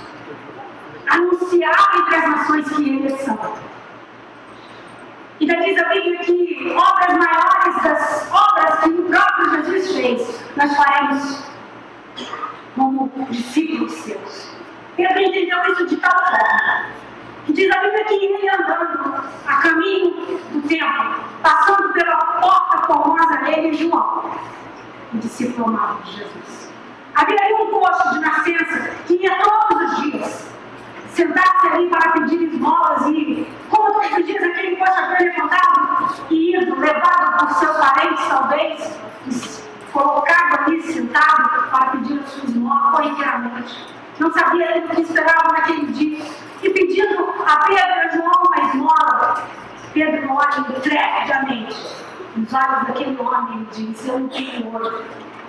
anunciar 1.09 1.99
entre 1.99 2.17
as 2.17 2.29
nações 2.31 2.69
que 2.69 2.83
eles 2.83 3.21
são. 3.21 3.39
E 5.39 5.47
daí 5.47 5.73
diz 5.73 5.81
a 5.81 5.89
Bíblia 5.89 6.19
que 6.19 6.75
obras 6.77 7.17
maiores 7.17 7.83
das 7.85 8.29
obras 8.33 8.81
que 8.81 8.89
o 8.89 9.05
próprio 9.05 9.63
Jesus 9.63 9.95
fez, 9.95 10.45
nós 10.57 10.77
faremos 10.77 11.45
como 12.75 13.09
discípulos 13.31 13.93
seus. 13.93 14.51
Pedro 14.97 15.21
entendeu 15.21 15.73
isso 15.73 15.87
de 15.87 15.97
tal 15.99 16.11
forma 16.11 16.87
que 17.47 17.53
diz 17.53 17.71
a 17.71 17.83
Bíblia 17.83 18.05
que 18.07 18.15
ele 18.15 18.51
andando 18.51 19.15
a 19.47 19.57
caminho 19.59 20.11
do 20.55 20.63
templo, 20.67 21.25
passando 21.41 21.93
pela 21.93 22.17
porta 22.17 22.79
formosa 22.89 23.37
dele, 23.45 23.75
João, 23.75 24.25
o 25.13 25.19
discípulo 25.19 25.69
amado 25.69 26.03
de 26.05 26.13
Jesus. 26.13 26.71
Havia 27.15 27.57
um 27.61 27.67
posto 27.67 28.11
de 28.15 28.21
nascença 28.21 28.91
que 29.07 29.15
ia 29.15 29.37
todos 29.39 29.93
os 29.93 30.03
dias 30.03 30.51
sentar-se 31.13 31.67
ali 31.67 31.89
para 31.89 32.13
pedir 32.13 32.43
esmolas 32.43 33.07
e, 33.09 33.47
como 33.69 33.93
todos 33.93 34.19
os 34.19 34.27
dias, 34.27 34.43
aquele 34.43 34.77
posto 34.77 35.17
foi 35.17 35.27
levantado 35.27 36.15
e 36.31 36.57
ido, 36.57 36.79
levado 36.79 37.39
por 37.39 37.55
seus 37.57 37.77
parentes, 37.77 38.27
talvez, 38.27 39.65
colocado 39.93 40.61
ali 40.61 40.81
sentado 40.83 41.71
para 41.71 41.87
pedir 41.87 42.21
a 42.21 42.27
sua 42.27 42.45
esmola 42.45 42.93
corriqueiramente. 42.93 43.89
Não 44.19 44.33
sabia 44.33 44.69
ainda 44.69 44.87
o 44.87 44.91
que 44.91 45.01
esperava 45.03 45.53
naquele 45.53 45.87
dia 45.89 46.25
e 46.63 46.71
pedindo 46.71 47.35
a 47.47 47.57
Pedro 47.65 47.75
e 47.75 47.79
a 47.79 48.09
João 48.11 48.43
uma 48.45 48.69
esmola, 48.69 49.49
Pedro 49.93 50.33
olha 50.33 50.61
nos 50.61 50.83
olhos 52.37 52.87
daquele 52.87 53.21
homem 53.21 53.67
e 53.73 53.75
diz: 53.75 54.09
Eu 54.09 54.21
não 54.21 54.29
tenho 54.29 54.73
ouro, 54.73 55.05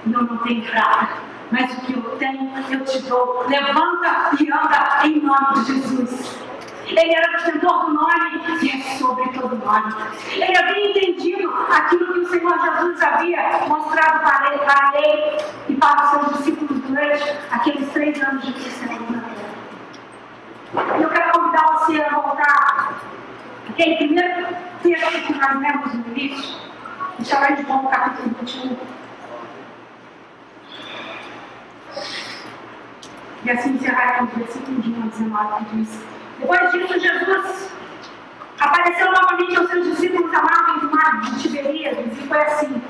não 0.06 0.38
tenho 0.38 0.64
prata, 0.64 1.10
mas 1.52 1.78
o 1.78 1.82
que 1.82 1.94
eu 1.94 2.02
tenho 2.18 2.52
eu 2.70 2.86
te 2.86 3.02
dou. 3.04 3.46
Levanta 3.48 4.32
e 4.40 4.52
anda 4.52 5.06
em 5.06 5.20
nome 5.22 5.64
de 5.64 5.74
Jesus. 5.74 6.42
Ele 6.88 7.16
era 7.16 7.38
detentor 7.38 7.86
do 7.86 7.94
nome 7.94 8.42
e 8.62 8.70
é 8.70 8.98
sobre 8.98 9.30
todo 9.30 9.56
nome. 9.56 9.94
Ele 10.34 10.58
havia 10.58 10.90
entendido 10.90 11.54
aquilo 11.72 12.14
que 12.14 12.20
o 12.20 12.30
Senhor 12.30 12.60
Jesus 12.60 13.02
havia 13.02 13.62
mostrado 13.68 14.20
para 14.20 14.50
ele, 14.50 14.60
para 14.60 14.92
ele 14.96 15.38
e 15.70 15.76
para 15.76 16.04
os 16.04 16.10
seus 16.10 16.38
discípulos 16.38 16.82
durante 16.82 17.38
aqueles 17.50 17.90
três 17.92 18.22
anos 18.22 18.46
de 18.46 18.54
cristianismo 18.54 19.12
na 19.12 19.22
terra. 19.22 21.00
Eu 21.02 21.10
quero 21.10 21.32
convidar 21.32 21.66
você 21.78 22.02
a 22.02 22.10
voltar 22.10 23.02
aquele 23.70 23.96
primeiro 23.96 24.71
texto 24.82 25.28
que 25.28 25.34
nós 25.34 25.60
lemos 25.60 25.94
no 25.94 26.18
início, 26.18 26.60
em 27.20 27.26
Chamar 27.26 27.56
de 27.56 27.64
João, 27.64 27.88
capítulo 27.88 28.36
21. 28.42 28.78
E 33.44 33.50
assim 33.50 33.74
encerrar 33.74 34.18
com 34.18 34.24
o 34.26 34.28
versículo 34.28 34.82
de 34.82 34.92
1 34.92 35.04
a 35.04 35.08
19 35.08 35.66
que 35.66 35.76
diz: 35.78 36.04
Depois 36.40 36.72
disso, 36.72 37.00
Jesus 37.00 37.72
apareceu 38.60 39.12
novamente 39.12 39.56
aos 39.58 39.70
seus 39.70 39.88
discípulos 39.88 40.34
à 40.34 40.42
margem 40.44 40.80
do 40.80 40.92
mar 40.96 41.22
de 41.22 41.42
Tiberíades 41.42 42.18
e 42.18 42.28
foi 42.28 42.42
assim. 42.42 42.82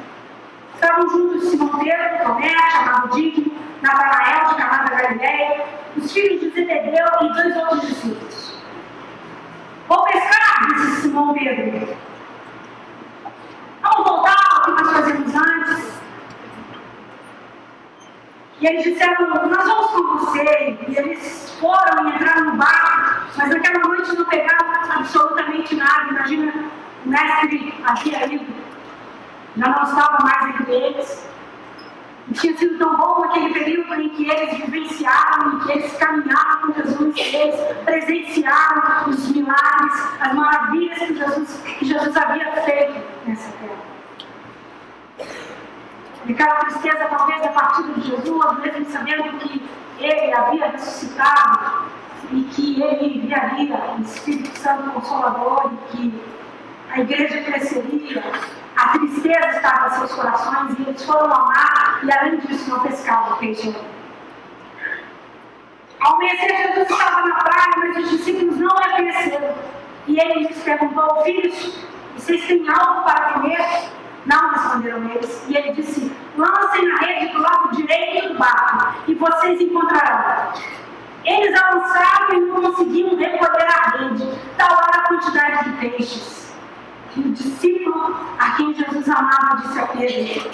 Estavam 0.76 1.10
juntos 1.10 1.50
Simão 1.50 1.78
Pedro, 1.78 2.26
Tomé, 2.26 2.72
chamado 2.72 3.16
Digno, 3.16 3.54
Natanael 3.82 4.50
de 4.50 4.56
Caná 4.56 4.84
da 4.84 4.96
Galileia, 4.96 5.66
os 5.96 6.12
filhos 6.12 6.42
de 6.42 6.50
Zebedeu 6.50 7.06
e 7.22 7.34
dois 7.34 7.56
outros 7.56 7.82
discípulos. 7.82 8.61
Vou 9.92 10.06
pescar, 10.06 10.68
disse 10.68 11.02
Simão 11.02 11.34
Pedro. 11.34 11.98
Vamos 13.82 14.10
voltar 14.10 14.38
ao 14.50 14.62
que 14.62 14.72
nós 14.72 14.90
fazemos 14.90 15.36
antes. 15.36 16.02
E 18.62 18.68
eles 18.68 18.84
disseram, 18.86 19.28
nós 19.28 19.68
vamos 19.68 19.92
com 19.92 20.18
você. 20.18 20.78
E 20.88 20.98
eles 20.98 21.58
foram 21.60 22.08
e 22.08 22.16
entraram 22.16 22.52
no 22.52 22.56
barco, 22.56 23.26
mas 23.36 23.50
naquela 23.50 23.80
noite 23.80 24.16
não 24.16 24.24
pegaram 24.28 24.72
absolutamente 24.96 25.76
nada. 25.76 26.08
Imagina, 26.10 26.54
o 27.06 27.10
mestre 27.10 27.74
havia 27.84 28.34
ido, 28.34 28.46
já 29.58 29.68
não 29.68 29.84
estava 29.84 30.24
mais 30.24 30.56
entre 30.56 30.72
eles. 30.72 31.30
E 32.30 32.34
tinha 32.34 32.58
sido 32.58 32.78
tão 32.78 32.96
bom 32.96 33.26
aquele 33.26 33.54
período 33.54 33.94
em 33.96 34.08
que 34.08 34.30
eles 34.30 34.58
vivenciaram, 34.58 35.56
em 35.56 35.60
que 35.60 35.72
eles 35.74 35.98
caminharam 35.98 36.62
com 36.62 36.74
Jesus, 36.74 37.18
eles 37.18 37.56
presenciaram 37.84 38.81
os 39.10 39.32
milagres, 39.32 40.08
as 40.20 40.34
maravilhas 40.34 41.00
que 41.00 41.16
Jesus, 41.16 41.62
que 41.80 41.86
Jesus 41.86 42.18
havia 42.18 42.52
feito 42.64 43.02
nessa 43.26 43.52
terra. 43.54 43.92
E 46.26 46.34
aquela 46.34 46.56
tristeza, 46.56 47.06
talvez, 47.10 47.42
da 47.42 47.50
partida 47.50 47.94
de 47.94 48.02
Jesus, 48.02 48.60
mesmo 48.60 48.86
sabendo 48.92 49.38
que 49.40 49.70
ele 50.00 50.34
havia 50.34 50.68
ressuscitado 50.68 51.86
e 52.32 52.44
que 52.44 52.82
ele 52.82 53.18
enviaria 53.18 53.76
o 53.98 54.02
Espírito 54.02 54.58
Santo 54.58 54.92
Consolador 54.92 55.72
e 55.74 55.98
que 55.98 56.24
a 56.92 57.00
igreja 57.00 57.42
cresceria, 57.42 58.24
a 58.76 58.90
tristeza 58.90 59.48
estava 59.50 59.88
em 59.88 59.98
seus 59.98 60.14
corações 60.14 60.78
e 60.78 60.82
eles 60.84 61.04
foram 61.04 61.34
ao 61.34 61.48
mar 61.48 62.00
e, 62.04 62.12
além 62.12 62.38
disso, 62.38 62.70
não 62.70 62.80
pescavam 62.82 63.38
peixe. 63.38 63.76
Ao 66.02 66.16
amanhecer, 66.16 66.58
Jesus 66.58 66.90
estava 66.90 67.28
na 67.28 67.36
praia, 67.36 67.74
mas 67.78 67.98
os 67.98 68.10
discípulos 68.10 68.58
não 68.58 68.76
reconheceram. 68.76 69.54
E 70.08 70.20
ele 70.20 70.48
lhes 70.48 70.58
perguntou: 70.64 71.24
Filhos, 71.24 71.80
vocês 72.16 72.44
têm 72.46 72.68
algo 72.70 73.04
para 73.04 73.34
comer? 73.34 73.90
Não 74.26 74.50
responderam 74.50 75.10
eles. 75.12 75.46
E 75.48 75.56
ele 75.56 75.74
disse: 75.74 76.12
Lancem 76.36 76.92
a 76.92 76.96
rede 76.98 77.34
do 77.34 77.42
lado 77.42 77.76
direito 77.76 78.30
do 78.30 78.40
barco 78.40 78.96
e 79.08 79.14
vocês 79.14 79.62
encontrarão. 79.62 80.54
Eles 81.24 81.56
avançaram 81.62 82.34
e 82.34 82.40
não 82.40 82.62
conseguiam 82.64 83.16
recolher 83.16 83.68
a 83.68 83.98
rede, 83.98 84.28
tal 84.58 84.72
era 84.72 85.04
a 85.04 85.08
quantidade 85.08 85.70
de 85.70 85.78
peixes. 85.78 86.52
E 87.16 87.20
o 87.20 87.32
discípulo 87.32 88.16
a 88.40 88.52
quem 88.52 88.74
Jesus 88.74 89.08
amava 89.08 89.58
disse 89.58 89.80
a 89.80 89.88
Pedro: 89.88 90.52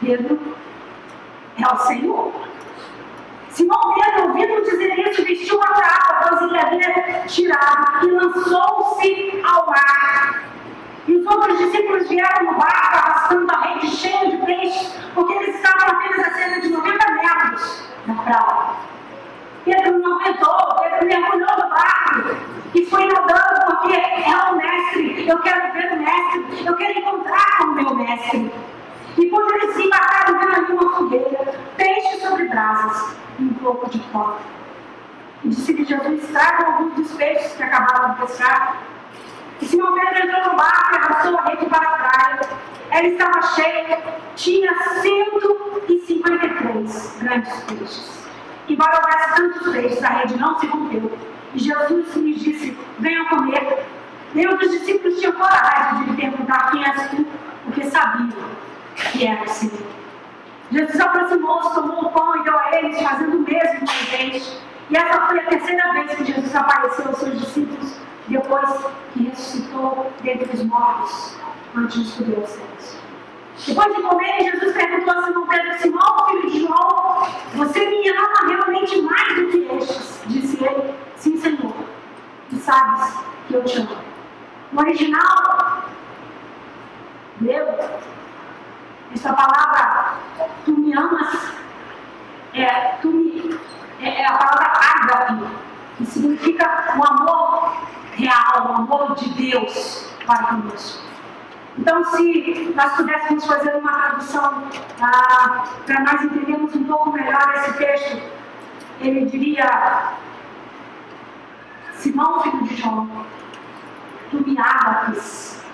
Pedro, 0.00 0.56
é 1.58 1.66
o 1.66 1.76
Senhor. 1.78 2.45
Simão 3.56 3.94
Pedro, 3.94 4.28
ouvindo 4.28 4.60
dizer 4.64 4.98
isso, 5.08 5.24
vestiu 5.24 5.58
a 5.62 5.68
capa, 5.68 6.28
pois 6.28 6.42
ele 6.42 6.58
havia 6.58 7.22
tirado, 7.26 8.06
e 8.06 8.10
lançou-se 8.10 9.42
ao 9.42 9.64
mar. 9.64 10.44
E 11.08 11.16
os 11.16 11.26
outros 11.26 11.56
discípulos 11.56 12.06
vieram 12.06 12.52
no 12.52 12.58
barco, 12.58 12.98
arrastando 12.98 13.50
a 13.50 13.60
rede 13.62 13.86
cheia 13.88 14.30
de 14.30 14.44
peixes, 14.44 14.94
porque 15.14 15.32
eles 15.32 15.56
estavam 15.56 15.88
apenas 15.88 16.26
a 16.26 16.34
cerca 16.34 16.60
de 16.60 16.68
90 16.68 17.12
metros 17.12 17.88
da 18.06 18.14
praia. 18.14 18.66
Pedro 19.64 19.98
não 20.00 20.20
aguentou, 20.20 20.76
Pedro 20.82 21.06
mergulhou 21.06 21.56
no 21.56 21.70
barco 21.70 22.36
e 22.74 22.84
foi 22.84 23.06
nadando, 23.06 23.76
porque 23.80 23.94
é 23.94 24.50
o 24.50 24.56
mestre, 24.56 25.28
eu 25.30 25.38
quero 25.38 25.72
ver 25.72 25.92
o 25.94 25.96
mestre, 25.96 26.66
eu 26.66 26.76
quero 26.76 26.98
encontrar 26.98 27.56
com 27.56 27.64
o 27.64 27.74
meu 27.74 27.94
mestre. 27.94 28.52
E 29.16 29.30
quando 29.30 29.50
eles 29.54 29.74
se 29.74 29.82
embarcaram, 29.82 30.40
viram 30.40 30.54
ali 30.56 30.72
uma 30.72 30.90
fogueira, 30.94 31.54
peixe 31.78 32.20
sobre 32.20 32.44
brasas 32.48 33.25
pouco 33.66 33.90
de 33.90 33.98
pó. 34.12 34.38
E 35.42 35.48
disse 35.48 35.74
que 35.74 35.84
Jesus 35.84 36.28
traga 36.28 36.66
alguns 36.66 36.94
dos 36.94 37.12
peixes 37.14 37.52
que 37.54 37.64
acabaram 37.64 38.14
de 38.14 38.20
pescar. 38.20 38.76
E 39.60 39.66
Simão 39.66 39.92
Pedro 39.94 40.18
entrou 40.18 40.52
no 40.52 40.56
barco 40.56 40.94
e 40.94 40.98
arrastou 40.98 41.36
a 41.38 41.42
rede 41.42 41.66
para 41.66 41.88
a 41.88 41.98
praia. 41.98 42.40
Ela 42.90 43.08
estava 43.08 43.42
cheia, 43.42 43.98
tinha 44.36 44.72
153 45.02 47.18
grandes 47.20 47.60
peixes. 47.64 48.24
Embora 48.68 49.00
houvesse 49.00 49.34
tantos 49.34 49.72
peixes, 49.72 50.04
a 50.04 50.10
rede 50.10 50.36
não 50.36 50.60
se 50.60 50.66
rompeu. 50.66 51.10
E 51.54 51.58
Jesus 51.58 52.14
lhes 52.16 52.40
disse: 52.40 52.76
Venham 52.98 53.24
comer. 53.26 53.84
Nenhum 54.34 54.56
dos 54.56 54.70
discípulos 54.70 55.18
tinha 55.18 55.32
coragem 55.32 56.04
de 56.04 56.10
lhe 56.10 56.16
perguntar 56.16 56.70
quem 56.70 56.84
és 56.84 57.10
tu, 57.10 57.26
porque 57.64 57.84
sabiam 57.84 58.30
que 58.94 59.26
era 59.26 59.42
o 59.42 59.48
Senhor. 59.48 60.05
Jesus 60.70 61.00
aproximou-se, 61.00 61.74
tomou 61.74 62.06
o 62.06 62.10
pão 62.10 62.36
e 62.36 62.42
deu 62.42 62.58
a 62.58 62.76
eles, 62.76 63.00
fazendo 63.00 63.36
o 63.36 63.40
mesmo 63.40 63.80
com 63.80 63.84
os 63.84 64.10
dentes. 64.10 64.60
E 64.90 64.96
essa 64.96 65.26
foi 65.26 65.40
a 65.40 65.46
terceira 65.46 65.92
vez 65.92 66.14
que 66.14 66.24
Jesus 66.24 66.54
apareceu 66.54 67.06
aos 67.08 67.18
seus 67.18 67.38
discípulos, 67.38 67.96
depois 68.28 68.70
que 69.12 69.28
ressuscitou 69.28 70.12
dentre 70.22 70.56
os 70.56 70.64
mortos, 70.64 71.36
antes 71.76 72.04
de 72.04 72.10
subir 72.10 72.36
aos 72.36 72.48
céus. 72.48 72.98
Depois 73.66 73.94
de 73.94 74.02
comer, 74.02 74.40
Jesus 74.40 74.74
perguntou 74.74 75.14
a 75.14 75.22
Simão 75.24 75.46
Pedro, 75.46 75.78
Simão, 75.78 76.26
filho 76.28 76.50
de 76.50 76.60
João, 76.60 77.28
você 77.54 77.86
me 77.88 78.08
ama 78.10 78.48
realmente 78.48 79.00
mais 79.02 79.34
do 79.34 79.46
que 79.48 79.68
estes? 79.76 80.20
Disse 80.26 80.62
ele, 80.62 80.94
sim, 81.16 81.36
Senhor, 81.36 81.74
e 82.52 82.56
sabes 82.56 83.14
que 83.48 83.54
eu 83.54 83.64
te 83.64 83.78
amo. 83.78 83.96
No 84.72 84.80
original, 84.80 85.84
"Meu." 87.40 87.66
Essa 89.14 89.32
palavra, 89.32 90.14
tu 90.64 90.72
me 90.72 90.92
amas, 90.96 91.52
é, 92.54 92.96
tu 93.00 93.08
me, 93.08 93.58
é, 94.00 94.22
é 94.22 94.26
a 94.26 94.36
palavra 94.36 94.72
ágape, 94.94 95.46
que 95.96 96.06
significa 96.06 96.94
o 96.96 97.04
amor 97.04 97.76
real, 98.12 98.68
o 98.68 98.72
amor 98.72 99.14
de 99.14 99.28
Deus 99.30 100.12
para 100.24 100.44
conosco. 100.44 101.06
Então, 101.78 102.02
se 102.04 102.72
nós 102.74 102.94
pudéssemos 102.94 103.44
fazer 103.44 103.76
uma 103.76 103.92
tradução 103.92 104.64
ah, 105.00 105.64
para 105.84 106.00
nós 106.00 106.22
entendermos 106.22 106.74
um 106.74 106.84
pouco 106.84 107.12
melhor 107.12 107.54
esse 107.56 107.74
texto, 107.74 108.22
ele 109.00 109.26
diria: 109.26 110.12
Simão, 111.94 112.40
filho 112.40 112.64
de 112.64 112.76
João, 112.76 113.26
tu 114.30 114.42
me 114.46 114.56
amas. 114.58 115.65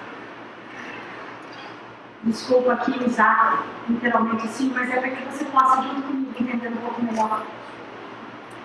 Desculpa 2.24 2.74
aqui 2.74 2.92
usar 3.04 3.64
literalmente 3.88 4.46
assim, 4.46 4.72
mas 4.72 4.88
é 4.90 5.00
para 5.00 5.10
que 5.10 5.24
você 5.24 5.44
possa, 5.46 5.82
junto 5.82 6.02
comigo, 6.02 6.32
entender 6.38 6.68
um 6.68 6.76
pouco 6.76 7.02
melhor. 7.02 7.42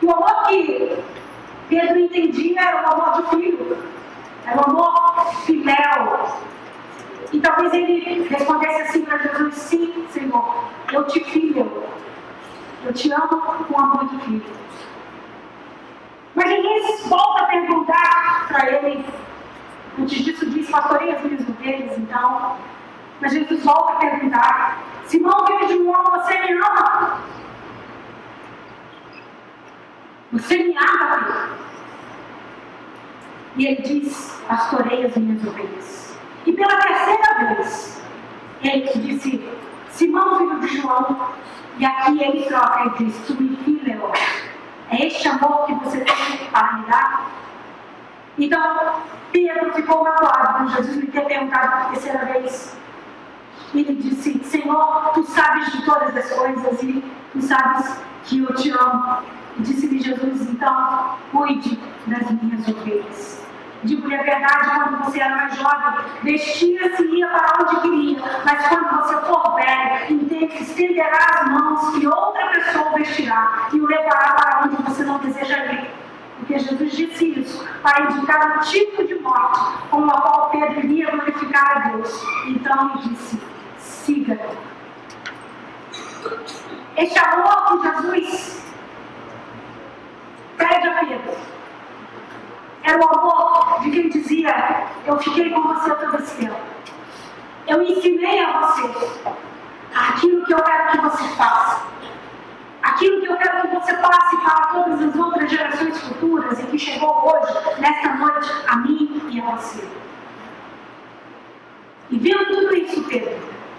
O 0.04 0.12
amor 0.12 0.44
que 0.48 1.04
Pedro 1.68 2.00
entendia 2.00 2.62
era 2.62 2.84
o 2.84 2.94
amor 2.94 3.24
de 3.24 3.30
filho, 3.30 3.78
era 4.46 4.62
o 4.62 4.70
amor 4.70 5.34
fiel. 5.46 6.38
E 7.34 7.40
talvez 7.40 7.74
ele 7.74 8.28
respondesse 8.30 8.82
assim 8.82 9.02
para 9.02 9.18
Jesus: 9.18 9.56
Sim, 9.56 10.06
Senhor, 10.12 10.66
eu 10.94 11.04
te 11.06 11.24
filho, 11.24 11.84
eu 12.86 12.94
te 12.94 13.12
amo 13.12 13.42
com 13.42 13.80
amor 13.80 14.08
de 14.08 14.20
filho. 14.20 14.58
Mas 16.36 16.48
Jesus 16.48 17.08
volta 17.08 17.42
a 17.42 17.48
perguntar 17.48 18.48
para 18.50 18.72
ele, 18.72 19.04
antes 20.00 20.24
disso 20.24 20.48
diz, 20.52 20.70
pastorei 20.70 21.12
as 21.12 21.24
minhas 21.24 21.42
ovelhas, 21.50 21.98
então. 21.98 22.56
Mas 23.20 23.34
Jesus 23.34 23.64
volta 23.64 23.94
a 23.94 23.96
perguntar: 23.96 24.78
Simão, 25.06 25.46
filho 25.46 25.68
de 25.68 25.84
João, 25.84 26.04
você 26.04 26.42
me 26.42 26.54
ama? 26.54 27.18
Você 30.34 30.58
me 30.58 30.78
ama? 30.78 31.50
E 33.56 33.66
ele 33.66 33.82
diz: 33.82 34.42
Pastorei 34.48 35.06
as 35.06 35.16
minhas 35.16 35.46
ovelhas. 35.46 36.18
E 36.46 36.54
pela 36.54 36.78
terceira 36.78 37.56
vez, 37.56 38.02
ele 38.62 38.90
disse: 38.96 39.50
Simão, 39.90 40.38
filho 40.38 40.60
de 40.60 40.82
João. 40.82 41.30
E 41.80 41.86
aqui 41.86 42.24
ele 42.24 42.46
troca 42.46 42.86
e 42.86 43.04
diz: 43.04 43.18
Tu 43.26 43.42
me 43.42 43.56
filho. 43.58 44.12
É 44.90 45.06
este 45.06 45.28
amor 45.28 45.66
que 45.66 45.74
você 45.76 46.00
tem 46.00 46.48
para 46.52 46.74
me 46.74 46.86
dar? 46.86 47.30
Então, 48.38 49.02
Pedro 49.32 49.74
ficou 49.74 50.04
magoado 50.04 50.54
quando 50.54 50.76
Jesus 50.76 50.98
lhe 50.98 51.08
ter 51.08 51.26
perguntado 51.26 51.72
pela 51.72 51.86
terceira 51.90 52.26
vez. 52.26 52.78
Ele 53.74 53.96
disse: 53.96 54.40
Senhor, 54.44 55.12
tu 55.14 55.24
sabes 55.24 55.72
de 55.72 55.86
todas 55.86 56.16
as 56.16 56.32
coisas 56.32 56.84
e 56.84 57.04
tu 57.34 57.42
sabes 57.42 58.00
que 58.24 58.40
eu 58.40 58.56
te 58.56 58.70
amo. 58.72 59.18
E 59.58 59.62
disse-lhe 59.62 60.00
Jesus: 60.00 60.50
Então, 60.50 61.18
cuide 61.32 61.80
das 62.08 62.32
minhas 62.32 62.68
ovelhas. 62.68 63.48
Digo-lhe 63.84 64.16
a 64.16 64.24
verdade, 64.24 64.70
quando 64.72 65.06
você 65.06 65.20
era 65.20 65.36
mais 65.36 65.56
jovem, 65.56 66.06
vestia-se 66.24 67.04
e 67.04 67.20
ia 67.20 67.28
para 67.28 67.64
onde 67.64 67.82
queria. 67.82 68.20
Mas 68.44 68.68
quando 68.68 68.90
você 68.90 69.16
for 69.22 69.56
velho, 69.56 70.52
estenderá 70.60 71.42
as 71.42 71.52
mãos 71.52 71.96
e 71.96 72.08
outra 72.08 72.48
pessoa 72.48 72.92
vestirá 72.94 73.68
e 73.72 73.80
o 73.80 73.86
levará 73.86 74.34
para 74.34 74.64
onde 74.66 74.82
você 74.82 75.04
não 75.04 75.20
deseja 75.20 75.66
ir. 75.74 75.92
Porque 76.40 76.60
Jesus 76.60 76.92
disse 76.92 77.40
isso 77.40 77.68
para 77.82 78.12
indicar 78.12 78.58
o 78.58 78.60
tipo 78.62 79.04
de 79.06 79.16
morte 79.16 79.60
com 79.90 80.06
a 80.06 80.22
qual 80.22 80.50
Pedro 80.50 80.80
iria 80.80 81.12
glorificar 81.12 81.78
a 81.78 81.90
Deus. 81.90 82.24
Então 82.48 82.92
ele 82.92 83.10
disse: 83.10 83.40
siga. 84.08 84.40
Este 86.96 87.20
amor 87.20 87.82
que 87.82 87.88
Jesus 87.88 88.64
pede 90.58 90.88
a 90.88 91.00
Pedro 91.00 91.38
era 92.84 93.00
o 93.00 93.10
amor 93.10 93.82
de 93.82 93.92
quem 93.92 94.10
dizia: 94.10 94.88
Eu 95.06 95.20
fiquei 95.20 95.50
com 95.50 95.62
você 95.62 95.94
todo 95.94 96.18
esse 96.18 96.36
tempo. 96.38 96.60
Eu 97.68 97.82
ensinei 97.84 98.40
a 98.40 98.62
você 98.62 98.90
aquilo 99.94 100.46
que 100.46 100.54
eu 100.54 100.64
quero 100.64 100.92
que 100.92 100.98
você 101.00 101.24
faça. 101.36 101.86
Aquilo 102.82 103.20
que 103.20 103.28
eu 103.28 103.36
quero 103.36 103.62
que 103.62 103.76
você 103.76 103.94
passe 103.98 104.38
para 104.38 104.68
todas 104.68 105.02
as 105.02 105.16
outras 105.16 105.52
gerações 105.52 106.02
futuras 106.02 106.58
e 106.58 106.64
que 106.68 106.80
chegou 106.80 107.28
hoje, 107.28 107.54
nesta 107.80 108.16
noite, 108.16 108.50
a 108.68 108.78
mim 108.78 109.22
e 109.30 109.42
a 109.42 109.56
você. 109.56 109.86
E 112.10 112.18
vendo 112.18 112.46
tudo 112.46 112.74
isso, 112.74 113.04
Pedro, 113.04 113.38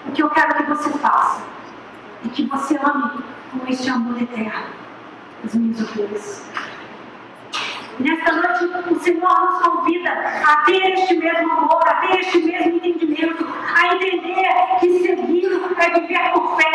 o 0.08 0.12
que 0.12 0.22
eu 0.22 0.30
quero 0.30 0.54
que 0.54 0.62
você 0.64 0.90
faça 0.98 1.42
é 2.24 2.28
que 2.28 2.46
você 2.46 2.76
ame 2.76 3.22
com 3.52 3.68
este 3.68 3.90
amor 3.90 4.20
eterno 4.20 4.78
as 5.44 5.54
minhas 5.54 5.80
ovelhas. 5.80 6.50
Nesta 8.00 8.32
noite, 8.32 8.64
o 8.90 9.00
Senhor 9.00 9.40
nos 9.40 9.62
convida 9.62 10.10
a 10.10 10.56
ter 10.64 10.94
este 10.94 11.16
mesmo 11.16 11.52
amor, 11.52 11.82
a 11.86 11.94
ter 11.94 12.20
este 12.20 12.38
mesmo 12.38 12.76
entendimento, 12.76 13.46
a 13.74 13.94
entender 13.94 14.78
que 14.80 14.98
seguir 15.00 15.46
é 15.78 16.00
viver 16.00 16.32
por 16.32 16.56
fé. 16.56 16.72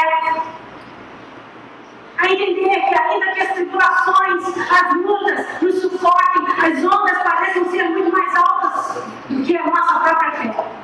A 2.18 2.26
entender 2.30 2.76
que, 2.76 3.02
ainda 3.02 3.34
que 3.34 3.42
as 3.42 3.54
tribulações, 3.54 4.44
as 4.72 4.94
lutas, 4.96 5.62
nos 5.62 5.82
sufoquem, 5.82 6.44
as 6.62 6.84
ondas 6.84 7.24
pareçam 7.24 7.66
ser 7.72 7.90
muito 7.90 8.12
mais 8.12 8.36
altas 8.36 9.04
do 9.30 9.44
que 9.44 9.58
a 9.58 9.66
nossa 9.66 10.00
própria 10.00 10.32
fé. 10.32 10.83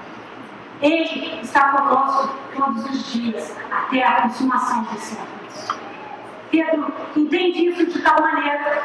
Ele 0.82 1.42
está 1.42 1.72
conosco 1.72 2.36
todos 2.56 2.86
os 2.86 3.12
dias, 3.12 3.56
até 3.70 4.04
a 4.04 4.22
consumação 4.22 4.84
dos 4.84 5.02
séculos. 5.02 5.80
Pedro 6.50 6.94
entende 7.16 7.68
isso 7.68 7.86
de 7.86 8.02
tal 8.02 8.22
maneira 8.22 8.82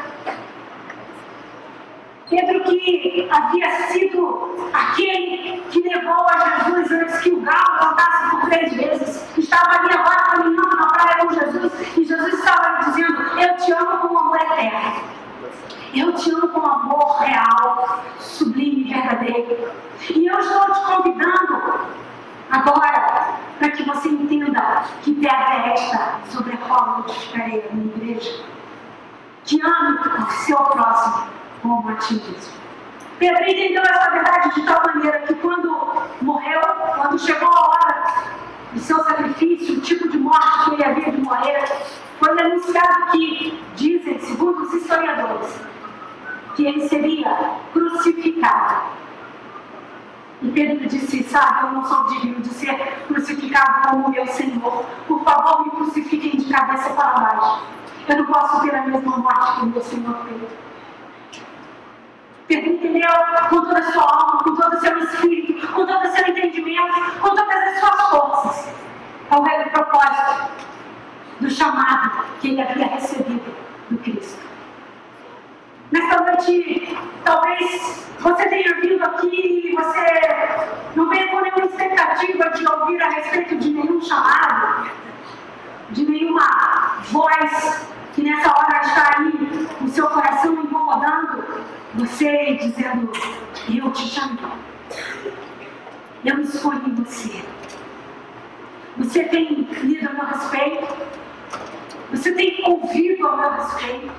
Pedro 2.29 2.63
que 2.63 3.27
havia 3.31 3.87
sido 3.87 4.69
aquele 4.73 5.61
que 5.69 5.79
levou 5.81 6.25
a 6.27 6.63
Jesus 6.65 6.91
antes 6.91 7.19
que 7.19 7.29
o 7.29 7.41
galo 7.41 7.79
cantasse 7.79 8.31
por 8.31 8.49
três 8.49 8.73
vezes, 8.73 9.37
estava 9.37 9.79
ali 9.79 9.93
agora 9.93 10.23
caminhando 10.23 10.75
na 10.75 10.87
praia 10.87 11.17
com 11.25 11.33
Jesus 11.33 11.97
e 11.97 12.03
Jesus 12.03 12.33
estava 12.33 12.79
dizendo: 12.85 13.21
Eu 13.39 13.57
te 13.57 13.71
amo 13.71 13.97
com 13.99 14.17
amor 14.17 14.37
eterno. 14.37 15.14
Eu 15.95 16.11
te 16.11 16.29
amo 16.29 16.49
com 16.49 16.59
amor 16.59 17.19
real, 17.19 18.03
sublime 18.19 18.81
e 18.81 18.93
verdadeiro. 18.93 19.71
E 20.13 20.27
eu 20.27 20.39
estou 20.39 20.73
te 20.73 20.81
convidando 20.81 21.87
agora 22.51 23.37
para 23.57 23.71
que 23.71 23.83
você 23.83 24.09
entenda 24.09 24.83
que 25.01 25.15
terra 25.15 25.67
é 25.67 25.73
esta 25.73 26.19
sobre 26.29 26.53
a 26.53 26.57
qual 26.57 26.97
eu 26.97 27.03
te 27.05 27.17
ficarei 27.17 27.69
minha 27.71 27.95
igreja. 27.95 28.43
Que 29.45 29.61
ame 29.61 29.97
o 29.97 30.31
seu 30.31 30.57
próximo 30.57 31.27
como 31.61 31.89
a 31.89 31.95
ti 31.95 32.15
mesmo. 32.15 32.53
Pedro 33.17 33.49
entendeu 33.49 33.81
essa 33.81 34.11
verdade 34.11 34.53
de 34.53 34.65
tal 34.65 34.83
maneira 34.85 35.19
que 35.19 35.35
quando 35.35 36.03
morreu, 36.21 36.61
quando 36.97 37.17
chegou 37.17 37.47
a 37.47 37.69
hora 37.69 38.13
do 38.73 38.79
seu 38.81 39.01
sacrifício, 39.01 39.77
o 39.77 39.79
tipo 39.79 40.09
de 40.09 40.17
morte 40.17 40.65
que 40.65 40.73
ele 40.73 40.83
havia 40.83 41.11
de 41.13 41.21
morrer, 41.21 41.63
foi 42.19 42.31
anunciado 42.31 43.11
que, 43.11 43.63
dizem, 43.75 44.19
segundo 44.19 44.63
os 44.63 44.73
historiadores, 44.73 45.74
que 46.55 46.65
ele 46.65 46.87
seria 46.87 47.57
crucificado. 47.73 48.95
E 50.41 50.49
Pedro 50.51 50.87
disse: 50.87 51.23
Sabe, 51.23 51.67
eu 51.67 51.73
não 51.73 51.85
sou 51.85 52.05
digno 52.05 52.41
de 52.41 52.49
ser 52.49 52.75
crucificado 53.07 53.89
como 53.89 54.09
meu 54.09 54.27
Senhor. 54.27 54.85
Por 55.07 55.23
favor, 55.23 55.65
me 55.65 55.71
crucifiquem 55.71 56.31
de 56.31 56.51
cabeça 56.51 56.89
para 56.91 57.19
baixo. 57.19 57.63
Eu 58.07 58.17
não 58.17 58.25
posso 58.25 58.61
ter 58.61 58.75
a 58.75 58.83
mesma 58.83 59.17
morte 59.17 59.59
que 59.59 59.65
o 59.65 59.69
meu 59.69 59.81
Senhor 59.81 60.15
teve 62.47 62.69
entendeu? 62.69 63.09
Com 63.49 63.61
toda 63.61 63.79
a 63.79 63.91
sua 63.91 64.03
alma, 64.03 64.43
com 64.43 64.55
todo 64.55 64.75
o 64.75 64.79
seu 64.79 64.97
espírito, 64.99 65.67
com 65.67 65.85
todo 65.85 66.05
o 66.05 66.11
seu 66.11 66.27
entendimento, 66.27 67.19
com 67.19 67.29
todas 67.29 67.49
as 67.49 67.79
suas 67.79 68.01
forças. 68.09 68.73
Qual 69.27 69.47
era 69.47 69.67
o 69.67 69.71
propósito 69.71 70.51
do 71.39 71.49
chamado 71.49 72.25
que 72.39 72.49
ele 72.49 72.61
havia 72.61 72.85
recebido 72.85 73.51
do 73.89 73.97
Cristo? 73.97 74.54
Talvez 77.23 78.05
você 78.19 78.49
tenha 78.49 78.81
vindo 78.81 79.03
aqui 79.03 79.69
e 79.69 79.75
você 79.75 80.95
não 80.95 81.09
veio 81.09 81.29
com 81.29 81.39
nenhuma 81.39 81.65
expectativa 81.65 82.49
de 82.49 82.67
ouvir 82.67 83.01
a 83.01 83.09
respeito 83.09 83.55
de 83.57 83.69
nenhum 83.69 84.01
chamado, 84.01 84.89
de 85.91 86.05
nenhuma 86.05 86.97
voz 87.03 87.87
que 88.13 88.21
nessa 88.21 88.49
hora 88.49 88.81
está 88.81 89.15
aí 89.17 89.67
o 89.81 89.87
seu 89.87 90.07
coração 90.07 90.53
incomodando 90.53 91.43
você 91.95 92.55
dizendo: 92.55 93.11
Eu 93.73 93.91
te 93.91 94.07
chamo, 94.07 94.37
eu 96.23 96.41
escolhi 96.41 96.91
você. 96.91 97.43
Você 98.97 99.23
tem 99.23 99.67
lido 99.83 100.09
a 100.09 100.13
meu 100.13 100.25
respeito, 100.25 100.95
você 102.11 102.31
tem 102.33 102.61
ouvido 102.65 103.27
a 103.27 103.37
meu 103.37 103.51
respeito, 103.51 104.11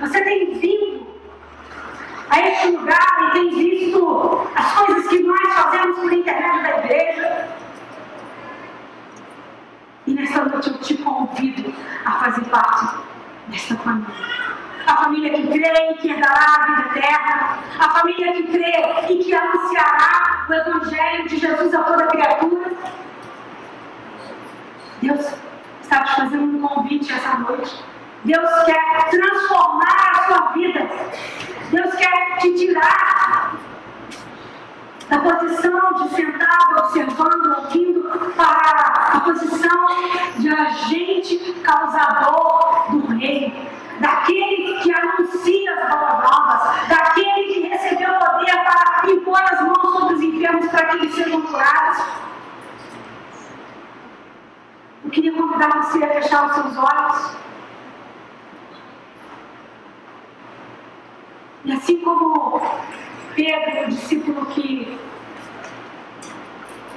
você 0.00 0.22
tem 0.22 0.54
vindo 0.54 1.06
a 2.30 2.40
este 2.40 2.68
lugar 2.68 3.16
e 3.20 3.30
tem 3.32 3.50
visto 3.50 4.48
as 4.54 4.72
coisas 4.72 5.08
que 5.08 5.22
nós 5.22 5.54
fazemos 5.54 5.98
por 5.98 6.12
internet 6.12 6.62
da 6.62 6.78
igreja. 6.78 7.48
E 10.06 10.14
nessa 10.14 10.44
noite 10.44 10.70
eu 10.70 10.78
te 10.78 10.96
convido 10.98 11.72
a 12.04 12.12
fazer 12.12 12.44
parte 12.46 12.96
desta 13.48 13.76
família. 13.76 14.14
A 14.86 14.96
família 14.98 15.30
que 15.32 15.46
crê 15.48 15.90
e 15.90 15.94
que 15.94 16.10
herdará 16.10 16.46
a 16.46 16.66
vida 16.66 16.98
eterna. 16.98 17.58
A 17.78 17.90
família 17.90 18.32
que 18.34 18.42
crê 18.44 19.12
e 19.12 19.18
que 19.18 19.34
anunciará 19.34 20.46
o 20.48 20.52
Evangelho 20.52 21.28
de 21.28 21.38
Jesus 21.38 21.74
a 21.74 21.82
toda 21.82 22.06
criatura. 22.06 22.72
Deus 25.02 25.26
está 25.82 26.04
te 26.04 26.14
fazendo 26.14 26.56
um 26.56 26.60
convite 26.60 27.12
essa 27.12 27.38
noite. 27.38 27.84
Deus 28.26 28.64
quer 28.64 29.08
transformar 29.08 30.10
a 30.10 30.26
sua 30.26 30.52
vida. 30.52 30.80
Deus 31.70 31.94
quer 31.94 32.38
te 32.38 32.54
tirar 32.54 33.54
da 35.08 35.18
posição 35.20 35.92
de 35.94 36.08
sentado, 36.08 36.78
observando, 36.80 37.56
ouvindo, 37.56 38.32
para 38.34 39.12
a 39.14 39.20
posição 39.20 39.86
de 40.38 40.48
agente 40.48 41.52
causador 41.62 42.90
do 42.90 43.06
reino, 43.14 43.64
daquele 44.00 44.80
que 44.80 44.92
anuncia 44.92 45.72
as 45.74 45.88
boas 45.88 46.24
novas, 46.24 46.88
daquele 46.88 47.54
que 47.54 47.60
recebeu 47.68 48.12
poder 48.14 48.64
para 48.64 49.08
impor 49.08 49.40
as 49.40 49.60
mãos 49.60 50.00
sobre 50.00 50.14
os 50.14 50.22
enfermos 50.22 50.68
para 50.68 50.86
que 50.86 50.96
eles 50.96 51.14
sejam 51.14 51.42
curados. 51.42 52.04
Eu 55.04 55.10
queria 55.12 55.32
convidar 55.32 55.68
você 55.80 56.02
a 56.02 56.08
fechar 56.08 56.46
os 56.46 56.54
seus 56.54 56.76
olhos. 56.76 57.45
E 61.66 61.72
assim 61.72 62.00
como 62.00 62.62
Pedro, 63.34 63.86
o 63.86 63.88
discípulo 63.88 64.46
que 64.46 64.96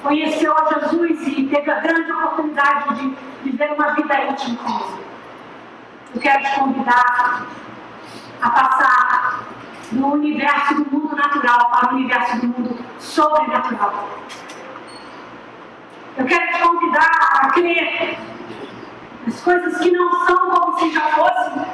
conheceu 0.04 0.56
a 0.56 0.80
Jesus 0.80 1.28
e 1.28 1.48
teve 1.48 1.72
a 1.72 1.80
grande 1.80 2.12
oportunidade 2.12 2.96
de 2.96 3.16
viver 3.44 3.72
uma 3.74 3.94
vida 3.96 4.26
íntima 4.26 4.58
com 4.58 4.70
ele, 4.70 5.06
eu 6.14 6.22
quero 6.22 6.44
te 6.44 6.56
convidar 6.60 7.48
a 8.40 8.50
passar 8.52 9.48
do 9.92 10.06
universo 10.06 10.76
do 10.76 10.92
mundo 10.92 11.16
natural 11.16 11.72
para 11.72 11.92
o 11.92 11.96
universo 11.98 12.40
do 12.40 12.48
mundo 12.50 12.86
sobrenatural. 13.00 14.08
Eu 16.16 16.26
quero 16.28 16.54
te 16.54 16.60
convidar 16.60 17.40
a 17.42 17.48
crer 17.48 18.20
nas 19.26 19.42
coisas 19.42 19.80
que 19.80 19.90
não 19.90 20.28
são 20.28 20.52
como 20.52 20.78
se 20.78 20.94
já 20.94 21.02
fossem. 21.02 21.66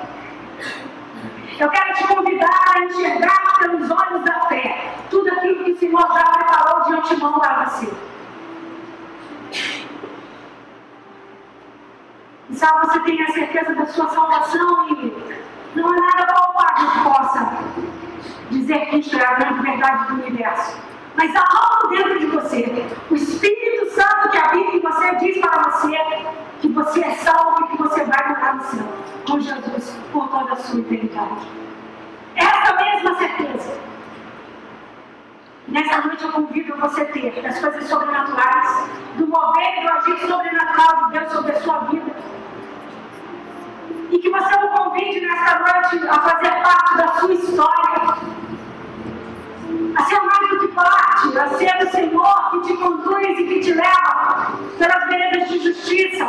Eu 1.57 1.69
quero 1.69 1.93
te 1.93 2.07
convidar 2.07 2.73
a 2.75 2.79
enxergar 2.83 3.59
pelos 3.59 3.89
olhos 3.89 4.23
da 4.23 4.41
fé 4.47 4.93
tudo 5.09 5.29
aquilo 5.29 5.63
que 5.63 5.71
o 5.71 5.77
Senhor 5.77 6.01
já 6.01 6.23
preparou 6.23 6.83
de 6.83 6.93
antemão 6.95 7.39
para 7.39 7.65
você. 7.65 7.93
E 12.49 12.55
sabe, 12.55 12.87
você 12.87 12.99
tem 12.99 13.23
a 13.23 13.31
certeza 13.31 13.73
da 13.73 13.85
sua 13.85 14.09
salvação 14.09 14.89
e 14.89 15.35
não 15.75 15.87
há 15.87 15.95
nada 15.95 16.33
palpável 16.33 16.91
que 16.91 17.09
possa 17.09 17.57
dizer 18.51 18.85
que 18.87 18.97
isto 18.97 19.17
é 19.17 19.25
a 19.25 19.33
grande 19.35 19.61
verdade 19.61 20.07
do 20.07 20.13
universo. 20.25 20.77
Mas 21.17 21.35
há 21.35 21.45
algo 21.71 21.95
dentro 21.95 22.19
de 22.19 22.25
você. 22.25 22.85
O 23.09 23.15
Espírito 23.15 23.89
Santo 23.91 24.29
que 24.29 24.37
habita 24.37 24.75
em 24.75 24.81
você 24.81 25.15
diz 25.15 25.37
para 25.39 25.63
você 25.63 25.97
que 26.61 26.69
você 26.69 27.01
é 27.01 27.11
salvo 27.15 27.63
e 27.63 27.67
que 27.69 27.77
você 27.77 28.03
vai 28.03 28.29
morar 28.29 28.55
no 28.55 28.63
céu 28.63 28.85
com 29.27 29.39
Jesus 29.39 29.97
por 30.11 30.27
toda 30.29 30.53
a 30.53 30.55
sua 30.57 30.79
eternidade. 30.79 31.47
Essa 32.35 32.73
mesma 32.75 33.17
certeza. 33.17 33.77
Nessa 35.67 36.01
noite 36.01 36.23
eu 36.23 36.31
convido 36.31 36.77
você 36.77 37.01
a 37.01 37.05
ter 37.05 37.41
das 37.41 37.59
coisas 37.59 37.85
sobrenaturais, 37.85 38.89
do 39.17 39.27
mover 39.27 39.79
e 39.79 39.81
do 39.81 39.91
agir 39.93 40.27
sobrenatural 40.27 41.05
de 41.05 41.19
Deus 41.19 41.31
sobre 41.31 41.51
a 41.53 41.61
sua 41.61 41.79
vida. 41.85 42.15
E 44.11 44.19
que 44.19 44.29
você 44.29 44.53
o 44.53 44.67
convide 44.69 45.21
nessa 45.21 45.59
noite 45.59 46.07
a 46.07 46.19
fazer 46.19 46.61
parte 46.61 46.97
da 46.97 47.07
sua 47.19 47.33
história 47.33 48.17
a 49.95 50.03
ser 50.03 50.19
mais 50.21 50.49
do 50.49 50.59
que 50.59 50.67
parte, 50.69 51.37
a 51.37 51.49
ser 51.57 51.87
o 51.87 51.91
Senhor 51.91 52.51
que 52.51 52.61
te 52.61 52.77
conduz 52.77 53.39
e 53.39 53.43
que 53.43 53.59
te 53.61 53.73
leva 53.73 54.51
pelas 54.77 55.07
veredas 55.07 55.49
de 55.49 55.59
justiça, 55.59 56.25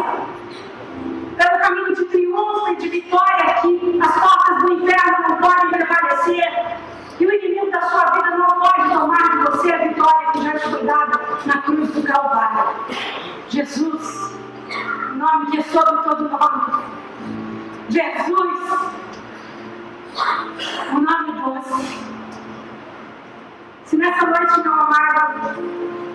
pelo 1.36 1.60
caminho 1.60 1.94
de 1.94 2.04
triunfo 2.06 2.72
e 2.72 2.76
de 2.76 2.88
vitória 2.88 3.54
que 3.60 4.00
as 4.00 4.14
portas 4.14 4.62
do 4.62 4.72
inferno 4.74 5.28
não 5.28 5.36
podem 5.38 5.68
prevalecer. 5.70 6.76
E 7.18 7.26
o 7.26 7.32
inimigo 7.32 7.70
da 7.70 7.80
sua 7.80 8.04
vida 8.10 8.36
não 8.36 8.60
pode 8.60 8.90
tomar 8.90 9.30
de 9.30 9.38
você 9.38 9.72
a 9.72 9.78
vitória 9.78 10.32
que 10.32 10.42
já 10.42 10.58
foi 10.58 10.84
dada 10.84 11.20
na 11.46 11.62
cruz 11.62 11.90
do 11.90 12.02
Calvário. 12.02 12.76
Jesus, 13.48 14.36
nome 15.14 15.50
que 15.50 15.58
é 15.58 15.62
sobre 15.62 16.02
todo 16.02 16.28
nome. 16.28 16.84
Jesus, 17.88 18.70
o 20.92 21.00
nome 21.00 21.32
doce. 21.40 22.16
Se 23.86 23.96
nessa 23.96 24.26
noite, 24.26 24.60
meu 24.62 24.72
amado, 24.72 25.62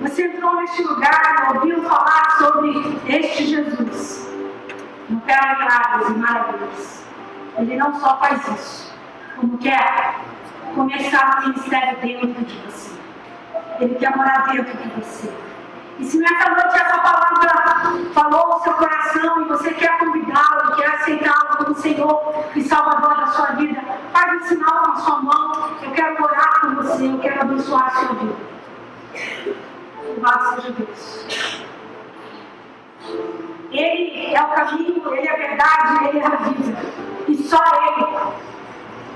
você 0.02 0.26
entrou 0.26 0.58
neste 0.58 0.84
lugar 0.84 1.52
e 1.54 1.58
ouviu 1.58 1.82
falar 1.84 2.32
sobre 2.38 3.00
este 3.08 3.46
Jesus, 3.46 4.30
não 5.10 5.22
quer 5.22 5.58
milagres 5.58 6.10
e 6.10 6.14
maravilhas. 6.20 7.06
Ele 7.58 7.78
não 7.78 7.98
só 7.98 8.18
faz 8.20 8.46
isso, 8.46 8.94
como 9.38 9.58
quer 9.58 10.16
começar 10.76 11.38
o 11.38 11.48
ministério 11.48 11.98
dentro 12.02 12.44
de 12.44 12.58
você. 12.58 12.92
Ele 13.80 13.96
quer 13.96 14.18
morar 14.18 14.52
dentro 14.52 14.78
de 14.78 14.90
você. 14.90 15.34
E 15.98 16.04
se 16.04 16.18
nessa 16.18 16.50
noite 16.50 16.76
essa 16.76 16.98
palavra 16.98 17.61
falou 18.14 18.50
no 18.50 18.64
seu 18.64 18.74
coração 18.74 19.42
e 19.42 19.46
você 19.46 19.74
quer 19.74 19.98
convidá-lo, 20.00 20.76
quer 20.76 20.88
aceitá-lo 20.88 21.58
como 21.58 21.76
Senhor 21.76 22.34
e 22.56 22.64
Salvador 22.64 23.18
da 23.18 23.28
sua 23.28 23.48
vida, 23.54 23.82
faz 24.14 24.42
um 24.42 24.46
sinal 24.48 24.84
com 24.84 24.92
a 24.92 24.96
sua 24.98 25.22
mão. 25.22 25.78
Eu 25.82 25.92
quero 25.92 26.24
orar 26.24 26.62
com 26.62 26.76
você, 26.76 27.08
eu 27.08 27.20
quero 27.20 27.42
abençoar 27.42 27.88
a 27.88 27.92
sua 27.92 28.14
vida. 28.16 28.36
Louvado 30.06 30.56
seja 30.56 30.74
Deus. 30.74 31.26
Ele 33.72 34.36
é 34.36 34.42
o 34.42 34.50
caminho, 34.50 35.16
Ele 35.16 35.28
é 35.28 35.34
a 35.34 35.38
verdade, 35.38 36.08
Ele 36.08 36.20
é 36.20 36.26
a 36.26 36.36
vida. 36.36 36.78
E 37.28 37.36
só 37.36 37.58
Ele 37.58 38.51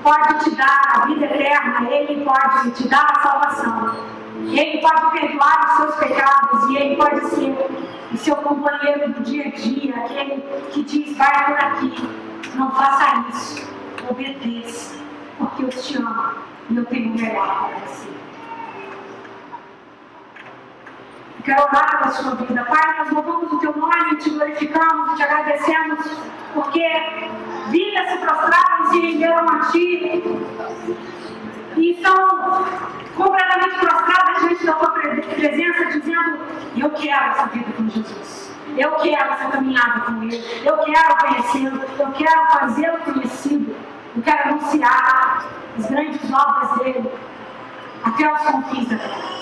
pode 0.06 0.44
te 0.44 0.54
dar 0.54 0.92
a 0.94 1.06
vida 1.06 1.24
eterna, 1.24 1.90
Ele 1.90 2.24
pode 2.24 2.70
te 2.70 2.86
dar 2.86 3.10
a 3.10 3.20
salvação. 3.20 4.06
Ele 4.46 4.80
pode 4.80 5.18
perdoar 5.18 5.66
os 5.66 5.76
seus 5.78 5.94
pecados 5.96 6.70
e 6.70 6.76
Ele 6.76 6.96
pode 6.96 7.26
ser 7.26 7.56
o 8.12 8.16
seu 8.16 8.36
companheiro 8.36 9.12
do 9.14 9.20
dia 9.24 9.48
a 9.48 9.50
dia, 9.50 9.96
aquele 9.96 10.42
que 10.70 10.84
diz: 10.84 11.16
vai 11.16 11.44
por 11.46 11.58
aqui, 11.58 12.08
não 12.54 12.70
faça 12.70 13.24
isso, 13.30 13.68
obedeça, 14.08 14.96
porque 15.38 15.64
eu 15.64 15.68
te 15.70 15.96
amo 15.96 16.34
e 16.70 16.76
eu 16.76 16.84
tenho 16.84 17.10
o 17.10 17.18
melhor 17.18 17.68
para 17.68 17.78
você. 17.78 18.06
Quero 21.44 21.62
orar 21.62 21.98
pela 21.98 22.10
sua 22.10 22.34
vida. 22.36 22.64
Pai, 22.64 22.98
nós 22.98 23.10
louvamos 23.10 23.52
o 23.52 23.58
teu 23.58 23.76
nome, 23.76 24.16
te 24.16 24.30
glorificamos, 24.30 25.16
te 25.16 25.22
agradecemos, 25.22 26.00
porque 26.54 26.84
vidas 27.70 28.10
se 28.10 28.18
prostraram 28.18 28.84
e 28.84 28.88
se 28.88 29.00
renderam 29.00 29.48
a 29.48 29.60
ti. 29.70 30.22
E 31.76 32.00
são 32.02 32.64
completamente 33.14 33.78
prostrada 33.78 34.40
diante 34.40 34.66
da 34.66 34.72
tua 34.72 34.90
presença, 34.90 35.84
dizendo: 35.86 36.38
Eu 36.76 36.90
quero 36.90 37.24
essa 37.26 37.46
vida 37.46 37.72
com 37.72 37.88
Jesus. 37.88 38.56
Eu 38.76 38.90
quero 38.92 39.32
essa 39.32 39.48
caminhada 39.48 40.00
com 40.00 40.22
Ele. 40.22 40.44
Eu 40.64 40.78
quero 40.78 41.16
conhecê-lo. 41.18 41.82
Eu 41.98 42.12
quero 42.12 42.46
fazê-lo 42.52 42.98
conhecido. 42.98 43.76
Eu 44.16 44.22
quero 44.22 44.48
anunciar 44.48 45.46
as 45.78 45.86
grandes 45.86 46.32
obras 46.32 46.78
dele 46.78 47.10
até 48.04 48.32
os 48.32 48.40
confins 48.40 48.88
da 48.88 48.98
terra. 48.98 49.36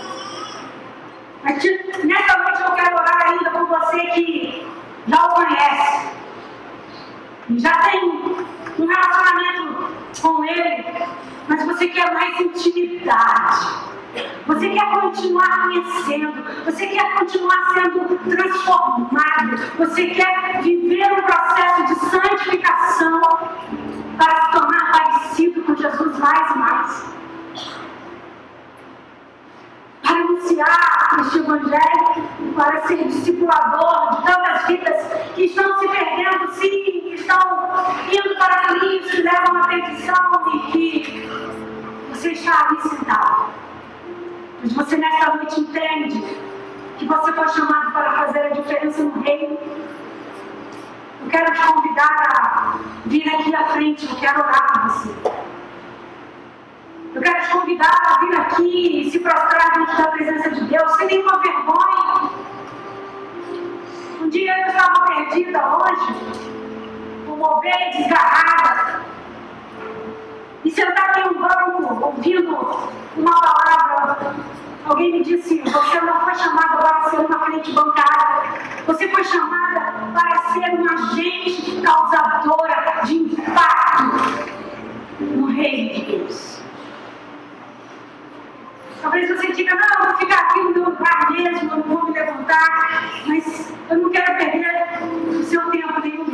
Mas 1.42 1.62
nessa 2.04 2.38
noite 2.38 2.62
eu 2.62 2.70
quero 2.72 2.94
orar 2.96 3.28
ainda 3.28 3.50
por 3.50 3.66
você 3.66 4.00
que 4.12 4.66
já 5.06 5.26
o 5.26 5.34
conhece. 5.34 6.23
Já 7.56 7.72
tem 7.78 8.04
um 8.78 8.86
relacionamento 8.86 9.88
com 10.20 10.44
Ele 10.44 10.84
mas 11.48 11.64
você 11.66 11.88
quer 11.88 12.12
mais 12.12 12.40
intimidade. 12.40 13.94
Você 14.46 14.68
quer 14.68 14.90
continuar 15.00 15.62
conhecendo, 15.62 16.44
você 16.64 16.86
quer 16.86 17.14
continuar 17.14 17.74
sendo 17.74 18.18
transformado, 18.30 19.76
você 19.76 20.06
quer 20.06 20.62
viver 20.62 21.12
um 21.12 21.22
processo 21.22 21.84
de 21.86 21.94
santificação 22.10 23.20
para 24.16 24.42
se 24.42 24.52
tornar 24.52 24.92
parecido 24.92 25.62
com 25.62 25.74
Jesus 25.74 26.18
mais 26.18 26.50
e 26.50 26.58
mais. 26.58 27.14
Para 30.04 30.16
anunciar 30.18 31.16
este 31.20 31.38
Evangelho, 31.38 32.52
para 32.54 32.86
ser 32.86 33.04
discipulador 33.04 34.16
de 34.16 34.26
tantas 34.26 34.66
vidas 34.66 35.06
que 35.34 35.44
estão 35.44 35.78
se 35.78 35.88
perdendo, 35.88 36.52
sim, 36.52 37.00
que 37.00 37.14
estão 37.14 37.68
indo 38.12 38.38
para 38.38 38.56
caminhos 38.58 39.10
que 39.10 39.22
levam 39.22 39.56
à 39.56 39.68
perdição 39.68 40.42
e 40.52 40.58
que 40.70 41.28
Você 42.10 42.32
está 42.32 42.68
ali 42.68 42.80
sentado. 42.82 43.46
Mas 44.60 44.72
você 44.72 44.96
nesta 44.96 45.34
noite 45.34 45.60
entende 45.60 46.38
que 46.98 47.06
você 47.06 47.32
foi 47.32 47.48
chamado 47.48 47.92
para 47.92 48.12
fazer 48.12 48.40
a 48.40 48.48
diferença 48.50 49.02
no 49.02 49.20
reino. 49.22 49.58
Eu 51.22 51.30
quero 51.30 51.52
te 51.52 51.66
convidar 51.66 52.08
a 52.08 52.78
vir 53.06 53.28
aqui 53.34 53.54
à 53.54 53.64
frente, 53.68 54.06
eu 54.06 54.16
quero 54.16 54.40
orar 54.40 54.72
com 54.72 54.88
você. 54.88 55.53
Eu 57.14 57.22
quero 57.22 57.40
te 57.42 57.48
convidar 57.50 57.96
a 58.06 58.18
vir 58.24 58.34
aqui 58.40 59.00
e 59.00 59.10
se 59.10 59.20
prostrar 59.20 59.72
diante 59.72 59.96
da 59.96 60.08
presença 60.08 60.50
de 60.50 60.64
Deus, 60.64 60.96
sem 60.96 61.06
nenhuma 61.06 61.38
vergonha. 61.38 62.30
Um 64.20 64.28
dia 64.28 64.60
eu 64.62 64.66
estava 64.66 65.06
perdida 65.06 65.62
hoje, 65.76 66.12
uma 67.28 67.56
ovelha 67.56 67.90
desgarrada, 67.96 69.04
e 70.64 70.70
sentada 70.72 71.20
em 71.20 71.28
um 71.28 71.40
banco, 71.40 72.04
ouvindo 72.04 72.58
uma 73.16 73.40
palavra. 73.40 74.34
Alguém 74.84 75.12
me 75.12 75.22
disse: 75.22 75.62
Você 75.62 76.00
não 76.00 76.20
foi 76.20 76.34
chamada 76.34 76.76
para 76.78 77.10
ser 77.10 77.20
uma 77.20 77.38
frente 77.44 77.70
bancária, 77.70 78.60
você 78.88 79.08
foi 79.08 79.22
chamada 79.22 79.94
para 80.12 80.52
ser 80.52 80.68
uma 80.74 80.92
agente 80.94 81.80
causadora 81.80 83.02
de 83.04 83.14
impacto 83.18 84.50
no 85.20 85.46
reino 85.46 85.94
de 85.94 86.04
Deus. 86.06 86.63
Talvez 89.04 89.28
você 89.28 89.52
diga, 89.52 89.74
não, 89.74 90.06
vou 90.06 90.16
ficar 90.16 90.40
aqui 90.40 90.60
no 90.60 90.70
meu 90.70 90.84
lugar 90.84 91.30
mesmo, 91.30 91.76
não 91.76 91.82
vou 91.82 92.06
me 92.06 92.12
levantar, 92.12 93.12
mas 93.26 93.70
eu 93.90 93.98
não 93.98 94.08
quero 94.08 94.34
perder 94.38 94.98
o 95.28 95.42
seu 95.42 95.70
tempo 95.70 96.00
meu. 96.00 96.24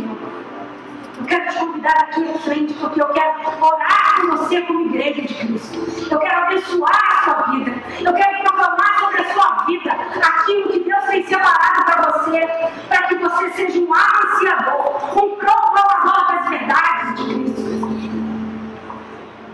Eu 1.18 1.26
quero 1.26 1.48
te 1.48 1.58
convidar 1.58 1.94
aqui 1.94 2.30
à 2.30 2.38
frente, 2.38 2.72
porque 2.74 3.02
eu 3.02 3.08
quero 3.08 3.40
orar 3.60 4.20
com 4.20 4.36
você 4.36 4.62
como 4.62 4.82
igreja 4.82 5.20
de 5.20 5.34
Cristo. 5.34 5.78
Eu 6.12 6.20
quero 6.20 6.44
abençoar 6.44 6.92
a 6.92 7.24
sua 7.24 7.42
vida. 7.54 7.72
Eu 8.04 8.14
quero 8.14 8.38
proclamar 8.38 9.00
sobre 9.00 9.20
a 9.20 9.34
sua 9.34 9.64
vida 9.64 9.90
aquilo 9.90 10.68
que 10.68 10.78
Deus 10.78 11.04
tem 11.06 11.26
separado 11.26 11.84
para 11.84 12.12
você, 12.12 12.70
para 12.86 13.02
que 13.08 13.16
você 13.16 13.50
seja 13.50 13.80
um 13.80 13.92
anunciador, 13.92 15.24
um 15.24 15.36
proclamador 15.36 16.36
das 16.36 16.48
verdades 16.48 17.16
de 17.16 17.34
Cristo. 17.34 17.69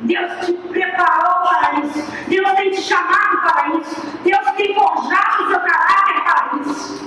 Deus 0.07 0.46
te 0.46 0.52
preparou 0.52 1.48
para 1.48 1.80
isso. 1.80 2.28
Deus 2.28 2.52
tem 2.52 2.70
te 2.70 2.80
chamado 2.80 3.38
para 3.42 3.68
isso. 3.76 4.07
Deus 4.22 4.50
tem 4.57 4.74
forjado 4.74 5.42
o 5.42 5.48
seu 5.48 5.61
caráter 5.61 6.22
para 6.22 6.59
isso. 6.61 7.07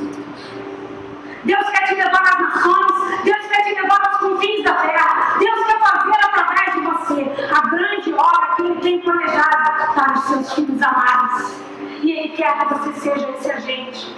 Deus 1.46 1.70
quer 1.70 1.88
te 1.88 1.96
levar 1.96 2.22
às 2.22 2.40
nações. 2.42 3.24
Deus 3.24 3.46
quer 3.48 3.64
te 3.64 3.82
levar 3.82 4.02
aos 4.06 4.18
confins 4.18 4.64
da 4.64 4.74
terra. 4.74 5.38
Deus 5.40 5.66
quer 5.66 5.80
fazer 5.80 6.26
através 6.26 6.74
de 6.74 6.80
você 6.82 7.54
a 7.54 7.68
grande 7.70 8.14
obra 8.14 8.56
que 8.56 8.62
Ele 8.64 8.82
tem 8.82 9.00
planejado 9.00 9.94
para 9.94 10.14
os 10.14 10.24
seus 10.26 10.54
filhos 10.54 10.82
amados. 10.82 11.58
E 12.02 12.12
Ele 12.12 12.30
quer 12.30 12.58
que 12.60 12.74
você 12.74 12.94
seja 13.00 13.30
esse 13.30 13.52
agente 13.52 14.16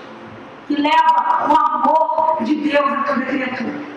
que 0.68 0.76
leva 0.76 1.48
o 1.50 1.56
amor 1.56 2.44
de 2.44 2.56
Deus 2.56 2.94
a 2.94 3.04
toda 3.04 3.26
criatura. 3.26 3.92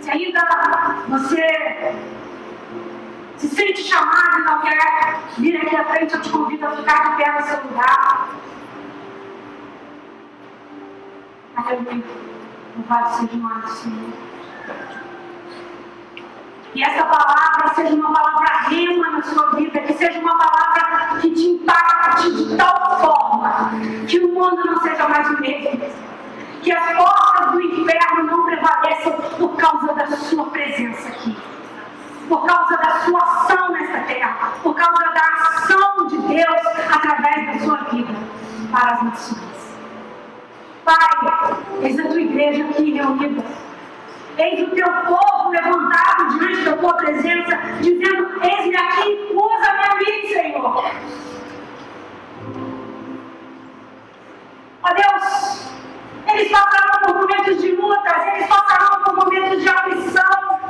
Se 0.00 0.10
ainda 0.12 0.40
você 1.08 1.94
se 3.36 3.48
sente 3.48 3.82
chamado 3.82 4.40
e 4.40 4.44
não 4.44 4.60
quer 4.60 5.20
vir 5.38 5.56
aqui 5.56 5.76
à 5.76 5.84
frente, 5.84 6.14
eu 6.14 6.22
te 6.22 6.30
convido 6.30 6.66
a 6.66 6.70
ficar 6.70 7.10
de 7.10 7.16
pé 7.16 7.32
no 7.32 7.46
seu 7.46 7.62
lugar. 7.62 8.28
Aleluia. 11.56 12.04
Louvado 12.76 13.14
seja 13.16 13.32
o 13.34 13.36
nome 13.36 13.62
do 13.62 13.68
Senhor. 13.68 14.12
E 16.74 16.82
essa 16.82 17.04
palavra 17.04 17.74
seja 17.74 17.94
uma 17.94 18.12
palavra 18.12 18.68
rima 18.68 19.10
na 19.10 19.22
sua 19.22 19.50
vida, 19.52 19.80
que 19.80 19.94
seja 19.94 20.18
uma 20.18 20.36
palavra 20.36 21.20
que 21.20 21.30
te 21.30 21.46
impacte 21.46 22.30
de 22.32 22.56
tal 22.56 23.00
forma 23.00 23.70
que 24.06 24.18
o 24.18 24.28
mundo 24.28 24.62
não 24.64 24.80
seja 24.82 25.08
mais 25.08 25.26
o 25.28 25.40
mesmo 25.40 26.05
que 26.66 26.72
as 26.72 26.96
portas 26.96 27.52
do 27.52 27.60
inferno 27.60 28.24
não 28.24 28.44
prevaleçam 28.44 29.12
por 29.38 29.56
causa 29.56 29.94
da 29.94 30.06
sua 30.16 30.46
presença 30.46 31.08
aqui. 31.10 31.38
Por 32.28 32.44
causa 32.44 32.76
da 32.78 32.90
sua 33.04 33.22
ação 33.22 33.70
nessa 33.70 34.00
terra. 34.00 34.52
Por 34.64 34.74
causa 34.74 35.04
da 35.14 35.20
ação 35.20 36.06
de 36.08 36.18
Deus 36.18 36.66
através 36.92 37.46
da 37.46 37.64
sua 37.64 37.76
vida 37.84 38.12
para 38.72 38.94
as 38.94 39.02
nações. 39.04 39.76
Pai, 40.84 40.96
eis 41.82 42.00
a 42.00 42.08
tua 42.08 42.20
igreja 42.20 42.64
aqui 42.64 42.94
reunida. 42.94 43.44
Eis 44.36 44.66
o 44.66 44.70
teu 44.72 44.92
povo 45.06 45.50
levantado 45.50 46.36
diante 46.36 46.64
da 46.64 46.76
tua 46.78 46.94
presença, 46.94 47.56
dizendo: 47.80 48.42
Eis-me 48.42 48.76
aqui, 48.76 49.32
usa-me 49.32 49.84
a 49.84 49.94
mim, 49.94 50.28
Senhor. 50.32 50.84
Ó 54.82 54.94
Deus, 54.94 55.76
eles 56.36 56.52
passaram 56.52 57.00
por 57.02 57.14
momentos 57.14 57.62
de 57.62 57.72
lutas, 57.72 58.26
eles 58.26 58.46
passaram 58.46 59.02
por 59.02 59.16
momentos 59.16 59.62
de 59.62 59.68
aflição. 59.68 60.60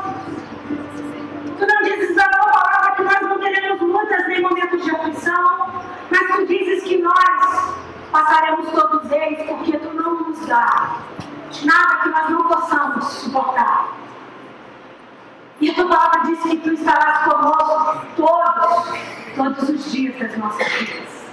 Tu 1.59 1.67
não 1.67 1.83
dizes 1.83 2.14
na 2.14 2.29
tua 2.29 2.51
palavra 2.53 2.93
que 2.93 3.03
nós 3.03 3.21
não 3.23 3.39
teremos 3.39 3.81
lutas 3.81 4.29
nem 4.29 4.43
momentos 4.43 4.85
de 4.85 4.91
aflição, 4.91 5.83
mas 6.11 6.37
tu 6.37 6.47
dizes 6.47 6.85
que 6.85 6.99
nós 6.99 7.75
passaremos 8.12 8.71
todos 8.71 9.11
eles, 9.11 9.43
porque 9.49 9.77
tu 9.79 9.93
não 9.95 10.29
nos 10.29 10.47
dá 10.47 10.99
nada 11.64 12.03
que 12.03 12.09
nós 12.11 12.31
não 12.31 12.49
possamos 12.49 13.05
suportar. 13.05 13.89
E 15.61 15.71
a 15.71 15.75
tua 15.75 15.89
palavra 15.89 16.21
diz 16.27 16.43
que 16.43 16.59
tu 16.59 16.75
estarás 16.75 17.25
conosco 17.25 18.07
todos, 18.14 18.99
todos 19.35 19.69
os 19.71 19.91
dias 19.91 20.17
das 20.19 20.37
nossas 20.37 20.69
vidas. 20.75 21.26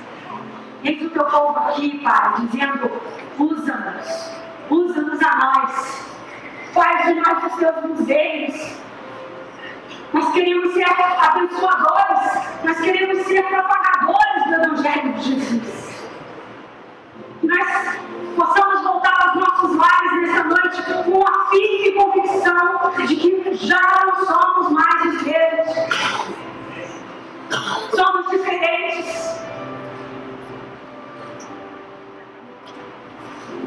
Teu 1.13 1.25
povo 1.25 1.59
aqui, 1.59 1.99
Pai, 1.99 2.33
dizendo: 2.39 2.91
usa-nos, 3.37 4.31
usa-nos 4.69 5.21
a 5.21 5.35
nós, 5.35 6.05
faz 6.73 7.05
de 7.05 7.13
nós 7.13 7.43
os 7.43 7.59
teus 7.59 7.85
museios. 7.85 8.77
Nós 10.11 10.31
queremos 10.31 10.73
ser 10.73 10.85
abençoadores, 10.89 12.63
nós 12.63 12.79
queremos 12.79 13.25
ser 13.25 13.43
propagadores 13.43 14.43
do 14.45 14.53
Evangelho 14.53 15.13
de 15.13 15.23
Jesus. 15.23 15.93
Nós 17.43 17.97
possamos 18.35 18.81
voltar 18.83 19.27
aos 19.27 19.35
nossos 19.35 19.75
lares 19.75 20.21
nessa 20.21 20.43
noite 20.45 20.81
com 21.03 21.27
a 21.27 21.49
firme 21.49 21.91
convicção 21.93 22.91
de 23.05 23.15
que 23.15 23.53
já 23.53 23.81
não 24.05 24.25
somos 24.25 24.71
mais 24.71 25.05
os 25.05 25.21
mesmos. 25.23 25.75
Somos 27.95 28.31
diferentes. 28.31 29.43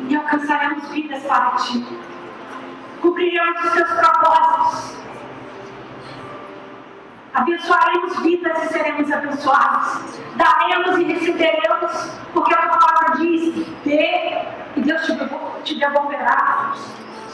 E 0.09 0.17
alcançaremos 0.17 0.89
vidas 0.91 1.23
para 1.25 1.51
ti. 1.57 1.85
Cumpriremos 3.01 3.65
os 3.65 3.73
teus 3.73 3.91
propósitos. 3.93 4.97
Abençoaremos 7.35 8.23
vidas 8.23 8.65
e 8.65 8.69
seremos 8.69 9.13
abençoados. 9.13 10.19
Daremos 10.37 10.99
e 10.99 11.05
receberemos, 11.05 12.11
porque 12.33 12.55
a 12.55 12.69
palavra 12.69 13.17
diz: 13.19 13.67
dê 13.85 14.43
e 14.77 14.81
Deus 14.81 15.03
te 15.65 15.75
devolverá. 15.79 16.73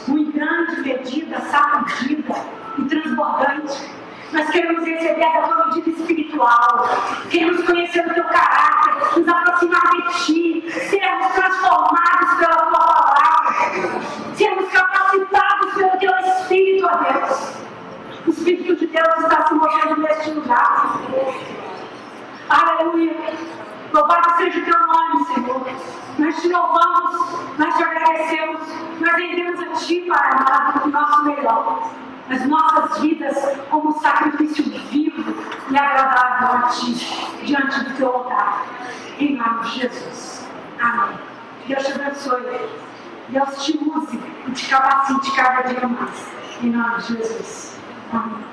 Muito 0.07 0.33
grande, 0.33 0.81
medida, 0.81 1.39
sacudida 1.39 2.35
e 2.77 2.81
transbordante 2.83 4.02
nós 4.33 4.49
queremos 4.49 4.83
receber 4.83 5.23
a 5.23 5.41
tua 5.43 5.67
medida 5.67 5.89
espiritual. 5.91 6.89
Queremos 7.29 7.63
conhecer 7.65 8.05
o 8.05 8.13
teu 8.13 8.23
caráter, 8.23 9.19
nos 9.19 9.27
aproximar 9.27 9.91
de 9.91 10.25
ti, 10.25 10.71
sermos 10.89 11.27
transformados 11.33 12.33
pela 12.39 12.55
tua 12.55 12.79
palavra, 12.79 14.01
sermos 14.35 14.71
capacitados 14.71 15.73
pelo 15.75 15.97
teu 15.99 16.11
Espírito, 16.19 16.87
ó 16.87 16.97
Deus. 16.97 17.53
O 18.25 18.29
Espírito 18.31 18.75
de 18.75 18.87
Deus 18.87 19.17
está 19.19 19.47
se 19.47 19.53
movendo 19.53 20.01
neste 20.01 20.31
lugar. 20.31 20.99
Aleluia. 22.49 23.15
Louvado 23.93 24.37
seja 24.37 24.59
o 24.59 24.65
teu 24.65 24.87
nome, 24.87 25.25
Senhor. 25.25 25.67
Nós 26.17 26.41
te 26.41 26.47
louvamos, 26.47 27.57
nós 27.59 27.75
te 27.75 27.83
agradecemos, 27.83 28.61
nós 28.99 29.13
rendemos 29.13 29.59
a 29.59 29.67
Ti, 29.73 30.01
Pai 30.07 30.29
amado, 30.31 30.85
o 30.85 30.89
nosso 30.89 31.23
melhor 31.25 31.91
as 32.33 32.47
nossas 32.47 32.99
vidas 32.99 33.37
como 33.69 33.99
sacrifício 33.99 34.63
vivo 34.89 35.33
e 35.69 35.77
agradável 35.77 36.57
a 36.57 36.61
Ti, 36.69 36.93
diante 37.43 37.83
do 37.83 37.93
Teu 37.95 38.09
altar. 38.09 38.65
Em 39.19 39.35
nome 39.37 39.61
de 39.63 39.81
Jesus. 39.81 40.47
Amém. 40.81 41.17
Deus 41.67 41.85
te 41.85 41.91
abençoe. 41.93 42.69
Deus 43.29 43.63
te 43.63 43.77
use 43.77 44.19
e 44.47 44.51
te 44.51 44.67
capacite 44.67 45.31
cada 45.35 45.61
dia 45.61 45.87
mais. 45.87 46.27
Em 46.61 46.71
nome 46.71 46.97
de 46.97 47.17
Jesus. 47.17 47.79
Amém. 48.11 48.52